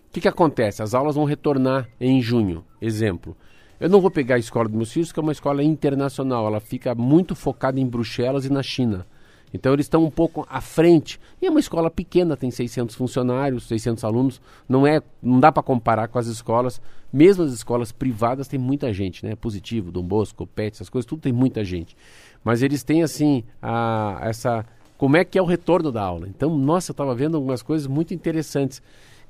O 0.10 0.14
que, 0.14 0.22
que 0.22 0.28
acontece? 0.28 0.82
As 0.82 0.96
aulas 0.96 1.14
vão 1.14 1.24
retornar 1.24 1.88
em 2.02 2.20
junho. 2.20 2.66
Exemplo. 2.82 3.38
Eu 3.80 3.88
não 3.90 4.02
vou 4.02 4.10
pegar 4.10 4.36
a 4.36 4.40
escola 4.40 4.68
dos 4.68 4.76
meus 4.76 4.92
filhos, 4.92 5.12
que 5.12 5.20
é 5.20 5.24
uma 5.24 5.32
escola 5.32 5.64
internacional. 5.64 6.48
Ela 6.48 6.60
fica 6.60 6.96
muito 6.96 7.36
focada 7.36 7.80
em 7.80 7.86
Bruxelas 7.86 8.44
e 8.44 8.52
na 8.52 8.64
China. 8.64 9.06
Então 9.54 9.72
eles 9.72 9.86
estão 9.86 10.04
um 10.04 10.10
pouco 10.10 10.48
à 10.50 10.60
frente. 10.60 11.20
E 11.40 11.46
é 11.46 11.50
uma 11.50 11.60
escola 11.60 11.92
pequena, 11.92 12.36
tem 12.36 12.50
600 12.50 12.96
funcionários, 12.96 13.68
600 13.68 14.04
alunos. 14.04 14.42
Não 14.68 14.88
é, 14.88 15.00
não 15.22 15.40
dá 15.40 15.52
para 15.52 15.62
comparar 15.62 16.08
com 16.08 16.18
as 16.18 16.26
escolas. 16.26 16.82
Mesmo 17.12 17.44
as 17.44 17.54
escolas 17.54 17.92
privadas 17.92 18.48
tem 18.48 18.60
muita 18.60 18.92
gente, 18.92 19.24
né? 19.24 19.36
Positivo, 19.36 19.92
Dom 19.92 20.02
Bosco, 20.02 20.48
PET, 20.48 20.74
essas 20.74 20.90
coisas, 20.90 21.08
tudo 21.08 21.22
tem 21.22 21.34
muita 21.34 21.64
gente. 21.64 21.96
Mas 22.44 22.64
eles 22.64 22.84
têm 22.84 23.04
assim 23.04 23.44
a, 23.62 24.18
essa 24.24 24.66
como 25.04 25.18
é 25.18 25.26
que 25.26 25.38
é 25.38 25.42
o 25.42 25.46
retorno 25.46 25.92
da 25.92 26.02
aula. 26.02 26.30
Então, 26.30 26.58
nossa, 26.58 26.92
eu 26.92 26.94
estava 26.94 27.14
vendo 27.14 27.36
algumas 27.36 27.62
coisas 27.62 27.88
muito 27.88 28.14
interessantes. 28.14 28.82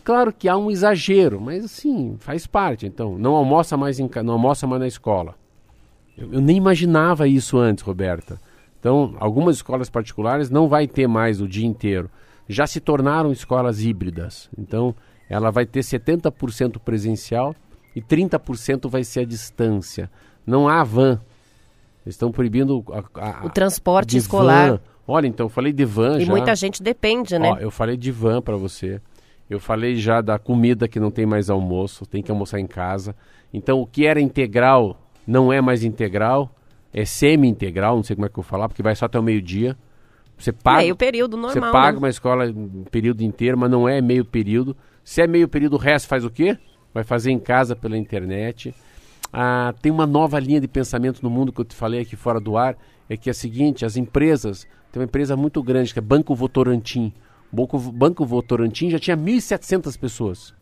Claro 0.03 0.31
que 0.31 0.47
há 0.47 0.55
um 0.55 0.69
exagero, 0.69 1.41
mas 1.41 1.65
assim, 1.65 2.15
faz 2.19 2.45
parte. 2.45 2.85
Então, 2.85 3.17
não 3.17 3.33
almoça 3.33 3.75
mais 3.75 3.99
em, 3.99 4.07
não 4.23 4.33
almoça 4.33 4.67
mais 4.67 4.79
na 4.81 4.87
escola. 4.87 5.33
Eu, 6.15 6.33
eu 6.33 6.39
nem 6.41 6.57
imaginava 6.57 7.27
isso 7.27 7.57
antes, 7.57 7.83
Roberta. 7.83 8.39
Então, 8.79 9.15
algumas 9.19 9.55
escolas 9.55 9.89
particulares 9.89 10.51
não 10.51 10.67
vai 10.67 10.85
ter 10.87 11.07
mais 11.07 11.41
o 11.41 11.47
dia 11.47 11.65
inteiro. 11.65 12.07
Já 12.47 12.67
se 12.67 12.79
tornaram 12.79 13.31
escolas 13.31 13.81
híbridas. 13.81 14.49
Então, 14.55 14.93
ela 15.27 15.49
vai 15.49 15.65
ter 15.65 15.79
70% 15.79 16.77
presencial 16.85 17.55
e 17.95 17.99
30% 18.01 18.87
vai 18.87 19.03
ser 19.03 19.21
à 19.21 19.25
distância. 19.25 20.07
Não 20.45 20.69
há 20.69 20.83
van. 20.83 21.19
Eles 22.05 22.13
estão 22.13 22.31
proibindo 22.31 22.83
a- 22.91 23.39
a- 23.41 23.45
O 23.45 23.49
transporte 23.49 24.17
escolar. 24.17 24.69
van. 24.73 24.79
Olha, 25.07 25.27
então, 25.27 25.45
eu 25.45 25.49
falei 25.49 25.73
de 25.73 25.83
van 25.85 26.17
E 26.19 26.25
já. 26.25 26.31
muita 26.31 26.55
gente 26.55 26.81
depende, 26.81 27.37
né? 27.37 27.51
Ó, 27.51 27.57
eu 27.57 27.69
falei 27.71 27.97
de 27.97 28.11
van 28.11 28.41
para 28.41 28.55
você. 28.55 29.01
Eu 29.49 29.59
falei 29.59 29.95
já 29.95 30.21
da 30.21 30.39
comida 30.39 30.87
que 30.87 30.99
não 30.99 31.11
tem 31.11 31.25
mais 31.25 31.49
almoço, 31.49 32.05
tem 32.05 32.23
que 32.23 32.31
almoçar 32.31 32.59
em 32.59 32.65
casa. 32.67 33.15
Então, 33.53 33.79
o 33.81 33.85
que 33.85 34.05
era 34.05 34.19
integral 34.21 34.97
não 35.27 35.51
é 35.51 35.61
mais 35.61 35.83
integral, 35.83 36.55
é 36.93 37.05
semi-integral, 37.05 37.97
não 37.97 38.03
sei 38.03 38.15
como 38.15 38.25
é 38.25 38.29
que 38.29 38.33
eu 38.33 38.43
vou 38.43 38.49
falar, 38.49 38.67
porque 38.69 38.81
vai 38.81 38.95
só 38.95 39.05
até 39.05 39.19
o 39.19 39.23
meio-dia. 39.23 39.77
Você 40.37 40.51
paga, 40.51 40.79
Meio 40.81 40.95
período 40.95 41.37
você 41.37 41.59
normal. 41.59 41.71
paga 41.71 41.91
né? 41.93 41.97
uma 41.99 42.09
escola 42.09 42.47
em 42.47 42.85
período 42.89 43.21
inteiro, 43.21 43.57
mas 43.57 43.69
não 43.69 43.87
é 43.87 44.01
meio 44.01 44.25
período. 44.25 44.75
Se 45.03 45.21
é 45.21 45.27
meio 45.27 45.47
período, 45.47 45.73
o 45.75 45.79
resto 45.79 46.07
faz 46.07 46.25
o 46.25 46.29
quê? 46.29 46.57
Vai 46.93 47.03
fazer 47.03 47.31
em 47.31 47.39
casa 47.39 47.75
pela 47.75 47.97
internet. 47.97 48.73
Ah, 49.31 49.73
tem 49.81 49.91
uma 49.91 50.05
nova 50.05 50.39
linha 50.39 50.59
de 50.61 50.67
pensamento 50.67 51.21
no 51.21 51.29
mundo 51.29 51.51
que 51.51 51.61
eu 51.61 51.65
te 51.65 51.75
falei 51.75 52.01
aqui 52.01 52.15
fora 52.15 52.39
do 52.39 52.57
ar, 52.57 52.75
é 53.09 53.17
que 53.17 53.29
é 53.29 53.31
a 53.31 53.33
seguinte, 53.33 53.85
as 53.85 53.97
empresas, 53.97 54.67
tem 54.91 54.99
uma 54.99 55.05
empresa 55.05 55.35
muito 55.35 55.61
grande 55.61 55.93
que 55.93 55.99
é 55.99 56.01
Banco 56.01 56.35
Votorantim. 56.35 57.13
Banco, 57.51 57.77
Banco 57.79 58.25
Votorantim 58.25 58.89
já 58.89 58.99
tinha 58.99 59.17
1.700 59.17 59.97
pessoas. 59.97 60.53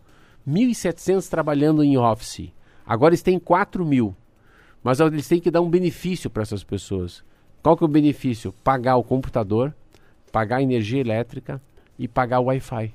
1.700 0.47 1.29
trabalhando 1.29 1.83
em 1.83 1.97
office. 1.97 2.51
Agora 2.85 3.11
eles 3.11 3.21
têm 3.21 3.39
4 3.39 3.85
mil. 3.85 4.15
Mas 4.83 4.99
eles 4.99 5.27
têm 5.27 5.39
que 5.39 5.51
dar 5.51 5.61
um 5.61 5.69
benefício 5.69 6.29
para 6.29 6.43
essas 6.43 6.63
pessoas. 6.63 7.23
Qual 7.61 7.77
que 7.77 7.83
é 7.83 7.85
o 7.85 7.89
benefício? 7.89 8.53
Pagar 8.63 8.95
o 8.95 9.03
computador, 9.03 9.73
pagar 10.31 10.57
a 10.57 10.63
energia 10.63 10.99
elétrica 10.99 11.61
e 11.97 12.07
pagar 12.07 12.39
o 12.39 12.45
Wi-Fi. 12.45 12.93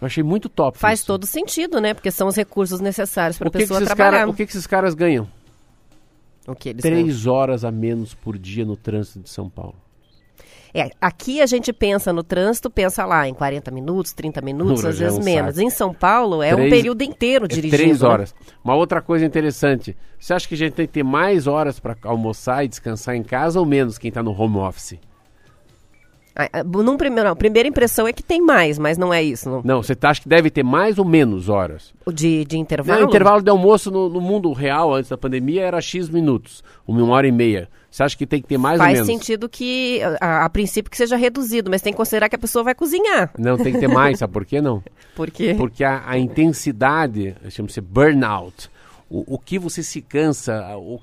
Eu 0.00 0.06
achei 0.06 0.22
muito 0.22 0.48
top. 0.48 0.78
Faz 0.78 1.00
isso. 1.00 1.06
todo 1.06 1.26
sentido, 1.26 1.80
né? 1.80 1.94
Porque 1.94 2.10
são 2.10 2.28
os 2.28 2.36
recursos 2.36 2.80
necessários 2.80 3.38
para 3.38 3.48
a 3.48 3.50
que, 3.50 3.58
que, 3.58 3.64
pessoa 3.64 3.78
esses 3.78 3.88
trabalhar. 3.88 4.18
cara, 4.18 4.30
o 4.30 4.34
que, 4.34 4.44
que 4.44 4.52
esses 4.52 4.66
caras 4.66 4.94
ganham? 4.94 5.26
O 6.46 6.54
que 6.54 6.68
eles 6.70 6.82
ganham. 6.82 7.02
Três 7.02 7.26
horas 7.26 7.64
a 7.64 7.70
menos 7.72 8.14
por 8.14 8.38
dia 8.38 8.64
no 8.64 8.76
trânsito 8.76 9.20
de 9.20 9.30
São 9.30 9.48
Paulo. 9.50 9.74
É, 10.74 10.90
aqui 11.00 11.40
a 11.40 11.46
gente 11.46 11.72
pensa 11.72 12.12
no 12.12 12.22
trânsito, 12.22 12.68
pensa 12.68 13.06
lá 13.06 13.26
em 13.26 13.32
40 13.32 13.70
minutos, 13.70 14.12
30 14.12 14.42
minutos, 14.42 14.82
Não, 14.82 14.90
às 14.90 15.00
é 15.00 15.04
vezes 15.04 15.18
um 15.18 15.22
menos. 15.22 15.54
saco. 15.54 15.66
Em 15.66 15.70
São 15.70 15.94
Paulo 15.94 16.42
é 16.42 16.52
um 16.52 16.58
Três- 16.58 16.70
período 16.74 17.02
inteiro 17.02 17.46
É 17.46 17.48
dirigindo. 17.48 17.82
três 17.82 18.02
né? 18.02 18.08
horas. 18.08 18.34
Uma 18.62 18.74
outra 18.74 19.00
coisa 19.00 19.24
interessante. 19.24 19.96
Você 20.18 20.34
acha 20.34 20.46
que 20.46 20.54
a 20.54 20.58
gente 20.58 20.74
tem 20.74 20.86
que 20.86 20.92
ter 20.92 21.02
mais 21.02 21.46
horas 21.46 21.80
para 21.80 21.96
almoçar 22.02 22.62
e 22.64 22.68
descansar 22.68 23.14
em 23.16 23.22
casa 23.22 23.58
ou 23.58 23.64
menos 23.64 23.96
quem 23.96 24.08
está 24.10 24.22
no 24.22 24.38
home 24.38 24.58
office? 24.58 24.98
Num 26.66 26.96
primeiro, 26.96 27.24
não, 27.24 27.32
a 27.32 27.36
primeira 27.36 27.66
impressão 27.68 28.06
é 28.06 28.12
que 28.12 28.22
tem 28.22 28.40
mais, 28.42 28.78
mas 28.78 28.98
não 28.98 29.12
é 29.12 29.22
isso. 29.22 29.48
Não. 29.48 29.62
Não, 29.64 29.82
você 29.82 29.94
tá- 29.94 30.10
acha 30.10 30.20
que 30.20 30.28
deve 30.28 30.50
ter 30.50 30.62
mais 30.62 30.98
ou 30.98 31.04
menos 31.04 31.48
horas? 31.48 31.94
O 32.04 32.12
De, 32.12 32.44
de 32.44 32.56
Não, 32.56 32.62
intervalo? 32.62 33.00
o 33.04 33.08
intervalo 33.08 33.42
de 33.42 33.50
almoço 33.50 33.90
no, 33.90 34.08
no 34.08 34.20
mundo 34.20 34.52
real, 34.52 34.94
antes 34.94 35.08
da 35.10 35.16
pandemia, 35.16 35.62
era 35.62 35.80
X 35.80 36.08
minutos. 36.10 36.62
Uma 36.86 37.06
hora 37.14 37.26
e 37.26 37.32
meia. 37.32 37.68
Você 37.90 38.02
acha 38.02 38.16
que 38.18 38.26
tem 38.26 38.42
que 38.42 38.48
ter 38.48 38.58
mais 38.58 38.78
ou 38.78 38.84
Faz 38.84 38.94
menos? 39.00 39.06
sentido 39.08 39.48
que, 39.48 40.00
a, 40.20 40.44
a 40.44 40.50
princípio, 40.50 40.90
que 40.90 40.96
seja 40.98 41.16
reduzido, 41.16 41.70
mas 41.70 41.80
tem 41.80 41.92
que 41.92 41.96
considerar 41.96 42.28
que 42.28 42.36
a 42.36 42.38
pessoa 42.38 42.62
vai 42.62 42.74
cozinhar. 42.74 43.30
Não, 43.38 43.56
tem 43.56 43.72
que 43.72 43.78
ter 43.78 43.88
mais, 43.88 44.18
sabe 44.18 44.32
por 44.34 44.44
quê 44.44 44.60
não? 44.60 44.82
Porque 45.16 45.54
Porque 45.54 45.82
a, 45.82 46.02
a 46.06 46.18
intensidade, 46.18 47.34
chama-se 47.48 47.80
burnout, 47.80 48.68
o, 49.08 49.36
o 49.36 49.38
que 49.38 49.58
você 49.58 49.82
se 49.82 50.02
cansa, 50.02 50.54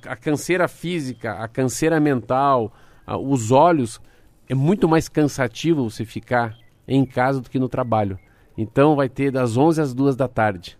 a, 0.05 0.11
a 0.11 0.15
canseira 0.15 0.67
física, 0.67 1.33
a 1.33 1.47
canseira 1.47 1.99
mental, 1.99 2.71
os 3.07 3.49
olhos, 3.51 3.99
é 4.47 4.55
muito 4.55 4.87
mais 4.87 5.07
cansativo 5.07 5.89
você 5.89 6.05
ficar 6.05 6.57
em 6.87 7.05
casa 7.05 7.41
do 7.41 7.49
que 7.49 7.59
no 7.59 7.69
trabalho. 7.69 8.19
Então 8.57 8.95
vai 8.95 9.09
ter 9.09 9.31
das 9.31 9.57
11 9.57 9.81
às 9.81 9.93
2 9.93 10.15
da 10.15 10.27
tarde. 10.27 10.77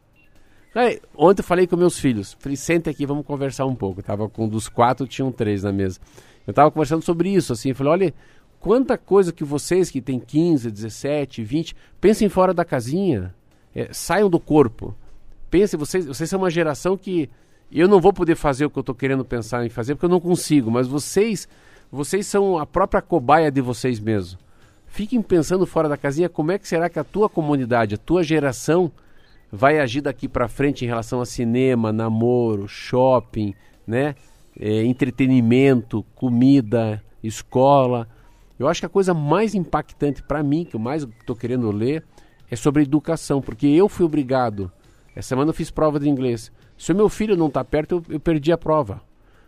Aí, 0.75 0.99
ontem 1.15 1.41
eu 1.41 1.45
falei 1.45 1.67
com 1.67 1.75
meus 1.75 1.99
filhos, 1.99 2.35
falei, 2.39 2.55
senta 2.55 2.89
aqui, 2.89 3.05
vamos 3.05 3.25
conversar 3.25 3.65
um 3.65 3.75
pouco. 3.75 3.99
Eu 3.99 4.03
tava 4.03 4.27
com 4.27 4.47
dos 4.47 4.67
quatro, 4.67 5.07
tinham 5.07 5.31
três 5.31 5.63
na 5.63 5.71
mesa. 5.71 5.99
Eu 6.47 6.53
tava 6.53 6.71
conversando 6.71 7.03
sobre 7.03 7.29
isso, 7.29 7.53
assim, 7.53 7.73
falei, 7.73 7.91
olha, 7.93 8.13
quanta 8.59 8.97
coisa 8.97 9.31
que 9.31 9.43
vocês 9.43 9.91
que 9.91 10.01
têm 10.01 10.19
15, 10.19 10.71
17, 10.71 11.43
20, 11.43 11.75
pensem 12.01 12.27
fora 12.27 12.53
da 12.53 12.65
casinha, 12.65 13.33
é, 13.73 13.89
saiam 13.93 14.29
do 14.29 14.39
corpo. 14.39 14.95
Pensem, 15.49 15.79
vocês, 15.79 16.05
vocês 16.05 16.29
são 16.29 16.39
uma 16.39 16.49
geração 16.49 16.97
que 16.97 17.29
eu 17.71 17.87
não 17.87 18.01
vou 18.01 18.11
poder 18.11 18.35
fazer 18.35 18.65
o 18.65 18.69
que 18.69 18.77
eu 18.77 18.81
estou 18.81 18.95
querendo 18.95 19.23
pensar 19.23 19.65
em 19.65 19.69
fazer, 19.69 19.95
porque 19.95 20.05
eu 20.05 20.09
não 20.09 20.19
consigo, 20.19 20.71
mas 20.71 20.87
vocês, 20.87 21.47
vocês 21.93 22.25
são 22.25 22.57
a 22.57 22.65
própria 22.65 23.03
cobaia 23.03 23.51
de 23.51 23.61
vocês 23.61 23.99
mesmos. 23.99 24.35
Fiquem 24.87 25.21
pensando 25.21 25.63
fora 25.67 25.87
da 25.87 25.95
casinha 25.95 26.27
como 26.27 26.51
é 26.51 26.57
que 26.57 26.67
será 26.67 26.89
que 26.89 26.97
a 26.97 27.03
tua 27.03 27.29
comunidade, 27.29 27.93
a 27.93 27.99
tua 27.99 28.23
geração 28.23 28.91
vai 29.51 29.79
agir 29.79 30.01
daqui 30.01 30.27
para 30.27 30.47
frente 30.47 30.83
em 30.83 30.87
relação 30.87 31.21
a 31.21 31.25
cinema, 31.25 31.93
namoro, 31.93 32.67
shopping, 32.67 33.53
né? 33.85 34.15
É, 34.59 34.83
entretenimento, 34.83 36.03
comida, 36.15 36.99
escola. 37.23 38.07
Eu 38.57 38.67
acho 38.67 38.81
que 38.81 38.87
a 38.87 38.89
coisa 38.89 39.13
mais 39.13 39.53
impactante 39.53 40.23
para 40.23 40.41
mim, 40.41 40.65
que 40.65 40.75
eu 40.75 40.79
mais 40.79 41.03
estou 41.03 41.35
querendo 41.35 41.69
ler, 41.69 42.03
é 42.49 42.55
sobre 42.55 42.81
educação, 42.81 43.39
porque 43.39 43.67
eu 43.67 43.87
fui 43.87 44.03
obrigado. 44.03 44.71
Essa 45.15 45.29
semana 45.29 45.51
eu 45.51 45.55
fiz 45.55 45.69
prova 45.69 45.99
de 45.99 46.09
inglês. 46.09 46.51
Se 46.75 46.91
o 46.91 46.95
meu 46.95 47.07
filho 47.07 47.37
não 47.37 47.47
está 47.49 47.63
perto, 47.63 48.03
eu, 48.09 48.15
eu 48.15 48.19
perdi 48.19 48.51
a 48.51 48.57
prova. 48.57 48.99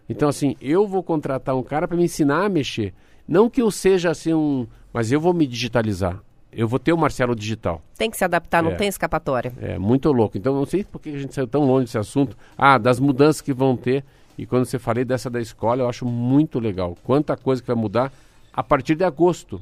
Então, 0.10 0.30
assim, 0.30 0.56
eu 0.62 0.88
vou 0.88 1.02
contratar 1.04 1.56
um 1.56 1.64
cara 1.64 1.88
para 1.88 1.98
me 1.98 2.04
ensinar 2.04 2.46
a 2.46 2.50
mexer. 2.50 2.94
Não 3.28 3.50
que 3.50 3.62
eu 3.62 3.72
seja 3.72 4.12
assim 4.12 4.34
um. 4.34 4.68
Mas 4.94 5.12
eu 5.12 5.20
vou 5.20 5.34
me 5.34 5.48
digitalizar. 5.48 6.20
Eu 6.54 6.68
vou 6.70 6.80
ter 6.80 6.94
o 6.94 6.98
Marcelo 6.98 7.36
Digital. 7.36 7.82
tem 7.98 8.10
que 8.10 8.16
se 8.16 8.24
adaptar, 8.24 8.64
não 8.64 8.72
É. 8.72 8.76
tem 8.76 8.88
escapatória. 8.88 9.52
É 9.62 9.78
muito 9.78 10.10
louco. 10.12 10.38
Então, 10.38 10.54
não 10.56 10.66
sei 10.66 10.84
por 10.86 11.00
que 11.02 11.10
a 11.10 11.18
gente 11.18 11.34
saiu 11.34 11.48
tão 11.48 11.66
longe 11.66 11.86
desse 11.86 11.98
assunto. 11.98 12.38
Ah, 12.58 12.78
das 12.78 13.00
mudanças 13.00 13.42
que 13.42 13.52
vão 13.54 13.76
ter. 13.76 14.06
E 14.38 14.46
quando 14.46 14.66
você 14.66 14.78
falei 14.80 15.04
dessa 15.04 15.30
da 15.30 15.42
escola, 15.42 15.84
eu 15.84 15.90
acho 15.90 16.06
muito 16.06 16.60
legal. 16.60 16.96
Quanta 17.04 17.36
coisa 17.36 17.62
que 17.62 17.68
vai 17.68 17.76
mudar 17.76 18.12
a 18.54 18.64
partir 18.64 18.96
de 18.96 19.04
agosto. 19.04 19.62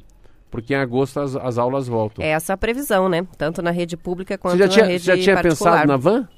Porque 0.50 0.72
em 0.72 0.76
agosto 0.76 1.18
as, 1.18 1.34
as 1.34 1.58
aulas 1.58 1.88
voltam. 1.88 2.24
É 2.24 2.28
essa 2.28 2.52
a 2.52 2.56
previsão, 2.56 3.08
né? 3.08 3.26
Tanto 3.36 3.60
na 3.60 3.72
rede 3.72 3.96
pública 3.96 4.38
quanto 4.38 4.56
você 4.56 4.62
na 4.64 4.68
tinha, 4.68 4.84
rede 4.84 5.04
já 5.04 5.16
tinha 5.18 5.34
particular. 5.34 5.72
pensado 5.72 5.88
na 5.88 5.96
van? 5.96 6.28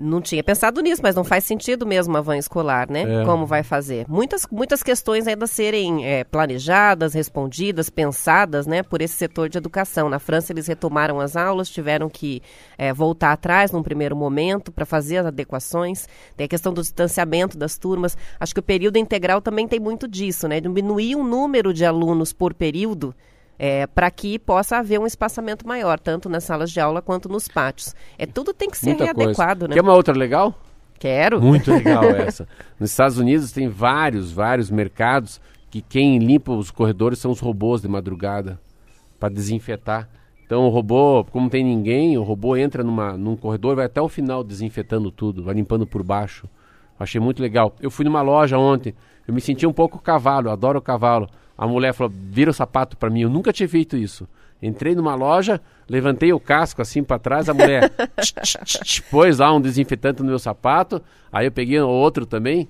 Não 0.00 0.20
tinha 0.20 0.42
pensado 0.42 0.80
nisso, 0.80 1.02
mas 1.02 1.14
não 1.14 1.24
faz 1.24 1.44
sentido 1.44 1.86
mesmo 1.86 2.16
a 2.16 2.20
van 2.20 2.36
escolar, 2.36 2.90
né? 2.90 3.22
É. 3.22 3.24
Como 3.24 3.46
vai 3.46 3.62
fazer? 3.62 4.06
Muitas, 4.08 4.46
muitas 4.50 4.82
questões 4.82 5.26
ainda 5.26 5.46
serem 5.46 6.06
é, 6.06 6.24
planejadas, 6.24 7.14
respondidas, 7.14 7.90
pensadas, 7.90 8.66
né? 8.66 8.82
Por 8.82 9.00
esse 9.00 9.14
setor 9.14 9.48
de 9.48 9.58
educação. 9.58 10.08
Na 10.08 10.18
França 10.18 10.52
eles 10.52 10.66
retomaram 10.66 11.20
as 11.20 11.36
aulas, 11.36 11.68
tiveram 11.68 12.08
que 12.08 12.42
é, 12.76 12.92
voltar 12.92 13.32
atrás 13.32 13.72
num 13.72 13.82
primeiro 13.82 14.14
momento 14.14 14.70
para 14.70 14.84
fazer 14.84 15.18
as 15.18 15.26
adequações. 15.26 16.08
Tem 16.36 16.44
a 16.44 16.48
questão 16.48 16.72
do 16.72 16.82
distanciamento 16.82 17.56
das 17.56 17.78
turmas. 17.78 18.16
Acho 18.38 18.54
que 18.54 18.60
o 18.60 18.62
período 18.62 18.98
integral 18.98 19.40
também 19.40 19.66
tem 19.66 19.80
muito 19.80 20.06
disso, 20.06 20.46
né? 20.46 20.60
Diminuir 20.60 21.16
o 21.16 21.24
número 21.24 21.72
de 21.72 21.84
alunos 21.84 22.32
por 22.32 22.54
período 22.54 23.14
para 23.94 24.10
que 24.10 24.38
possa 24.38 24.78
haver 24.78 25.00
um 25.00 25.06
espaçamento 25.06 25.66
maior, 25.66 25.98
tanto 25.98 26.28
nas 26.28 26.44
salas 26.44 26.70
de 26.70 26.80
aula 26.80 27.00
quanto 27.00 27.28
nos 27.28 27.48
pátios. 27.48 27.94
É 28.18 28.26
tudo 28.26 28.52
tem 28.52 28.68
que 28.68 28.76
ser 28.76 28.90
Muita 28.90 29.04
readequado, 29.04 29.60
coisa. 29.60 29.68
né? 29.68 29.74
Quer 29.74 29.82
uma 29.82 29.94
outra 29.94 30.14
legal? 30.14 30.54
Quero. 30.98 31.40
Muito 31.40 31.70
legal 31.70 32.04
essa. 32.16 32.48
Nos 32.78 32.90
Estados 32.90 33.18
Unidos 33.18 33.52
tem 33.52 33.68
vários, 33.68 34.32
vários 34.32 34.70
mercados 34.70 35.40
que 35.70 35.80
quem 35.82 36.18
limpa 36.18 36.52
os 36.52 36.70
corredores 36.70 37.18
são 37.18 37.30
os 37.30 37.40
robôs 37.40 37.82
de 37.82 37.88
madrugada 37.88 38.58
para 39.18 39.28
desinfetar. 39.28 40.08
Então 40.44 40.64
o 40.64 40.68
robô, 40.68 41.24
como 41.24 41.50
tem 41.50 41.64
ninguém, 41.64 42.16
o 42.16 42.22
robô 42.22 42.56
entra 42.56 42.84
numa, 42.84 43.16
num 43.16 43.36
corredor, 43.36 43.74
vai 43.76 43.86
até 43.86 44.00
o 44.00 44.08
final 44.08 44.44
desinfetando 44.44 45.10
tudo, 45.10 45.42
vai 45.42 45.54
limpando 45.54 45.86
por 45.86 46.02
baixo. 46.02 46.48
Achei 46.98 47.20
muito 47.20 47.42
legal. 47.42 47.74
Eu 47.80 47.90
fui 47.90 48.04
numa 48.04 48.22
loja 48.22 48.56
ontem, 48.56 48.94
eu 49.26 49.34
me 49.34 49.40
senti 49.40 49.66
um 49.66 49.72
pouco 49.72 49.98
cavalo, 49.98 50.50
adoro 50.50 50.80
cavalo. 50.80 51.28
A 51.56 51.66
mulher 51.66 51.92
falou: 51.92 52.12
vira 52.14 52.50
o 52.50 52.54
sapato 52.54 52.96
para 52.96 53.10
mim. 53.10 53.22
Eu 53.22 53.30
nunca 53.30 53.52
tinha 53.52 53.68
feito 53.68 53.96
isso. 53.96 54.28
Entrei 54.62 54.94
numa 54.94 55.14
loja, 55.14 55.60
levantei 55.88 56.32
o 56.32 56.40
casco 56.40 56.80
assim 56.80 57.04
para 57.04 57.18
trás, 57.18 57.48
a 57.48 57.54
mulher 57.54 57.90
tch, 58.20 58.32
tch, 58.32 58.56
tch, 58.64 59.00
pôs 59.10 59.38
lá 59.38 59.52
um 59.54 59.60
desinfetante 59.60 60.22
no 60.22 60.28
meu 60.28 60.38
sapato. 60.38 61.02
Aí 61.30 61.46
eu 61.46 61.52
peguei 61.52 61.78
outro 61.80 62.24
também 62.24 62.68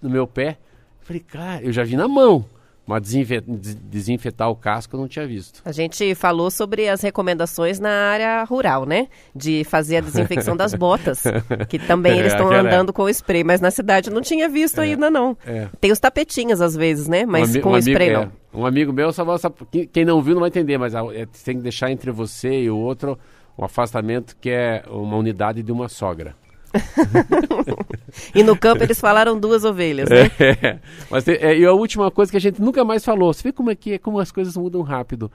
no 0.00 0.08
meu 0.08 0.26
pé. 0.26 0.58
Falei, 1.02 1.20
cara, 1.20 1.62
eu 1.62 1.72
já 1.72 1.84
vi 1.84 1.96
na 1.96 2.08
mão. 2.08 2.44
Mas 2.92 3.02
desinfe- 3.02 3.40
des- 3.40 3.74
desinfetar 3.74 4.50
o 4.50 4.54
casco 4.56 4.94
eu 4.96 5.00
não 5.00 5.08
tinha 5.08 5.26
visto. 5.26 5.62
A 5.64 5.72
gente 5.72 6.14
falou 6.14 6.50
sobre 6.50 6.88
as 6.88 7.00
recomendações 7.00 7.78
na 7.80 7.88
área 7.90 8.44
rural, 8.44 8.84
né? 8.84 9.08
De 9.34 9.64
fazer 9.64 9.96
a 9.96 10.00
desinfecção 10.00 10.56
das 10.56 10.74
botas, 10.74 11.22
que 11.68 11.78
também 11.78 12.12
É, 12.12 12.18
eles 12.18 12.32
estão 12.32 12.52
é. 12.52 12.58
andando 12.58 12.92
com 12.92 13.08
spray, 13.08 13.42
mas 13.44 13.60
na 13.60 13.70
cidade 13.70 14.10
eu 14.10 14.14
não 14.14 14.20
tinha 14.22 14.48
visto 14.48 14.80
ainda 14.80 15.10
não. 15.10 15.36
é. 15.46 15.68
Tem 15.80 15.90
os 15.90 15.98
tapetinhos 15.98 16.60
às 16.60 16.76
vezes, 16.76 17.08
né? 17.08 17.24
Mas 17.24 17.56
Um 17.56 17.60
com 17.60 17.70
um 17.72 17.78
spray 17.78 18.14
amigo, 18.14 18.30
não. 18.52 18.60
é, 18.60 18.62
um 18.62 18.66
amigo 18.66 18.92
meu, 18.92 19.12
só, 19.12 19.38
só- 19.38 19.50
quem- 19.92 20.04
não 20.04 20.20
viu 20.20 20.34
não 20.34 20.40
vai 20.40 20.48
entender, 20.48 20.76
mas 20.78 20.94
é, 20.94 21.26
tem 21.44 21.56
que 21.56 21.62
deixar 21.62 21.90
entre 21.90 22.10
você 22.10 22.62
e 22.64 22.70
o 22.70 22.76
outro 22.76 23.18
um 23.56 23.64
afastamento 23.64 24.36
que 24.40 24.50
é 24.50 24.82
uma 24.90 25.16
unidade 25.16 25.62
de 25.62 25.72
uma 25.72 25.88
sogra. 25.88 26.34
E 28.34 28.42
no 28.42 28.56
campo 28.56 28.82
eles 28.82 29.00
falaram 29.00 29.38
duas 29.38 29.64
ovelhas, 29.64 30.08
né? 30.08 30.30
É, 30.38 30.78
mas 31.10 31.24
tem- 31.24 31.36
é, 31.36 31.56
e 31.58 31.64
a 31.64 31.72
última 31.72 32.10
coisa 32.10 32.30
que 32.30 32.36
a 32.36 32.40
gente 32.40 32.60
nunca 32.60 32.84
mais 32.84 33.04
falou, 33.04 33.32
você 33.32 33.42
vê 33.42 33.52
como 33.52 33.70
é 33.70 33.74
que 33.74 33.92
é, 33.94 33.98
como 33.98 34.18
as 34.18 34.30
coisas 34.30 34.56
mudam 34.56 34.82
rápido. 34.82 35.30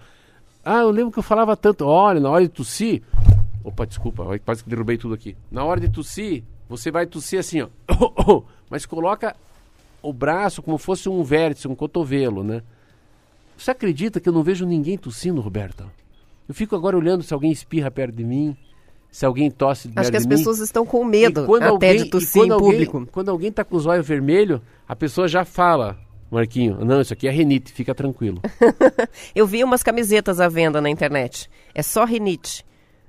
Ah, 0.64 0.80
eu 0.82 0.92
lembro 0.92 1.12
que 1.12 1.20
eu 1.20 1.24
falava 1.24 1.56
tanto, 1.56 1.86
olha, 1.86 2.20
na 2.20 2.30
hora 2.30 2.44
de 2.44 2.50
tossir, 2.50 3.02
opa, 3.64 3.86
desculpa, 3.86 4.38
quase 4.46 4.64
que 4.64 4.70
derrubei 4.70 4.98
tudo 4.98 5.14
aqui. 5.14 5.36
Na 5.52 5.64
hora 5.64 5.80
de 5.80 5.90
tossir, 5.90 6.44
você 6.70 6.92
vai 6.92 7.06
tossir 7.06 7.40
assim, 7.40 7.62
ó, 7.62 7.68
mas 8.70 8.86
coloca 8.86 9.36
o 10.02 10.14
braço 10.14 10.62
como 10.62 10.78
fosse 10.78 11.10
um 11.10 11.24
vértice, 11.24 11.68
um 11.68 11.76
cotovelo, 11.76 12.44
né? 12.44 12.62
Você 13.58 13.72
acredita 13.72 14.20
que 14.20 14.30
eu 14.30 14.34
não 14.34 14.44
vejo 14.44 14.66
ninguém 14.66 14.98
tossindo, 14.98 15.42
Roberta? 15.42 15.86
Eu 16.48 16.54
fico 16.54 16.76
agora 16.76 16.96
olhando 16.96 17.24
se 17.24 17.34
alguém 17.34 17.52
espirra 17.52 17.90
perto 17.90 18.16
de 18.16 18.24
mim, 18.24 18.56
se 19.12 19.26
alguém 19.26 19.50
tosse 19.50 19.92
Acho 19.96 20.12
que 20.12 20.18
as 20.18 20.26
mim. 20.26 20.36
pessoas 20.36 20.60
estão 20.60 20.86
com 20.86 21.04
medo 21.04 21.46
quando 21.46 21.64
até 21.64 21.70
alguém- 21.72 21.98
de 22.04 22.10
tossir 22.10 22.34
quando 22.42 22.50
em 22.50 22.54
alguém- 22.54 22.72
público. 22.72 23.08
Quando 23.12 23.30
alguém 23.30 23.52
tá 23.52 23.64
com 23.64 23.76
os 23.76 23.86
olhos 23.86 24.08
vermelhos, 24.08 24.60
a 24.88 24.96
pessoa 24.96 25.28
já 25.28 25.44
fala, 25.46 25.98
Marquinho, 26.30 26.84
não, 26.84 27.00
isso 27.02 27.14
aqui 27.14 27.28
é 27.28 27.32
renite, 27.32 27.72
fica 27.72 27.96
tranquilo. 27.96 28.42
Eu 29.34 29.48
vi 29.48 29.64
umas 29.64 29.82
camisetas 29.82 30.40
à 30.40 30.48
venda 30.50 30.82
na 30.82 30.90
internet. 30.90 31.50
É 31.74 31.82
só 31.82 32.04
rinite. 32.06 32.66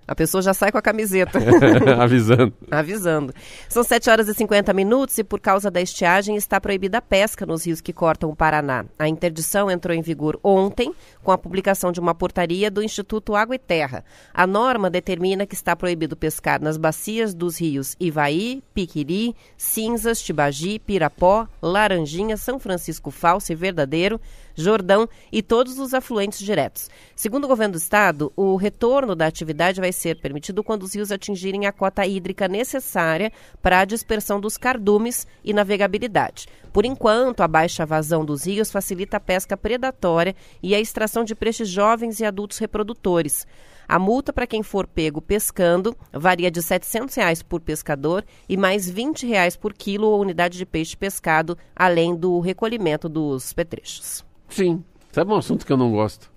A 0.09 0.15
pessoa 0.15 0.41
já 0.41 0.55
sai 0.55 0.73
com 0.73 0.79
a 0.79 0.83
camiseta. 0.83 1.39
Avisando. 2.03 2.55
Avisando. 2.71 3.35
São 3.69 3.85
7 3.85 4.09
horas 4.09 4.27
e 4.27 4.33
50 4.33 4.73
minutos 4.73 5.19
e, 5.19 5.23
por 5.23 5.39
causa 5.39 5.71
da 5.71 5.83
estiagem, 5.83 6.35
está 6.35 6.59
proibida 6.59 6.97
a 6.97 7.03
pesca 7.03 7.45
nos 7.45 7.67
rios 7.67 7.83
que 7.83 7.93
cortam 7.93 8.31
o 8.31 8.35
Paraná. 8.35 8.87
A 8.99 9.07
interdição 9.07 9.71
entrou 9.71 9.95
em 9.95 10.01
vigor 10.01 10.41
ontem, 10.43 10.95
com 11.23 11.31
a 11.31 11.37
publicação 11.37 11.93
de 11.93 12.01
uma 12.01 12.15
portaria 12.15 12.71
do 12.71 12.83
Instituto 12.83 13.35
Água 13.35 13.55
e 13.55 13.59
Terra. 13.59 14.03
A 14.33 14.47
norma 14.47 14.89
determina 14.89 15.47
que 15.47 15.55
está 15.55 15.77
proibido 15.77 16.17
pescar 16.17 16.59
nas 16.59 16.79
bacias 16.79 17.35
dos 17.35 17.61
rios 17.61 17.95
Ivaí, 18.01 18.63
Piquiri, 18.73 19.37
Cinzas, 19.59 20.23
Tibagi, 20.23 20.79
Pirapó, 20.79 21.47
Laranjinha, 21.61 22.39
São 22.39 22.59
Francisco 22.59 23.11
Falso 23.11 23.53
e 23.53 23.55
Verdadeiro, 23.55 24.19
Jordão 24.59 25.09
e 25.31 25.41
todos 25.41 25.79
os 25.79 25.95
afluentes 25.95 26.41
diretos. 26.41 26.91
Segundo 27.15 27.45
o 27.45 27.49
governo 27.49 27.75
do 27.75 27.79
estado, 27.79 28.33
o 28.35 28.57
retorno 28.57 29.15
da 29.15 29.27
atividade 29.27 29.81
vai 29.81 29.93
ser 29.93 30.21
permitido 30.21 30.65
quando 30.65 30.83
os 30.83 30.95
rios 30.95 31.13
atingirem 31.13 31.67
a 31.67 31.73
cota 31.73 32.05
hídrica 32.05 32.49
necessária 32.49 33.33
para 33.63 33.79
a 33.81 33.85
dispersão 33.85 34.41
dos 34.41 34.57
cardumes 34.57 35.27
e 35.45 35.53
navegabilidade. 35.53 36.47
Por 36.73 36.85
enquanto, 36.85 37.41
a 37.41 37.49
baixa 37.49 37.87
vazão 37.87 38.25
dos 38.25 38.45
rios 38.47 38.71
facilita 38.71 39.17
a 39.17 39.21
pesca 39.21 39.57
predatória 39.57 40.35
e 40.63 40.75
a 40.75 40.81
extração 40.81 41.23
de 41.23 41.35
peixes 41.35 41.69
jovens 41.69 42.19
e 42.19 42.25
adultos 42.25 42.59
reprodutores. 42.59 43.47
A 43.89 43.99
multa 43.99 44.35
para 44.35 44.47
quem 44.47 44.63
for 44.63 44.87
pego 44.87 45.23
pescando 45.23 45.97
varia 46.13 46.51
de 46.51 46.61
700 46.61 47.15
reais 47.15 47.43
por 47.43 47.61
pescador 47.61 48.23
e 48.47 48.55
mais 48.55 48.89
20 48.89 49.27
reais 49.27 49.57
por 49.57 49.73
quilo 49.73 50.09
ou 50.09 50.21
unidade 50.21 50.59
de 50.59 50.67
peixe 50.67 50.95
pescado, 50.95 51.57
além 51.75 52.15
do 52.15 52.39
recolhimento 52.39 53.09
dos 53.09 53.55
petrechos. 53.55 54.28
Sim. 54.49 54.83
Sabe 55.13 55.33
um 55.33 55.37
assunto 55.37 55.65
que 55.67 55.73
eu 55.73 55.77
não 55.77 55.91
gosto? 55.93 56.31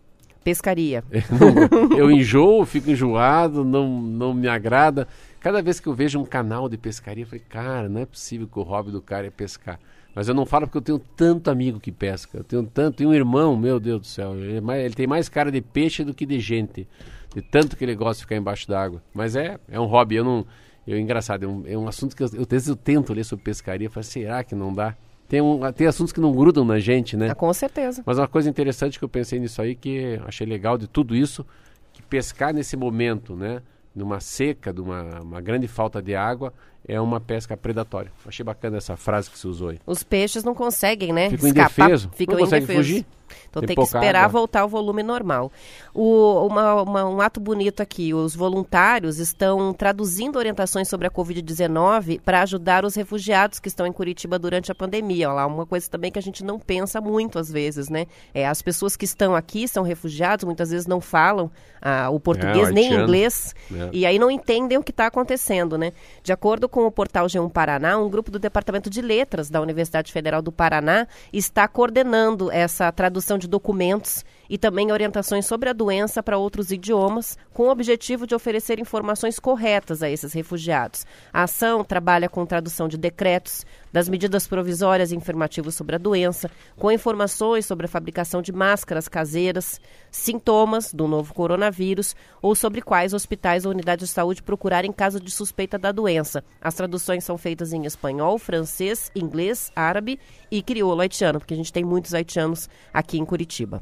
Pescaria. 0.44 1.04
Eu, 1.12 1.90
não- 1.90 1.98
eu 1.98 2.12
enjoo, 2.12 2.66
fico 2.66 2.90
enjoado, 2.90 3.64
não, 3.64 3.88
não 4.02 4.34
me 4.34 4.48
agrada. 4.48 5.08
Cada 5.40 5.62
vez 5.62 5.80
que 5.80 5.88
eu 5.88 5.94
vejo 5.94 6.20
um 6.20 6.26
canal 6.26 6.68
de 6.68 6.78
pescaria, 6.78 7.24
eu 7.24 7.28
falei, 7.28 7.44
cara, 7.48 7.88
não 7.88 8.02
é 8.02 8.06
possível 8.08 8.48
que 8.48 8.58
o 8.58 8.64
hobby 8.64 8.90
do 8.92 9.02
cara 9.02 9.28
é 9.28 9.30
pescar. 9.30 9.80
Mas 10.16 10.28
eu 10.28 10.34
não 10.34 10.46
falo 10.46 10.66
porque 10.66 10.78
eu 10.78 10.82
tenho 10.82 11.00
tanto 11.16 11.50
amigo 11.52 11.80
que 11.80 11.92
pesca. 11.92 12.40
Eu 12.40 12.44
tenho 12.44 12.64
tanto, 12.64 12.98
tenho 12.98 13.12
um 13.12 13.14
irmão, 13.14 13.56
meu 13.56 13.80
Deus 13.80 14.02
do 14.02 14.08
céu. 14.08 14.36
Ele, 14.36 14.58
é 14.58 14.62
mais- 14.62 14.84
ele 14.84 14.96
tem 14.96 15.06
mais 15.06 15.30
cara 15.30 15.52
de 15.52 15.62
peixe 15.62 16.04
do 16.04 16.14
que 16.14 16.26
de 16.26 16.40
gente. 16.40 16.88
De 17.36 17.42
tanto 17.42 17.78
que 17.78 17.84
ele 17.86 17.94
gosta 17.96 18.16
de 18.18 18.22
ficar 18.24 18.36
embaixo 18.36 18.68
d'água. 18.68 19.02
Mas 19.14 19.36
é, 19.36 19.60
é 19.70 19.80
um 19.80 19.86
hobby, 19.86 20.16
eu 20.16 20.24
não. 20.24 20.46
Eu, 20.88 20.98
engraçado, 21.00 21.44
é 21.44 21.48
um, 21.48 21.64
é 21.68 21.78
um 21.78 21.88
assunto 21.88 22.16
que 22.16 22.24
eu, 22.24 22.28
eu, 22.34 22.42
às 22.42 22.48
vezes 22.48 22.68
eu 22.68 22.76
tento 22.76 23.14
ler 23.14 23.24
sobre 23.24 23.46
pescaria, 23.46 23.86
eu 23.88 23.92
falo, 23.92 24.04
será 24.04 24.44
que 24.44 24.56
não 24.56 24.74
dá? 24.74 24.96
Tem, 25.32 25.40
um, 25.40 25.72
tem 25.72 25.88
assuntos 25.88 26.12
que 26.12 26.20
não 26.20 26.34
grudam 26.34 26.66
na 26.66 26.78
gente, 26.78 27.16
né? 27.16 27.30
Ah, 27.32 27.36
com 27.36 27.54
certeza. 27.54 28.04
Mas 28.06 28.18
uma 28.18 28.28
coisa 28.28 28.50
interessante 28.50 29.00
que 29.00 29.06
eu 29.06 29.08
pensei 29.08 29.40
nisso 29.40 29.62
aí, 29.62 29.76
que 29.76 30.20
achei 30.26 30.46
legal 30.46 30.78
de 30.78 30.88
tudo 30.88 31.16
isso, 31.16 31.46
que 31.94 32.02
pescar 32.02 32.54
nesse 32.54 32.76
momento, 32.76 33.34
né? 33.34 33.62
Numa 33.96 34.20
seca, 34.20 34.74
de 34.74 34.82
uma, 34.82 35.22
uma 35.22 35.40
grande 35.40 35.70
falta 35.70 36.02
de 36.02 36.14
água, 36.14 36.54
é 36.88 37.00
uma 37.00 37.20
pesca 37.20 37.56
predatória. 37.58 38.12
Achei 38.26 38.44
bacana 38.44 38.78
essa 38.78 38.96
frase 38.98 39.30
que 39.30 39.38
você 39.38 39.48
usou 39.48 39.70
aí. 39.70 39.80
Os 39.86 40.04
peixes 40.04 40.44
não 40.44 40.54
conseguem, 40.56 41.14
né? 41.14 41.30
Ficam 41.30 41.48
escapar, 41.48 41.86
indefeso. 41.86 42.10
Ficam 42.16 42.36
Não 42.36 42.44
conseguem 42.44 42.76
fugir. 42.76 43.06
Então 43.50 43.62
Tem 43.62 43.68
tem, 43.68 43.76
que 43.78 43.82
esperar 43.84 44.26
água. 44.26 44.40
voltar 44.40 44.62
ao 44.62 44.68
volume 44.68 45.02
normal. 45.02 45.50
O- 45.94 46.46
uma- 46.48 46.82
uma- 46.82 47.06
um 47.10 47.22
ato 47.22 47.40
bonito 47.40 47.82
aqui: 47.82 48.14
os 48.14 48.36
voluntários 48.36 49.20
estão 49.20 49.74
traduzindo 49.74 50.38
orientações 50.38 50.90
sobre 50.90 51.08
a 51.08 51.10
Covid-19 51.10 52.20
para 52.20 52.42
ajudar 52.42 52.84
os 52.86 52.94
refugiados 52.96 53.60
que 53.60 53.68
estão 53.70 53.86
em 53.88 53.92
Curitiba 53.94 54.38
durante 54.38 54.70
a 54.72 54.76
pandemia. 54.76 55.30
Olha 55.30 55.36
lá, 55.36 55.48
uma 55.48 55.66
coisa 55.66 55.90
também 55.90 56.12
que 56.12 56.20
a 56.20 56.22
gente 56.22 56.44
não 56.44 56.60
pensa 56.60 57.00
muito 57.00 57.40
às 57.40 57.50
vezes, 57.50 57.90
né? 57.90 58.06
É, 58.34 58.46
as 58.48 58.62
pessoas 58.62 58.96
que 58.98 59.06
estão 59.06 59.34
aqui 59.36 59.66
são 59.68 59.84
refugiados, 59.84 60.44
muitas 60.46 60.70
vezes 60.72 60.86
não 60.88 61.00
falam 61.00 61.50
ah, 61.82 62.10
o 62.12 62.20
português 62.20 62.70
o 62.70 62.74
nem 62.74 62.94
inglês 62.94 63.56
É. 63.74 63.90
e 63.92 64.06
aí 64.06 64.20
não 64.20 64.30
entendem 64.30 64.78
o 64.78 64.84
que 64.84 64.92
está 64.92 65.08
acontecendo, 65.08 65.78
né? 65.78 65.94
De 66.22 66.32
acordo 66.34 66.70
com 66.72 66.88
o 66.88 66.92
portal 66.92 67.28
G1 67.28 67.52
Paraná, 67.52 67.98
um 67.98 68.10
grupo 68.10 68.32
do 68.32 68.40
Departamento 68.40 68.90
de 68.90 69.02
Letras 69.02 69.50
da 69.50 69.62
Universidade 69.62 70.12
Federal 70.12 70.42
do 70.42 70.52
Paraná 70.52 71.06
está 71.32 71.68
coordenando 71.68 72.50
essa 72.50 72.90
tradução 72.92 73.38
de 73.38 73.48
documentos 73.48 74.26
e 74.50 74.58
também 74.58 74.92
orientações 74.92 75.46
sobre 75.46 75.70
a 75.70 75.74
doença 75.74 76.24
para 76.24 76.38
outros 76.38 76.72
idiomas, 76.72 77.38
com 77.54 77.64
o 77.64 77.72
objetivo 77.72 78.26
de 78.26 78.36
oferecer 78.36 78.80
informações 78.80 79.40
corretas 79.40 80.02
a 80.02 80.10
esses 80.10 80.34
refugiados. 80.34 81.06
A 81.32 81.44
ação 81.44 81.84
trabalha 81.84 82.28
com 82.28 82.46
tradução 82.46 82.88
de 82.88 82.98
decretos, 82.98 83.66
das 83.92 84.08
medidas 84.08 84.48
provisórias 84.48 85.12
e 85.12 85.16
informativos 85.16 85.76
sobre 85.76 85.96
a 85.96 86.00
doença, 86.00 86.50
com 86.78 86.92
informações 86.92 87.66
sobre 87.66 87.86
a 87.86 87.90
fabricação 87.90 88.42
de 88.42 88.52
máscaras 88.52 89.08
caseiras, 89.08 89.80
sintomas 90.10 90.94
do 90.94 91.08
novo 91.08 91.34
coronavírus 91.34 92.16
ou 92.42 92.56
sobre 92.56 92.82
quais 92.82 93.14
hospitais 93.14 93.66
ou 93.66 93.72
unidades 93.72 94.10
de 94.10 94.14
saúde 94.14 94.44
procurar 94.44 94.86
em 94.86 94.92
caso 94.92 95.20
de 95.20 95.32
suspeita 95.32 95.78
da 95.78 95.92
doença. 95.92 96.44
As 96.62 96.76
traduções 96.76 97.24
são 97.24 97.38
feitas 97.38 97.74
em 97.74 97.86
espanhol, 97.86 98.38
francês, 98.38 99.12
inglês, 99.16 99.72
árabe 99.76 100.20
e 100.50 100.62
crioulo 100.62 101.02
haitiano, 101.02 101.40
porque 101.40 101.54
a 101.54 101.58
gente 101.58 101.74
tem 101.74 101.84
muitos 101.84 102.14
haitianos 102.14 102.70
aqui 102.94 103.18
em 103.18 103.26
Curitiba. 103.26 103.82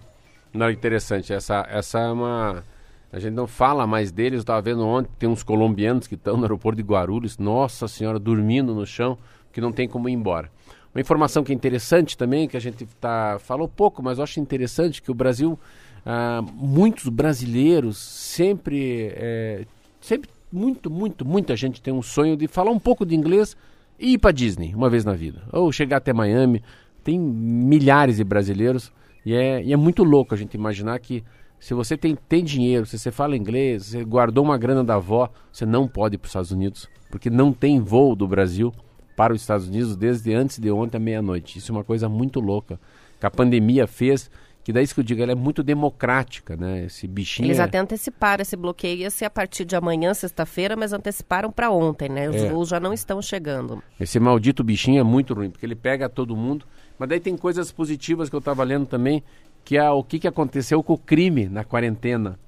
Não, 0.53 0.70
interessante. 0.70 1.32
Essa, 1.32 1.66
essa 1.70 1.99
é 1.99 2.12
uma. 2.12 2.64
A 3.12 3.20
gente 3.20 3.34
não 3.34 3.47
fala 3.47 3.88
mais 3.88 4.12
deles. 4.12 4.38
Eu 4.38 4.41
estava 4.41 4.62
vendo 4.62 4.86
ontem, 4.86 5.10
tem 5.18 5.30
uns 5.30 5.43
colombianos 5.43 6.07
que 6.07 6.16
estão 6.16 6.38
no 6.38 6.43
aeroporto 6.43 6.78
de 6.78 6.88
Guarulhos, 6.88 7.38
nossa 7.38 7.88
senhora, 7.88 8.20
dormindo 8.20 8.74
no 8.74 8.86
chão, 8.86 9.18
que 9.52 9.62
não 9.62 9.72
tem 9.72 9.88
como 9.88 10.10
ir 10.10 10.14
embora. 10.14 10.50
Uma 10.93 11.02
informação 11.02 11.43
que 11.43 11.52
é 11.52 11.56
interessante 11.56 12.18
também, 12.18 12.47
que 12.47 12.58
a 12.58 12.60
gente 12.60 12.86
tá, 13.00 13.38
falou 13.39 13.68
pouco, 13.68 14.02
mas 14.02 14.18
eu 14.18 14.24
acho 14.24 14.39
interessante 14.39 15.02
que 15.02 15.12
o 15.12 15.14
Brasil, 15.14 15.58
ah, 16.06 16.41
muitos 16.54 17.08
brasileiros 17.10 17.97
sempre, 17.97 19.12
é, 19.16 19.66
sempre, 20.02 20.30
muito, 20.52 20.89
muito, 20.89 21.24
muita 21.24 21.56
gente 21.56 21.82
tem 21.82 21.93
um 21.93 22.02
sonho 22.02 22.36
de 22.36 22.47
falar 22.47 22.72
um 22.72 22.80
pouco 22.80 23.06
de 23.06 23.16
inglês 23.16 23.56
e 24.00 24.14
ir 24.14 24.18
para 24.18 24.32
Disney 24.32 24.74
uma 24.74 24.89
vez 24.89 25.06
na 25.06 25.14
vida, 25.14 25.43
ou 25.52 25.72
chegar 25.72 25.97
até 25.97 26.12
Miami. 26.12 26.64
Tem 27.04 27.20
milhares 27.20 28.18
de 28.18 28.24
brasileiros 28.24 28.91
e 29.26 29.34
é, 29.34 29.64
e 29.64 29.72
é 29.72 29.78
muito 29.78 30.04
louco 30.04 30.34
a 30.34 30.38
gente 30.38 30.56
imaginar 30.56 31.00
que 31.00 31.24
se 31.60 31.74
você 31.74 31.97
tem, 31.97 32.16
tem 32.16 32.43
dinheiro, 32.43 32.86
se 32.86 32.97
você 32.97 33.12
fala 33.12 33.36
inglês, 33.36 33.86
você 33.86 34.04
guardou 34.04 34.43
uma 34.43 34.58
grana 34.58 34.84
da 34.84 34.95
avó, 34.95 35.30
você 35.52 35.66
não 35.66 35.88
pode 35.88 36.16
ir 36.16 36.18
para 36.18 36.26
os 36.26 36.30
Estados 36.30 36.52
Unidos, 36.52 36.89
porque 37.12 37.30
não 37.30 37.52
tem 37.52 37.80
voo 37.80 38.16
do 38.16 38.28
Brasil 38.28 38.74
para 39.20 39.34
os 39.34 39.41
Estados 39.41 39.67
Unidos 39.67 39.97
desde 39.97 40.34
antes 40.34 40.59
de 40.59 40.72
ontem 40.72 40.95
à 40.95 40.99
meia-noite. 40.99 41.59
Isso 41.59 41.74
é 41.74 41.76
uma 41.76 41.84
coisa 41.84 42.07
muito 42.07 42.39
louca 42.39 42.80
que 43.20 43.26
a 43.26 43.30
pandemia 43.30 43.86
fez, 43.86 44.32
que 44.63 44.72
daí 44.72 44.86
isso 44.86 44.93
que 44.93 45.01
eu 45.01 45.03
digo, 45.03 45.22
ela 45.22 45.34
é 45.34 45.36
muito 45.36 45.61
democrática, 45.61 46.55
né? 46.55 46.86
Esse 46.86 47.05
bichinho. 47.05 47.47
Eles 47.47 47.59
é- 47.59 47.63
até 47.63 47.78
anteciparam 47.80 48.41
esse 48.41 48.55
bloqueio, 48.55 48.99
ia 48.99 49.09
ser 49.09 49.26
a 49.26 49.30
partir 49.30 49.65
de 49.65 49.76
amanhã, 49.76 50.13
sexta-feira, 50.13 50.78
mas 50.78 50.93
anteciparam 50.93 51.51
para 51.51 51.70
ontem, 51.70 52.07
né? 52.07 52.30
Os 52.30 52.38
É. 52.38 52.49
voos 52.49 52.70
já 52.70 52.80
não 52.80 52.93
estão 52.93 53.22
chegando. 53.22 53.84
Esse 53.99 54.22
maldito 54.22 54.63
bichinho 54.63 55.01
é 55.01 55.03
muito 55.03 55.34
ruim, 55.34 55.49
porque 55.49 55.65
ele 55.65 55.76
pega 55.76 56.07
todo 56.07 56.34
mundo. 56.34 56.65
Mas 56.97 57.09
daí 57.09 57.20
tem 57.20 57.36
coisas 57.36 57.74
positivas 57.74 58.30
que 58.30 58.36
eu 58.38 58.39
estava 58.39 58.63
lendo 58.63 58.86
também, 58.86 59.22
que 59.65 59.76
é 59.76 59.89
o 59.89 60.01
que, 60.01 60.17
que 60.20 60.30
aconteceu 60.30 60.82
com 60.82 60.93
o 60.93 60.97
crime 60.97 61.49
na 61.49 61.65
quarentena. 61.65 62.39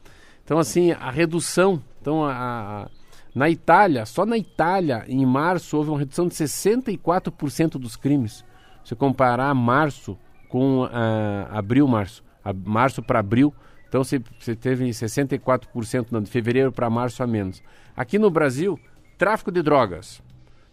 Então, 0.45 0.57
assim, 0.57 0.93
a 0.93 1.11
redução. 1.11 1.81
Então, 2.01 2.23
a, 2.23 2.31
a- 2.31 2.87
na 3.33 3.49
Itália, 3.49 4.05
só 4.05 4.25
na 4.25 4.37
Itália, 4.37 5.05
em 5.07 5.25
março, 5.25 5.77
houve 5.77 5.89
uma 5.89 5.99
redução 5.99 6.27
de 6.27 6.33
64% 6.35 7.71
dos 7.79 7.95
crimes. 7.95 8.43
Se 8.83 8.95
comparar 8.95 9.53
março 9.53 10.17
com 10.49 10.87
ah, 10.91 11.47
abril, 11.51 11.87
março, 11.87 12.23
a- 12.43 12.53
março 12.53 13.01
para 13.01 13.19
abril, 13.19 13.53
então 13.87 14.03
você, 14.03 14.21
você 14.39 14.55
teve 14.55 14.89
64%, 14.89 16.07
não, 16.11 16.21
de 16.21 16.29
fevereiro 16.29 16.71
para 16.71 16.89
março 16.89 17.21
a 17.23 17.27
menos. 17.27 17.61
Aqui 17.95 18.17
no 18.19 18.29
Brasil, 18.29 18.79
tráfico 19.17 19.51
de 19.51 19.61
drogas, 19.61 20.21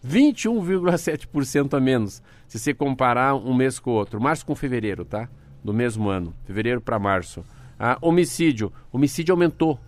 21,7% 0.05 1.73
a 1.77 1.79
menos, 1.79 2.21
se 2.47 2.57
você 2.59 2.73
comparar 2.73 3.35
um 3.35 3.53
mês 3.53 3.79
com 3.79 3.91
o 3.91 3.93
outro. 3.93 4.19
Março 4.19 4.45
com 4.45 4.55
fevereiro, 4.55 5.05
tá? 5.05 5.29
Do 5.63 5.73
mesmo 5.73 6.09
ano, 6.09 6.33
fevereiro 6.45 6.81
para 6.81 6.97
março. 6.97 7.43
Ah, 7.77 7.97
homicídio, 8.01 8.71
homicídio 8.91 9.33
aumentou. 9.33 9.79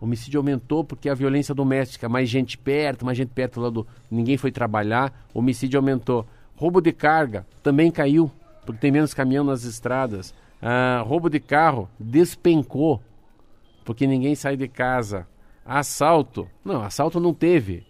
Homicídio 0.00 0.38
aumentou 0.38 0.84
porque 0.84 1.08
a 1.08 1.14
violência 1.14 1.54
doméstica, 1.54 2.08
mais 2.08 2.28
gente 2.28 2.58
perto, 2.58 3.06
mais 3.06 3.16
gente 3.16 3.30
perto 3.30 3.60
lá 3.60 3.70
do. 3.70 3.86
Ninguém 4.10 4.36
foi 4.36 4.50
trabalhar, 4.52 5.26
homicídio 5.32 5.78
aumentou. 5.78 6.26
Roubo 6.56 6.80
de 6.80 6.92
carga 6.92 7.46
também 7.62 7.90
caiu, 7.90 8.30
porque 8.66 8.80
tem 8.80 8.90
menos 8.92 9.14
caminhão 9.14 9.44
nas 9.44 9.64
estradas. 9.64 10.34
Ah, 10.60 11.02
roubo 11.06 11.28
de 11.30 11.40
carro 11.40 11.88
despencou, 11.98 13.00
porque 13.84 14.06
ninguém 14.06 14.34
sai 14.34 14.56
de 14.56 14.68
casa. 14.68 15.26
Assalto, 15.64 16.48
não, 16.64 16.82
assalto 16.82 17.18
não 17.18 17.32
teve. 17.32 17.86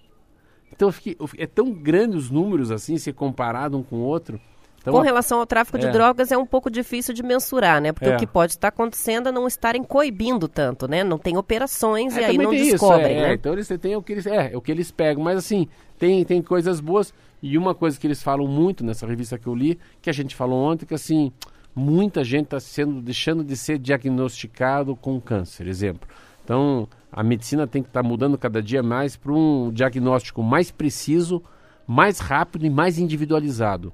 Então 0.72 0.88
eu 0.88 0.92
fiquei- 0.92 1.16
eu 1.18 1.26
fiquei- 1.26 1.44
é 1.44 1.46
tão 1.48 1.72
grande 1.72 2.16
os 2.16 2.30
números 2.30 2.70
assim, 2.70 2.96
se 2.98 3.12
comparado 3.12 3.76
um 3.76 3.82
com 3.82 3.96
o 3.96 4.00
outro. 4.02 4.40
Então, 4.84 4.92
Com 4.92 5.00
relação 5.00 5.40
ao 5.40 5.46
tráfico 5.46 5.78
de 5.78 5.86
É. 5.86 5.90
drogas, 5.90 6.30
é 6.30 6.36
um 6.36 6.44
pouco 6.44 6.70
difícil 6.70 7.14
de 7.14 7.22
mensurar, 7.22 7.80
né? 7.80 7.90
Porque 7.90 8.10
É. 8.10 8.14
o 8.14 8.18
que 8.18 8.26
pode 8.26 8.52
estar 8.52 8.68
acontecendo 8.68 9.30
é 9.30 9.32
não 9.32 9.46
estarem 9.46 9.82
coibindo 9.82 10.46
tanto, 10.46 10.86
né? 10.86 11.02
Não 11.02 11.16
tem 11.16 11.38
operações 11.38 12.14
É, 12.18 12.20
e 12.20 12.24
aí 12.26 12.36
não 12.36 12.50
descobrem, 12.50 13.16
é, 13.16 13.20
né? 13.22 13.30
é, 13.30 13.34
então 13.34 13.54
eles 13.54 13.66
têm 13.80 13.96
o 13.96 14.02
que 14.02 14.12
eles, 14.12 14.26
é, 14.26 14.52
é 14.52 14.56
o 14.56 14.60
que 14.60 14.70
eles 14.70 14.90
pegam, 14.90 15.24
mas 15.24 15.38
assim, 15.38 15.66
tem, 15.98 16.22
tem 16.22 16.42
coisas 16.42 16.80
boas 16.80 17.14
e 17.42 17.56
uma 17.56 17.74
coisa 17.74 17.98
que 17.98 18.06
eles 18.06 18.22
falam 18.22 18.46
muito 18.46 18.84
nessa 18.84 19.06
revista 19.06 19.38
que 19.38 19.46
eu 19.46 19.54
li, 19.54 19.78
que 20.02 20.10
a 20.10 20.12
gente 20.12 20.36
falou 20.36 20.62
ontem, 20.70 20.84
que 20.84 20.92
assim, 20.94 21.32
muita 21.74 22.22
gente 22.22 22.44
está 22.44 22.60
sendo 22.60 23.00
deixando 23.00 23.42
de 23.42 23.56
ser 23.56 23.78
diagnosticado 23.78 24.94
com 24.94 25.18
câncer, 25.18 25.66
exemplo. 25.66 26.06
Então, 26.44 26.86
a 27.10 27.22
medicina 27.22 27.66
tem 27.66 27.82
que 27.82 27.88
estar 27.88 28.02
mudando 28.02 28.36
cada 28.36 28.62
dia 28.62 28.82
mais 28.82 29.16
para 29.16 29.32
um 29.32 29.70
diagnóstico 29.72 30.42
mais 30.42 30.70
preciso, 30.70 31.42
mais 31.86 32.18
rápido 32.18 32.66
e 32.66 32.70
mais 32.70 32.98
individualizado. 32.98 33.92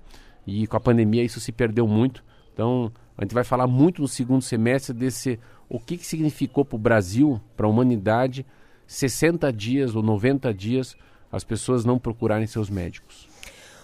E 0.51 0.67
com 0.67 0.77
a 0.77 0.81
pandemia 0.81 1.23
isso 1.23 1.39
se 1.39 1.53
perdeu 1.53 1.87
muito. 1.87 2.25
Então, 2.53 2.93
a 3.17 3.23
gente 3.23 3.35
vai 3.35 3.45
falar 3.45 3.69
muito 3.69 4.03
no 4.03 4.09
segundo 4.09 4.43
semestre 4.43 4.93
desse 4.93 5.39
o 5.69 5.79
que, 5.79 5.97
que 5.97 6.05
significou 6.05 6.65
para 6.65 6.75
o 6.75 6.79
Brasil, 6.79 7.41
para 7.57 7.67
a 7.67 7.71
humanidade, 7.71 8.45
60 8.87 9.53
dias 9.53 9.95
ou 9.95 10.03
90 10.03 10.53
dias 10.53 10.97
as 11.31 11.45
pessoas 11.45 11.85
não 11.85 11.97
procurarem 11.97 12.47
seus 12.49 12.69
médicos. 12.69 13.30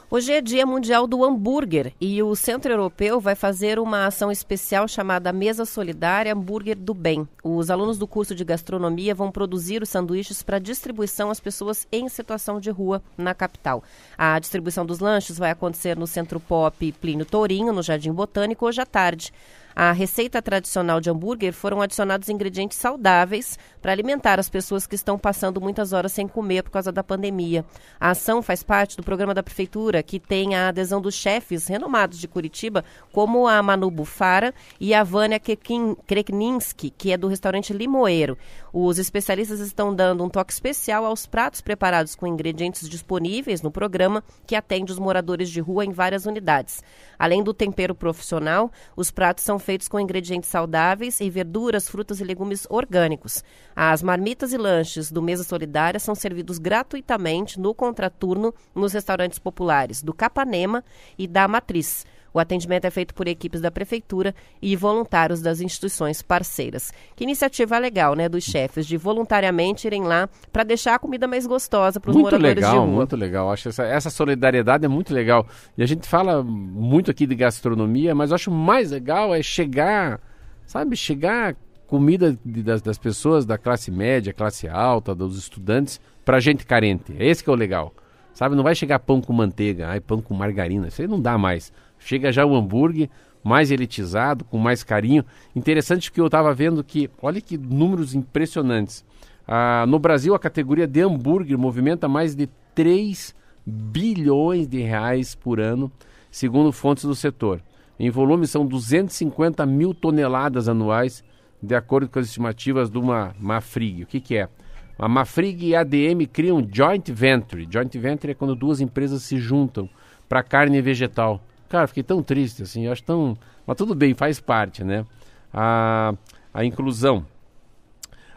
Hoje 0.09 0.33
é 0.33 0.41
Dia 0.41 0.65
Mundial 0.65 1.05
do 1.05 1.25
Hambúrguer 1.25 1.93
e 2.01 2.23
o 2.23 2.37
Centro 2.37 2.71
Europeu 2.71 3.21
vai 3.21 3.35
fazer 3.35 3.77
uma 3.77 4.07
ação 4.07 4.31
especial 4.31 4.87
chamada 4.87 5.33
Mesa 5.33 5.65
Solidária 5.65 6.33
Hambúrguer 6.33 6.79
do 6.79 6.95
Bem. 6.95 7.29
Os 7.43 7.71
alunos 7.71 7.99
do 7.99 8.07
curso 8.07 8.33
de 8.33 8.45
gastronomia 8.45 9.17
vão 9.17 9.33
produzir 9.33 9.83
os 9.83 9.89
sanduíches 9.89 10.45
para 10.45 10.61
distribuição 10.61 11.29
às 11.29 11.41
pessoas 11.41 11.89
em 11.91 12.09
situação 12.09 12.61
de 12.61 12.71
rua 12.71 13.03
na 13.19 13.35
capital. 13.35 13.83
A 14.17 14.39
distribuição 14.39 14.87
dos 14.87 15.01
lanches 15.01 15.39
vai 15.39 15.51
acontecer 15.51 15.97
no 15.97 16.07
Centro 16.07 16.39
Pop 16.39 16.93
Plínio 17.01 17.27
Tourinho, 17.27 17.73
no 17.73 17.83
Jardim 17.83 18.13
Botânico, 18.13 18.65
hoje 18.65 18.81
à 18.81 18.87
tarde. 18.87 19.33
À 19.79 19.93
receita 19.93 20.41
tradicional 20.41 21.03
de 21.03 21.11
hambúrguer 21.11 21.53
foram 21.53 21.83
adicionados 21.83 22.31
ingredientes 22.31 22.79
saudáveis 22.79 23.59
para 23.83 23.93
alimentar 23.93 24.41
as 24.41 24.49
pessoas 24.49 24.87
que 24.87 24.95
estão 24.95 25.19
passando 25.19 25.61
muitas 25.61 25.93
horas 25.93 26.13
sem 26.13 26.27
comer 26.27 26.63
por 26.63 26.71
causa 26.71 26.91
da 26.91 27.05
pandemia. 27.05 27.63
A 28.01 28.13
ação 28.13 28.41
faz 28.41 28.63
parte 28.63 28.97
do 28.97 29.03
programa 29.03 29.35
da 29.35 29.43
Prefeitura, 29.43 30.03
que 30.03 30.19
tem 30.19 30.55
a 30.55 30.69
adesão 30.69 30.99
dos 30.99 31.15
chefes 31.15 31.67
renomados 31.67 32.19
de 32.19 32.27
Curitiba, 32.27 32.87
como 33.13 33.47
a 33.47 33.63
Manu 33.63 33.91
Bufara 33.91 34.55
e 34.81 34.95
a 34.95 35.05
Vânia 35.05 35.39
Krekninski, 35.39 36.89
que 36.89 37.13
é 37.13 37.19
do 37.19 37.29
restaurante 37.29 37.75
Limoeiro. 37.75 38.39
Os 38.79 38.99
especialistas 38.99 39.59
estão 39.61 39.95
dando 39.95 40.23
um 40.23 40.29
toque 40.29 40.53
especial 40.53 41.07
aos 41.07 41.25
pratos 41.25 41.63
preparados 41.63 42.15
com 42.15 42.27
ingredientes 42.27 42.87
disponíveis 42.87 43.63
no 43.63 43.71
programa, 43.71 44.23
que 44.47 44.55
atende 44.55 44.93
os 44.93 44.99
moradores 44.99 45.49
de 45.49 45.63
rua 45.63 45.83
em 45.83 45.93
várias 45.93 46.27
unidades. 46.27 46.83
Além 47.19 47.43
do 47.43 47.55
tempero 47.55 47.95
profissional, 47.95 48.71
os 48.95 49.11
pratos 49.11 49.45
são 49.45 49.59
feitos 49.59 49.89
com 49.89 49.99
ingredientes 49.99 50.51
saudáveis 50.51 51.23
e 51.23 51.31
verduras, 51.31 51.89
frutas 51.89 52.21
e 52.21 52.25
legumes 52.25 52.67
orgânicos. 52.69 53.43
As 53.75 54.03
marmitas 54.03 54.53
e 54.53 54.59
lanches 54.59 55.11
do 55.11 55.23
Mesa 55.23 55.43
Solidária 55.43 55.99
são 55.99 56.15
servidos 56.15 56.59
gratuitamente 56.59 57.59
no 57.59 57.75
contraturno 57.75 58.53
nos 58.75 58.93
restaurantes 58.93 59.39
populares 59.39 60.03
do 60.03 60.13
Capanema 60.13 60.85
e 61.17 61.27
da 61.27 61.49
Matriz. 61.49 62.05
O 62.37 62.39
atendimento 62.39 62.85
é 62.85 62.91
feito 62.91 63.15
por 63.15 63.27
equipes 63.27 63.63
da 63.63 63.71
prefeitura 63.71 64.35
e 64.61 64.77
voluntários 64.77 65.41
das 65.41 65.63
instituições 65.63 66.21
parceiras. 66.21 66.93
Que 67.17 67.25
iniciativa 67.25 67.79
legal, 67.79 68.15
né, 68.15 68.29
dos 68.29 68.45
chefes 68.45 68.87
de 68.87 68.99
voluntariamente 68.99 69.87
irem 69.87 70.03
lá 70.03 70.29
para 70.53 70.63
deixar 70.63 70.97
a 70.97 70.99
comida 70.99 71.27
mais 71.27 71.47
gostosa 71.47 71.99
para 71.99 72.11
os 72.11 72.15
Muito 72.15 72.27
moradores 72.27 72.55
legal, 72.57 72.73
de 72.73 72.79
rua. 72.79 72.87
muito 72.87 73.17
legal. 73.17 73.51
Acho 73.51 73.71
essa, 73.71 73.85
essa 73.85 74.11
solidariedade 74.11 74.85
é 74.85 74.89
muito 74.89 75.15
legal. 75.15 75.47
E 75.79 75.83
a 75.83 75.87
gente 75.87 76.07
fala 76.07 76.43
muito 76.43 77.11
aqui 77.11 77.27
de 77.27 77.35
gastronomia, 77.35 78.15
mas 78.15 78.31
acho 78.31 78.51
mais 78.51 78.91
legal 78.91 79.35
é 79.35 79.43
chegar, 79.43 80.21
sabe, 80.67 80.95
chegar 80.95 81.57
comida 81.87 82.37
de- 82.45 82.63
das, 82.63 82.83
das 82.83 82.99
pessoas 82.99 83.47
da 83.47 83.57
classe 83.57 83.91
média, 83.91 84.35
classe 84.35 84.69
alta, 84.69 85.15
dos 85.15 85.39
estudantes, 85.39 85.99
pra 86.23 86.39
gente 86.39 86.67
carente. 86.67 87.15
É 87.19 87.27
esse 87.27 87.43
que 87.43 87.49
é 87.49 87.53
o 87.55 87.57
legal. 87.57 87.95
Sabe, 88.35 88.55
não 88.55 88.63
vai 88.63 88.75
chegar 88.75 88.99
pão 88.99 89.23
com 89.23 89.33
manteiga, 89.33 89.89
ai, 89.89 89.99
pão 89.99 90.21
com 90.21 90.35
margarina, 90.35 90.89
isso 90.89 91.01
aí 91.01 91.09
não 91.09 91.19
dá 91.19 91.39
mais. 91.39 91.73
Chega 92.07 92.31
já 92.31 92.47
o 92.47 92.55
hambúrguer 92.55 93.11
mais 93.43 93.73
elitizado, 93.73 94.45
com 94.45 94.59
mais 94.59 94.85
carinho. 94.85 95.25
Interessante 95.57 96.13
que 96.13 96.21
eu 96.21 96.27
estava 96.27 96.55
vendo 96.55 96.85
que, 96.85 97.11
olha 97.21 97.41
que 97.41 97.59
números 97.59 98.15
impressionantes. 98.15 99.05
Ah, 99.45 99.85
no 99.89 99.99
Brasil, 99.99 100.33
a 100.33 100.39
categoria 100.39 100.87
de 100.87 101.01
hambúrguer 101.01 101.59
movimenta 101.59 102.07
mais 102.07 102.37
de 102.37 102.49
3 102.77 103.35
bilhões 103.67 104.69
de 104.69 104.83
reais 104.83 105.35
por 105.35 105.59
ano, 105.59 105.91
segundo 106.31 106.71
fontes 106.71 107.03
do 107.03 107.15
setor. 107.17 107.61
Em 107.99 108.09
volume, 108.09 108.47
são 108.47 108.65
250 108.65 109.67
mil 109.67 109.93
toneladas 109.93 110.69
anuais, 110.69 111.25
de 111.61 111.75
acordo 111.75 112.09
com 112.09 112.21
as 112.21 112.27
estimativas 112.27 112.89
de 112.89 112.99
uma 112.99 113.35
Mafrig. 113.41 114.05
O 114.05 114.07
que, 114.07 114.21
que 114.21 114.37
é? 114.37 114.49
A 114.97 115.09
Mafrig 115.09 115.67
e 115.67 115.75
a 115.75 115.81
ADM 115.81 116.25
criam 116.33 116.65
joint 116.73 117.11
venture. 117.11 117.67
Joint 117.69 117.99
venture 117.99 118.31
é 118.31 118.35
quando 118.35 118.55
duas 118.55 118.81
empresas 118.81 119.25
se 119.25 119.39
juntam 119.39 119.91
para 120.29 120.45
carne 120.45 120.81
vegetal. 120.81 121.43
Cara, 121.69 121.87
fiquei 121.87 122.03
tão 122.03 122.23
triste 122.23 122.63
assim, 122.63 122.87
acho 122.87 123.03
tão. 123.03 123.37
Mas 123.67 123.77
tudo 123.77 123.95
bem, 123.95 124.15
faz 124.15 124.41
parte, 124.41 124.85
né? 124.85 125.05
A, 125.53 126.15
a 126.55 126.65
inclusão. 126.65 127.25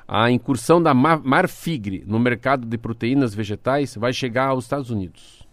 A 0.08 0.32
incursão 0.32 0.82
da 0.82 0.94
Ma- 0.94 1.22
Marfigre 1.24 2.04
no 2.08 2.18
mercado 2.20 2.66
de 2.66 2.78
proteínas 2.78 3.34
vegetais 3.36 3.96
vai 3.96 4.12
chegar 4.12 4.48
aos 4.48 4.64
Estados 4.66 4.90
Unidos. 4.90 5.48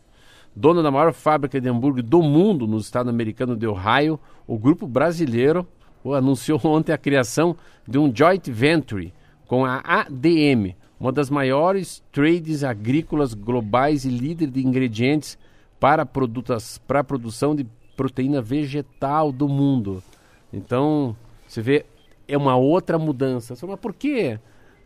Dona 0.55 0.83
da 0.83 0.91
maior 0.91 1.13
fábrica 1.13 1.61
de 1.61 1.69
hambúrguer 1.69 2.03
do 2.03 2.23
mundo 2.23 2.67
no 2.67 2.79
estado 2.79 3.11
americano 3.11 3.55
de 3.55 3.67
Ohio, 3.67 4.19
o 4.47 4.59
grupo 4.59 4.87
brasileiro 4.87 5.69
anunciou 6.15 6.59
ontem 6.65 6.93
a 6.95 6.99
criação 6.99 7.55
de 7.87 7.99
um 7.99 8.11
joint 8.15 8.51
venture 8.51 9.13
com 9.47 9.67
a 9.67 9.83
ADM, 9.85 10.75
uma 10.99 11.13
das 11.13 11.29
maiores 11.29 12.03
trades 12.11 12.65
agrícolas 12.65 13.35
globais 13.35 14.07
e 14.07 14.09
líder 14.09 14.47
de 14.51 14.67
ingredientes 14.67 15.37
para, 15.79 16.05
produtas, 16.07 16.79
para 16.87 17.01
a 17.01 17.05
produção 17.05 17.55
de 17.55 17.67
proteína 17.97 18.41
vegetal 18.43 19.33
do 19.33 19.49
mundo. 19.49 20.03
Então, 20.53 21.17
você 21.47 21.61
vê, 21.63 21.87
é 22.29 22.37
uma 22.37 22.57
outra 22.57 22.99
mudança. 22.99 23.55
Você 23.55 23.61
fala, 23.61 23.73
Mas 23.73 23.81
por 23.81 23.95
quê? 23.95 24.39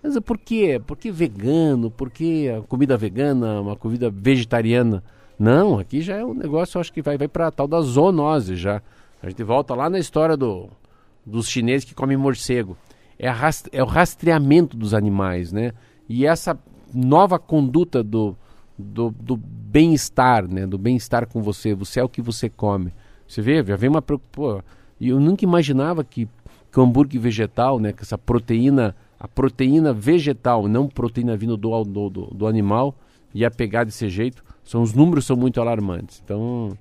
Mas 0.03 0.19
por 0.21 0.39
quê? 0.39 0.81
Por 0.85 0.97
que 0.97 1.11
vegano? 1.11 1.91
Por 1.91 2.11
que 2.11 2.49
a 2.49 2.63
comida 2.63 2.97
vegana, 2.97 3.61
uma 3.61 3.77
comida 3.77 4.11
vegetariana? 4.11 5.03
Não, 5.39 5.79
aqui 5.79 6.01
já 6.01 6.17
é 6.17 6.25
um 6.25 6.35
negócio, 6.35 6.77
eu 6.77 6.81
acho 6.81 6.93
que 6.93 7.03
vai, 7.03 7.17
vai 7.17 7.29
para 7.29 7.51
tal 7.51 7.67
da 7.67 7.81
zoonose 7.81 8.57
já. 8.57 8.83
A 9.23 9.29
gente 9.29 9.43
volta 9.43 9.75
lá 9.75 9.89
na 9.91 9.99
história 9.99 10.37
do, 10.37 10.69
dos 11.25 11.49
chineses 11.49 11.85
que 11.85 11.95
comem 11.95 12.17
morcego. 12.17 12.77
É, 13.19 13.29
rast- 13.29 13.69
é 13.73 13.83
o 13.83 13.87
rastreamento 13.87 14.77
dos 14.77 14.95
animais, 14.95 15.53
né? 15.53 15.73
E 16.09 16.27
essa 16.27 16.59
nova 16.93 17.39
conduta 17.39 18.03
do, 18.03 18.35
do, 18.81 19.11
do 19.11 19.37
bem-estar, 19.37 20.49
né? 20.49 20.67
Do 20.67 20.79
bem-estar 20.79 21.27
com 21.27 21.43
você. 21.43 21.75
Você 21.75 22.01
é 22.01 22.05
o 22.05 22.09
que 22.09 22.21
você 22.21 22.49
come. 22.49 22.93
Você 23.27 23.41
vê, 23.41 23.65
já 23.65 23.77
vem 23.77 23.89
uma 23.89 24.03
preocupação. 24.03 24.63
Eu 25.01 25.21
nunca 25.21 25.45
imaginava 25.45 26.03
que, 26.05 26.29
que 26.71 26.81
o 26.81 26.83
hambúrguer 26.83 27.21
vegetal, 27.21 27.79
né? 27.79 27.93
Que 27.93 28.03
essa 28.03 28.19
proteína, 28.19 28.95
a 29.19 29.29
proteína 29.29 29.93
vegetal, 29.93 30.67
não 30.69 30.89
proteína 30.89 31.37
vindo 31.37 31.57
do, 31.57 31.85
do, 31.85 32.11
do, 32.11 32.27
do 32.27 32.47
animal, 32.47 32.95
ia 33.35 33.51
pegar 33.51 33.85
desse 33.85 34.09
jeito. 34.09 34.43
São, 34.65 34.83
os 34.83 34.93
números 34.93 35.25
são 35.25 35.37
muito 35.37 35.61
alarmantes. 35.61 36.21
Então, 36.25 36.77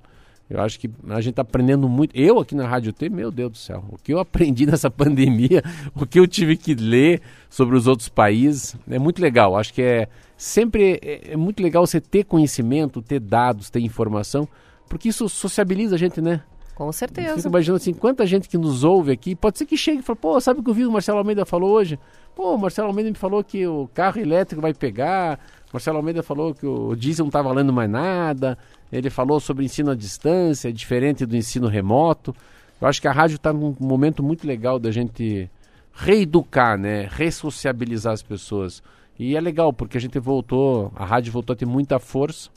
eu 0.50 0.60
acho 0.60 0.80
que 0.80 0.90
a 1.08 1.20
gente 1.20 1.30
está 1.30 1.42
aprendendo 1.42 1.88
muito. 1.88 2.14
Eu 2.14 2.40
aqui 2.40 2.56
na 2.56 2.66
Rádio 2.66 2.92
T, 2.92 3.08
meu 3.08 3.30
Deus 3.30 3.52
do 3.52 3.58
céu, 3.58 3.84
o 3.88 3.96
que 3.96 4.12
eu 4.12 4.18
aprendi 4.18 4.66
nessa 4.66 4.90
pandemia, 4.90 5.62
o 5.94 6.04
que 6.04 6.18
eu 6.18 6.26
tive 6.26 6.56
que 6.56 6.74
ler 6.74 7.22
sobre 7.48 7.76
os 7.76 7.86
outros 7.86 8.08
países, 8.08 8.76
é 8.90 8.98
muito 8.98 9.22
legal. 9.22 9.56
Acho 9.56 9.72
que 9.72 9.80
é 9.80 10.08
sempre 10.40 10.98
é, 11.02 11.32
é 11.32 11.36
muito 11.36 11.62
legal 11.62 11.86
você 11.86 12.00
ter 12.00 12.24
conhecimento, 12.24 13.02
ter 13.02 13.20
dados, 13.20 13.68
ter 13.68 13.80
informação, 13.80 14.48
porque 14.88 15.10
isso 15.10 15.28
sociabiliza 15.28 15.96
a 15.96 15.98
gente, 15.98 16.18
né? 16.22 16.42
Com 16.74 16.86
Eu 16.86 16.92
certeza. 16.94 17.36
fico 17.36 17.48
imaginando 17.48 17.76
assim, 17.76 17.92
quanta 17.92 18.24
gente 18.24 18.48
que 18.48 18.56
nos 18.56 18.82
ouve 18.82 19.12
aqui, 19.12 19.36
pode 19.36 19.58
ser 19.58 19.66
que 19.66 19.76
chegue 19.76 19.98
e 19.98 20.02
fale, 20.02 20.18
pô, 20.18 20.40
sabe 20.40 20.60
o 20.60 20.62
que 20.62 20.70
eu 20.70 20.74
vi 20.74 20.86
o 20.86 20.90
Marcelo 20.90 21.18
Almeida 21.18 21.44
falou 21.44 21.70
hoje? 21.72 21.98
Pô, 22.34 22.54
o 22.54 22.58
Marcelo 22.58 22.88
Almeida 22.88 23.10
me 23.10 23.16
falou 23.18 23.44
que 23.44 23.66
o 23.66 23.86
carro 23.92 24.18
elétrico 24.18 24.62
vai 24.62 24.72
pegar, 24.72 25.38
o 25.68 25.74
Marcelo 25.74 25.98
Almeida 25.98 26.22
falou 26.22 26.54
que 26.54 26.66
o 26.66 26.96
diesel 26.96 27.24
não 27.24 27.28
está 27.28 27.42
valendo 27.42 27.70
mais 27.70 27.90
nada, 27.90 28.56
ele 28.90 29.10
falou 29.10 29.40
sobre 29.40 29.66
ensino 29.66 29.90
à 29.90 29.94
distância, 29.94 30.72
diferente 30.72 31.26
do 31.26 31.36
ensino 31.36 31.68
remoto. 31.68 32.34
Eu 32.80 32.88
acho 32.88 32.98
que 32.98 33.06
a 33.06 33.12
rádio 33.12 33.36
está 33.36 33.52
num 33.52 33.76
momento 33.78 34.22
muito 34.22 34.46
legal 34.46 34.78
da 34.78 34.90
gente 34.90 35.50
reeducar, 35.92 36.78
né? 36.78 37.06
Ressociabilizar 37.10 38.14
as 38.14 38.22
pessoas. 38.22 38.82
E 39.22 39.36
é 39.36 39.40
legal, 39.40 39.70
porque 39.72 39.98
a 39.98 40.00
gente 40.00 40.18
voltou, 40.18 40.90
a 40.96 41.04
rádio 41.04 41.30
voltou 41.30 41.52
a 41.52 41.56
ter 41.56 41.66
muita 41.66 41.98
força. 41.98 42.48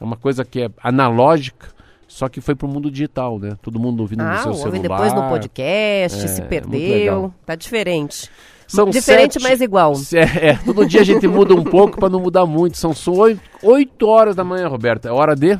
É 0.00 0.04
uma 0.04 0.16
coisa 0.16 0.44
que 0.44 0.62
é 0.62 0.68
analógica, 0.82 1.68
só 2.08 2.28
que 2.28 2.40
foi 2.40 2.56
pro 2.56 2.66
mundo 2.66 2.90
digital, 2.90 3.38
né? 3.38 3.56
Todo 3.62 3.78
mundo 3.78 4.00
ouvindo 4.00 4.24
no 4.24 4.28
Ah, 4.30 4.38
seu 4.38 4.50
ouvem 4.52 4.80
celular. 4.82 4.96
depois 5.02 5.12
no 5.14 5.28
podcast, 5.28 6.24
É, 6.24 6.28
se 6.28 6.40
muito 6.40 6.48
perdeu. 6.48 7.32
Tá 7.46 7.54
diferente. 7.54 8.28
São 8.66 8.90
Diferente, 8.90 9.34
sete- 9.34 9.42
mas 9.42 9.60
igual. 9.60 9.92
É, 10.12 10.48
é, 10.50 10.54
todo 10.56 10.84
dia 10.86 11.00
a 11.00 11.04
gente 11.04 11.26
muda 11.26 11.54
um 11.54 11.64
pouco 11.64 11.98
para 11.98 12.08
não 12.10 12.20
mudar 12.20 12.44
muito. 12.44 12.76
São 12.76 12.92
só 12.92 13.12
oito, 13.12 13.40
oito 13.62 14.06
horas 14.06 14.34
da 14.36 14.44
manhã, 14.44 14.66
Roberta. 14.68 15.08
É 15.08 15.12
hora 15.12 15.34
de. 15.36 15.58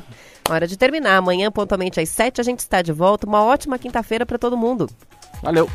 Hora 0.49 0.67
de 0.67 0.77
terminar. 0.77 1.17
Amanhã, 1.17 1.49
pontualmente 1.51 1.99
às 1.99 2.09
7, 2.09 2.39
a 2.41 2.43
gente 2.43 2.59
está 2.59 2.81
de 2.81 2.91
volta. 2.91 3.25
Uma 3.25 3.43
ótima 3.43 3.79
quinta-feira 3.79 4.25
para 4.25 4.37
todo 4.37 4.55
mundo. 4.57 4.87
Valeu. 5.41 5.67